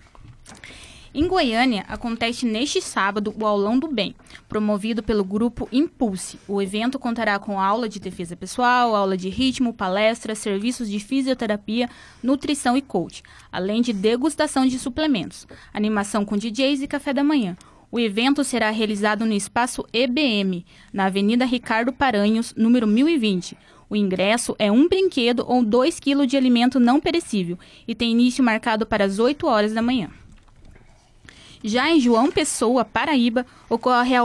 Em 1.17 1.29
Goiânia, 1.29 1.85
acontece 1.87 2.45
neste 2.45 2.81
sábado 2.81 3.33
o 3.39 3.45
Aulão 3.45 3.79
do 3.79 3.87
Bem, 3.87 4.13
promovido 4.49 5.01
pelo 5.01 5.23
grupo 5.23 5.65
Impulse. 5.71 6.37
O 6.45 6.61
evento 6.61 6.99
contará 6.99 7.39
com 7.39 7.57
aula 7.57 7.87
de 7.87 8.01
defesa 8.01 8.35
pessoal, 8.35 8.93
aula 8.93 9.15
de 9.15 9.29
ritmo, 9.29 9.73
palestra, 9.73 10.35
serviços 10.35 10.89
de 10.89 10.99
fisioterapia, 10.99 11.89
nutrição 12.21 12.75
e 12.75 12.81
coach, 12.81 13.23
além 13.49 13.81
de 13.81 13.93
degustação 13.93 14.65
de 14.67 14.77
suplementos, 14.77 15.47
animação 15.73 16.25
com 16.25 16.35
DJs 16.35 16.81
e 16.81 16.87
café 16.87 17.13
da 17.13 17.23
manhã. 17.23 17.55
O 17.91 17.99
evento 17.99 18.43
será 18.43 18.69
realizado 18.71 19.25
no 19.25 19.33
espaço 19.33 19.85
EBM, 19.93 20.65
na 20.91 21.05
Avenida 21.05 21.45
Ricardo 21.45 21.93
Paranhos, 21.93 22.53
número 22.55 22.87
1020. 22.87 23.57
O 23.89 23.95
ingresso 23.95 24.55
é 24.57 24.71
um 24.71 24.87
brinquedo 24.87 25.45
ou 25.47 25.63
2 25.63 25.99
kg 25.99 26.25
de 26.25 26.35
alimento 26.35 26.79
não 26.79 26.99
perecível 26.99 27.57
e 27.87 27.93
tem 27.93 28.11
início 28.11 28.43
marcado 28.43 28.85
para 28.85 29.05
as 29.05 29.19
8 29.19 29.45
horas 29.47 29.73
da 29.73 29.81
manhã. 29.81 30.09
Já 31.63 31.89
em 31.89 31.99
João 31.99 32.31
Pessoa, 32.31 32.85
Paraíba, 32.85 33.45
ocorre 33.69 34.15
a 34.15 34.23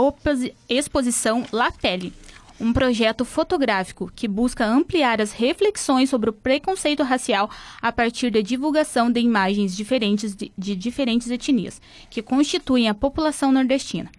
exposição 0.69 1.47
La 1.53 1.71
Pele, 1.71 2.13
um 2.61 2.73
projeto 2.73 3.25
fotográfico 3.25 4.11
que 4.15 4.29
busca 4.29 4.67
ampliar 4.67 5.21
as 5.21 5.33
reflexões 5.33 6.11
sobre 6.11 6.31
o 6.31 6.33
preconceito 6.33 7.03
racial 7.03 7.51
a 7.81 7.91
partir 7.91 8.31
da 8.31 8.41
divulgação 8.41 9.11
de 9.11 9.21
imagens 9.21 9.75
diferentes 9.75 10.35
de, 10.35 10.53
de 10.57 10.77
diferentes 10.77 11.31
etnias, 11.31 11.81
que 12.11 12.23
constituem 12.23 12.89
a 12.89 12.95
população 12.95 13.51
nordestina 13.51 14.11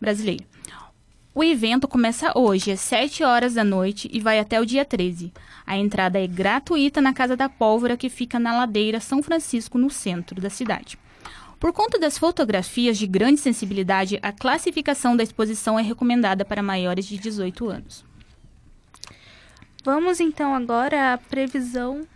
brasileira. 0.00 0.44
O 1.32 1.44
evento 1.44 1.86
começa 1.86 2.36
hoje, 2.36 2.72
às 2.72 2.80
7 2.80 3.22
horas 3.22 3.54
da 3.54 3.62
noite, 3.62 4.10
e 4.12 4.18
vai 4.18 4.40
até 4.40 4.60
o 4.60 4.66
dia 4.66 4.84
13. 4.84 5.32
A 5.64 5.76
entrada 5.76 6.18
é 6.18 6.26
gratuita 6.26 7.00
na 7.00 7.12
Casa 7.12 7.36
da 7.36 7.48
Pólvora, 7.48 7.96
que 7.96 8.08
fica 8.08 8.38
na 8.38 8.56
ladeira 8.56 8.98
São 8.98 9.22
Francisco, 9.22 9.78
no 9.78 9.90
centro 9.90 10.40
da 10.40 10.50
cidade. 10.50 10.98
Por 11.60 11.74
conta 11.74 11.98
das 11.98 12.16
fotografias 12.16 12.96
de 12.96 13.06
grande 13.06 13.38
sensibilidade, 13.38 14.18
a 14.22 14.32
classificação 14.32 15.14
da 15.14 15.22
exposição 15.22 15.78
é 15.78 15.82
recomendada 15.82 16.42
para 16.42 16.62
maiores 16.62 17.04
de 17.04 17.18
18 17.18 17.68
anos. 17.68 18.02
Vamos 19.84 20.20
então 20.20 20.54
agora 20.54 21.12
à 21.12 21.18
previsão. 21.18 22.06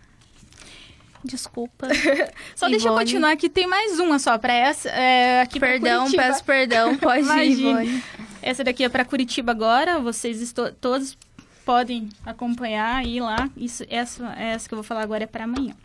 Desculpa. 1.23 1.89
só 2.55 2.67
deixa 2.67 2.87
eu 2.87 2.95
continuar 2.95 3.33
aqui, 3.33 3.47
tem 3.47 3.67
mais 3.67 3.99
uma 3.99 4.17
só 4.17 4.35
para 4.39 4.53
essa. 4.53 4.89
É, 4.89 5.41
aqui 5.41 5.59
perdão, 5.59 6.11
peço 6.11 6.43
perdão, 6.43 6.97
pode 6.97 7.27
ir, 7.27 7.51
Ivone. 7.51 8.03
Essa 8.41 8.63
daqui 8.63 8.83
é 8.83 8.89
para 8.89 9.05
Curitiba 9.05 9.51
agora, 9.51 9.99
vocês 9.99 10.51
todos 10.81 11.15
podem 11.63 12.09
acompanhar 12.25 13.05
e 13.05 13.17
ir 13.17 13.21
lá. 13.21 13.47
Isso, 13.55 13.83
essa, 13.89 14.27
essa 14.39 14.67
que 14.67 14.73
eu 14.73 14.77
vou 14.77 14.83
falar 14.83 15.03
agora 15.03 15.23
é 15.23 15.27
para 15.27 15.43
amanhã 15.43 15.75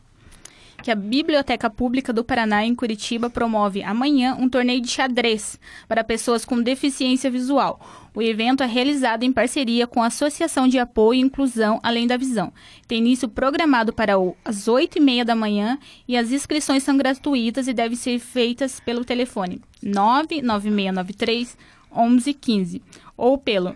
que 0.83 0.91
a 0.91 0.95
Biblioteca 0.95 1.69
Pública 1.69 2.13
do 2.13 2.25
Paraná, 2.25 2.65
em 2.65 2.75
Curitiba, 2.75 3.31
promove 3.31 3.83
amanhã 3.83 4.37
um 4.39 4.49
torneio 4.49 4.81
de 4.81 4.91
xadrez 4.91 5.59
para 5.87 6.03
pessoas 6.03 6.45
com 6.45 6.63
deficiência 6.63 7.31
visual. 7.31 7.81
O 8.15 8.21
evento 8.21 8.63
é 8.63 8.67
realizado 8.67 9.23
em 9.23 9.33
parceria 9.33 9.87
com 9.87 10.03
a 10.03 10.07
Associação 10.07 10.67
de 10.67 10.79
Apoio 10.79 11.19
e 11.19 11.23
Inclusão 11.23 11.79
Além 11.83 12.07
da 12.07 12.17
Visão. 12.17 12.53
Tem 12.89 12.99
início 12.99 13.29
programado 13.29 13.93
para 13.93 14.15
as 14.45 14.67
8h30 14.67 15.25
da 15.25 15.37
manhã 15.37 15.79
e 16.09 16.17
as 16.17 16.33
inscrições 16.33 16.83
são 16.83 16.97
gratuitas 16.97 17.69
e 17.69 17.73
devem 17.73 17.97
ser 17.97 18.19
feitas 18.19 18.81
pelo 18.81 19.05
telefone 19.05 19.61
99693 19.83 21.57
1115 21.95 22.83
ou 23.17 23.39
pelo 23.39 23.75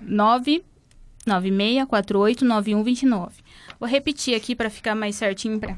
996489129. 1.26 3.30
Vou 3.78 3.88
repetir 3.88 4.34
aqui 4.34 4.54
para 4.54 4.70
ficar 4.70 4.94
mais 4.94 5.16
certinho 5.16 5.60
para 5.60 5.76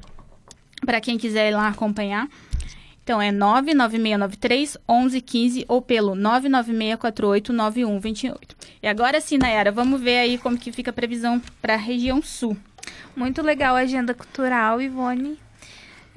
para 0.84 1.00
quem 1.00 1.16
quiser 1.18 1.50
ir 1.50 1.54
lá 1.54 1.68
acompanhar. 1.68 2.28
Então 3.02 3.22
é 3.22 3.30
99693 3.30 4.76
1115 4.88 5.64
ou 5.68 5.80
pelo 5.80 6.14
99648 6.16 7.52
9128. 7.52 8.56
E 8.82 8.88
agora 8.88 9.20
sim, 9.20 9.38
Nayara, 9.38 9.70
vamos 9.70 10.00
ver 10.00 10.18
aí 10.18 10.38
como 10.38 10.58
que 10.58 10.72
fica 10.72 10.90
a 10.90 10.94
previsão 10.94 11.40
para 11.62 11.74
a 11.74 11.78
região 11.78 12.20
sul. 12.20 12.56
Muito 13.14 13.42
legal 13.42 13.76
a 13.76 13.80
agenda 13.80 14.12
cultural, 14.12 14.82
Ivone. 14.82 15.38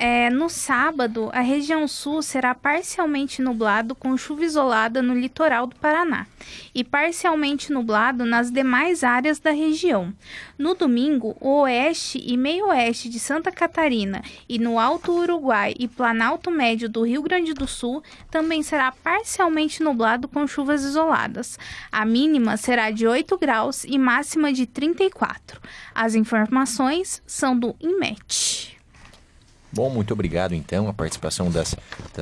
É, 0.02 0.30
no 0.30 0.48
sábado, 0.48 1.30
a 1.34 1.42
região 1.42 1.86
sul 1.86 2.22
será 2.22 2.56
parcialmente 2.56 3.42
nublado 3.42 3.94
com 3.94 4.16
chuva 4.16 4.46
isolada 4.46 5.02
no 5.02 5.14
litoral 5.14 5.68
do 5.68 5.76
Paraná 5.76 6.26
e 6.74 6.86
parcialmente 6.86 7.70
nublado 7.70 8.24
nas 8.24 8.50
demais 8.50 9.04
áreas 9.04 9.40
da 9.40 9.52
região. 9.52 10.14
No 10.58 10.74
domingo, 10.74 11.36
o 11.42 11.64
oeste 11.64 12.18
e 12.26 12.38
meio-oeste 12.38 13.10
de 13.10 13.20
Santa 13.20 13.52
Catarina 13.52 14.24
e 14.48 14.58
no 14.58 14.80
Alto 14.80 15.12
Uruguai 15.12 15.76
e 15.78 15.86
Planalto 15.86 16.50
Médio 16.50 16.88
do 16.88 17.04
Rio 17.04 17.22
Grande 17.22 17.54
do 17.54 17.68
Sul 17.68 18.02
também 18.32 18.64
será 18.64 18.94
parcialmente 18.94 19.84
nublado 19.84 20.30
com 20.30 20.48
chuvas 20.48 20.82
isoladas. 20.82 21.60
A 21.92 22.06
mínima 22.06 22.56
será 22.56 22.90
de 22.90 23.06
8 23.06 23.38
graus 23.38 23.84
e 23.84 23.98
máxima 23.98 24.54
de 24.54 24.66
34. 24.66 25.60
As 25.94 26.16
informações 26.16 27.22
são 27.28 27.60
do 27.60 27.76
INMET. 27.82 28.49
Bom, 29.72 29.90
muito 29.90 30.14
obrigado 30.14 30.54
então 30.54 30.88
a 30.88 30.94
participação 30.94 31.52
das, 31.52 31.76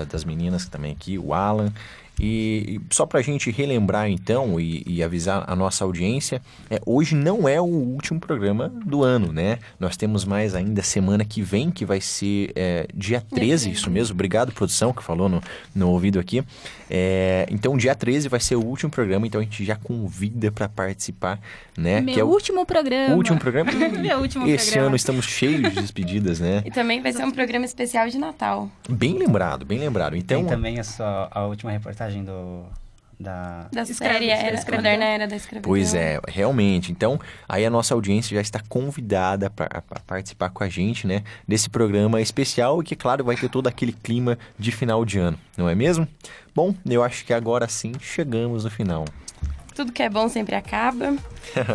das 0.09 0.23
meninas 0.23 0.67
também 0.67 0.91
aqui, 0.91 1.17
o 1.17 1.33
Alan 1.33 1.71
e, 2.19 2.79
só 2.89 3.05
para 3.05 3.19
a 3.19 3.23
gente 3.23 3.51
relembrar 3.51 4.09
então 4.09 4.59
e, 4.59 4.83
e, 4.87 5.03
avisar 5.03 5.43
a 5.47 5.55
nossa 5.55 5.83
audiência, 5.83 6.41
é, 6.69 6.81
hoje 6.85 7.15
não 7.15 7.47
é 7.47 7.61
o 7.61 7.65
último 7.65 8.19
programa 8.19 8.69
do 8.69 9.03
ano, 9.03 9.31
né? 9.31 9.59
Nós 9.79 9.95
temos 9.95 10.25
mais 10.25 10.55
ainda 10.55 10.81
semana 10.81 11.23
que 11.23 11.41
vem, 11.41 11.69
que 11.69 11.85
vai 11.85 12.01
ser 12.01 12.51
é, 12.55 12.87
dia 12.93 13.21
13, 13.21 13.71
isso 13.71 13.91
mesmo. 13.91 14.15
Obrigado, 14.15 14.51
produção, 14.51 14.91
que 14.91 15.03
falou 15.03 15.29
no, 15.29 15.41
no 15.75 15.89
ouvido 15.89 16.19
aqui. 16.19 16.43
É, 16.89 17.45
então, 17.51 17.77
dia 17.77 17.93
13 17.93 18.29
vai 18.29 18.39
ser 18.39 18.55
o 18.55 18.63
último 18.63 18.89
programa, 18.89 19.27
então 19.27 19.39
a 19.39 19.43
gente 19.43 19.63
já 19.63 19.75
convida 19.75 20.51
para 20.51 20.67
participar, 20.67 21.39
né? 21.77 22.01
Meu 22.01 22.13
que 22.13 22.19
é 22.19 22.23
o 22.23 22.27
último 22.27 22.65
programa. 22.65 23.13
O 23.13 23.17
último 23.17 23.37
programa. 23.37 23.71
Meu 23.97 24.19
último 24.19 24.47
Esse 24.47 24.71
programa. 24.71 24.87
ano 24.87 24.95
estamos 24.95 25.25
cheios 25.25 25.61
de 25.61 25.81
despedidas, 25.81 26.39
né? 26.39 26.63
E 26.65 26.71
também 26.71 27.01
vai 27.01 27.11
ser 27.13 27.25
um 27.25 27.31
programa 27.31 27.65
especial 27.65 28.07
de 28.07 28.17
Natal. 28.17 28.69
Bem 28.89 29.17
lembrado, 29.17 29.65
bem 29.65 29.79
lembrado. 29.79 30.15
Então, 30.15 30.39
Tem 30.39 30.49
também 30.49 30.79
a, 30.79 30.83
sua, 30.83 31.27
a 31.31 31.45
última 31.45 31.71
reportagem 31.71 32.06
do 32.23 32.65
da, 33.19 33.67
da 33.71 33.83
série 33.85 34.29
era, 34.29 34.59
moderna 34.71 35.05
era 35.05 35.27
da 35.27 35.35
escravidão. 35.35 35.69
Pois 35.69 35.95
é, 35.95 36.19
realmente. 36.27 36.91
Então, 36.91 37.19
aí 37.49 37.65
a 37.65 37.69
nossa 37.69 37.93
audiência 37.93 38.35
já 38.35 38.41
está 38.41 38.59
convidada 38.69 39.49
para 39.49 39.81
participar 40.05 40.49
com 40.49 40.63
a 40.63 40.69
gente, 40.69 41.05
né, 41.07 41.23
desse 41.47 41.69
programa 41.69 42.21
especial 42.21 42.81
e 42.81 42.85
que, 42.85 42.95
claro, 42.95 43.23
vai 43.23 43.35
ter 43.35 43.49
todo 43.49 43.67
aquele 43.67 43.91
clima 43.91 44.37
de 44.57 44.71
final 44.71 45.03
de 45.03 45.17
ano, 45.17 45.37
não 45.57 45.67
é 45.67 45.73
mesmo? 45.73 46.07
Bom, 46.53 46.75
eu 46.85 47.03
acho 47.03 47.25
que 47.25 47.33
agora 47.33 47.67
sim 47.67 47.93
chegamos 47.99 48.63
no 48.63 48.69
final. 48.69 49.05
Tudo 49.73 49.91
que 49.91 50.03
é 50.03 50.09
bom 50.09 50.29
sempre 50.29 50.55
acaba. 50.55 51.15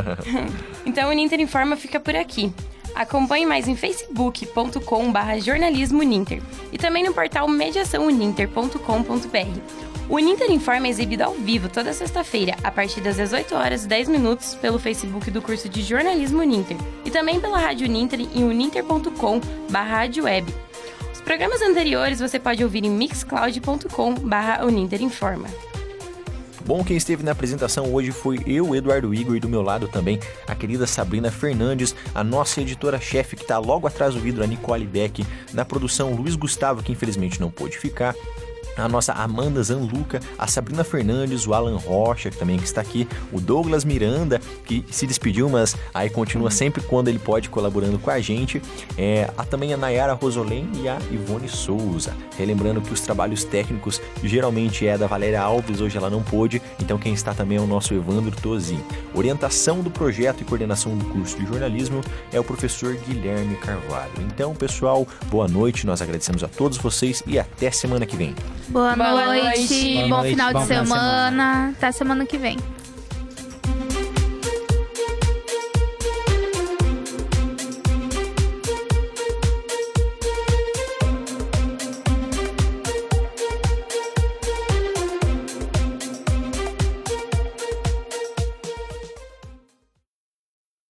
então, 0.84 1.08
o 1.08 1.12
Ninter 1.12 1.40
Informa 1.40 1.76
fica 1.76 2.00
por 2.00 2.16
aqui. 2.16 2.52
Acompanhe 2.94 3.46
mais 3.46 3.68
em 3.68 3.76
facebook.com/barra 3.76 5.38
jornalismo 5.38 6.02
Ninter 6.02 6.42
e 6.72 6.78
também 6.78 7.04
no 7.04 7.14
portal 7.14 7.48
mediaçãouninter.com.br. 7.48 9.91
O 10.08 10.18
Ninter 10.18 10.50
Informa 10.50 10.88
é 10.88 10.90
exibido 10.90 11.22
ao 11.24 11.34
vivo 11.34 11.68
toda 11.68 11.92
sexta-feira, 11.92 12.56
a 12.62 12.70
partir 12.70 13.00
das 13.00 13.16
18 13.16 13.54
horas 13.54 13.84
e 13.84 13.88
10 13.88 14.08
minutos, 14.08 14.54
pelo 14.56 14.78
Facebook 14.78 15.30
do 15.30 15.40
curso 15.40 15.66
de 15.68 15.82
jornalismo 15.82 16.42
Ninter 16.42 16.76
e 17.04 17.10
também 17.10 17.40
pela 17.40 17.58
Rádio 17.58 17.88
Ninter 17.88 18.20
em 18.20 18.44
uninter.com/web. 18.44 20.54
Os 21.12 21.20
programas 21.20 21.62
anteriores 21.62 22.20
você 22.20 22.38
pode 22.38 22.62
ouvir 22.62 22.84
em 22.84 22.90
mixcloud.com/uninterinforma. 22.90 25.48
Bom, 26.64 26.84
quem 26.84 26.96
esteve 26.96 27.24
na 27.24 27.32
apresentação 27.32 27.92
hoje 27.92 28.12
foi 28.12 28.38
eu, 28.46 28.74
Eduardo 28.74 29.12
Igor, 29.12 29.34
e 29.34 29.40
do 29.40 29.48
meu 29.48 29.62
lado 29.62 29.88
também 29.88 30.20
a 30.46 30.54
querida 30.54 30.86
Sabrina 30.86 31.28
Fernandes, 31.30 31.94
a 32.14 32.22
nossa 32.22 32.60
editora-chefe 32.60 33.34
que 33.34 33.42
está 33.42 33.58
logo 33.58 33.86
atrás 33.86 34.14
do 34.14 34.20
vidro, 34.20 34.44
a 34.44 34.46
Nicole 34.46 34.86
Beck, 34.86 35.26
na 35.52 35.64
produção 35.64 36.14
Luiz 36.14 36.36
Gustavo, 36.36 36.82
que 36.82 36.92
infelizmente 36.92 37.40
não 37.40 37.50
pôde 37.50 37.78
ficar, 37.78 38.14
a 38.76 38.88
nossa 38.88 39.12
Amanda 39.12 39.62
Zanluca, 39.62 40.20
a 40.38 40.46
Sabrina 40.46 40.84
Fernandes, 40.84 41.46
o 41.46 41.54
Alan 41.54 41.76
Rocha, 41.76 42.30
que 42.30 42.36
também 42.36 42.56
está 42.56 42.80
aqui, 42.80 43.06
o 43.32 43.40
Douglas 43.40 43.84
Miranda, 43.84 44.40
que 44.64 44.84
se 44.90 45.06
despediu, 45.06 45.48
mas 45.48 45.76
aí 45.92 46.08
continua 46.10 46.50
sempre 46.50 46.82
quando 46.82 47.08
ele 47.08 47.18
pode 47.18 47.48
colaborando 47.48 47.98
com 47.98 48.10
a 48.10 48.20
gente, 48.20 48.62
é, 48.96 49.30
a, 49.36 49.44
também 49.44 49.72
a 49.72 49.76
Nayara 49.76 50.12
Rosolém 50.14 50.68
e 50.76 50.88
a 50.88 50.98
Ivone 51.10 51.48
Souza. 51.48 52.14
Relembrando 52.36 52.80
que 52.80 52.92
os 52.92 53.00
trabalhos 53.00 53.44
técnicos 53.44 54.00
geralmente 54.22 54.86
é 54.86 54.96
da 54.96 55.06
Valéria 55.06 55.40
Alves, 55.40 55.80
hoje 55.80 55.96
ela 55.96 56.10
não 56.10 56.22
pôde, 56.22 56.62
então 56.80 56.98
quem 56.98 57.12
está 57.12 57.34
também 57.34 57.58
é 57.58 57.60
o 57.60 57.66
nosso 57.66 57.94
Evandro 57.94 58.34
Tozzi. 58.40 58.78
Orientação 59.14 59.80
do 59.80 59.90
projeto 59.90 60.40
e 60.40 60.44
coordenação 60.44 60.96
do 60.96 61.04
curso 61.06 61.38
de 61.38 61.46
jornalismo 61.46 62.00
é 62.32 62.40
o 62.40 62.44
professor 62.44 62.94
Guilherme 62.96 63.56
Carvalho. 63.56 64.12
Então, 64.20 64.54
pessoal, 64.54 65.06
boa 65.26 65.48
noite, 65.48 65.86
nós 65.86 66.00
agradecemos 66.00 66.42
a 66.42 66.48
todos 66.48 66.78
vocês 66.78 67.22
e 67.26 67.38
até 67.38 67.70
semana 67.70 68.06
que 68.06 68.16
vem. 68.16 68.34
Boa, 68.68 68.96
Boa 68.96 69.26
noite, 69.26 69.58
noite. 69.58 69.94
bom 70.02 70.08
Boa 70.08 70.20
noite, 70.22 70.30
final 70.30 70.52
bom 70.52 70.60
de 70.60 70.66
final 70.66 70.82
de 70.82 70.88
semana. 70.88 71.68
Até 71.76 71.92
semana 71.92 72.26
que 72.26 72.38
vem. 72.38 72.56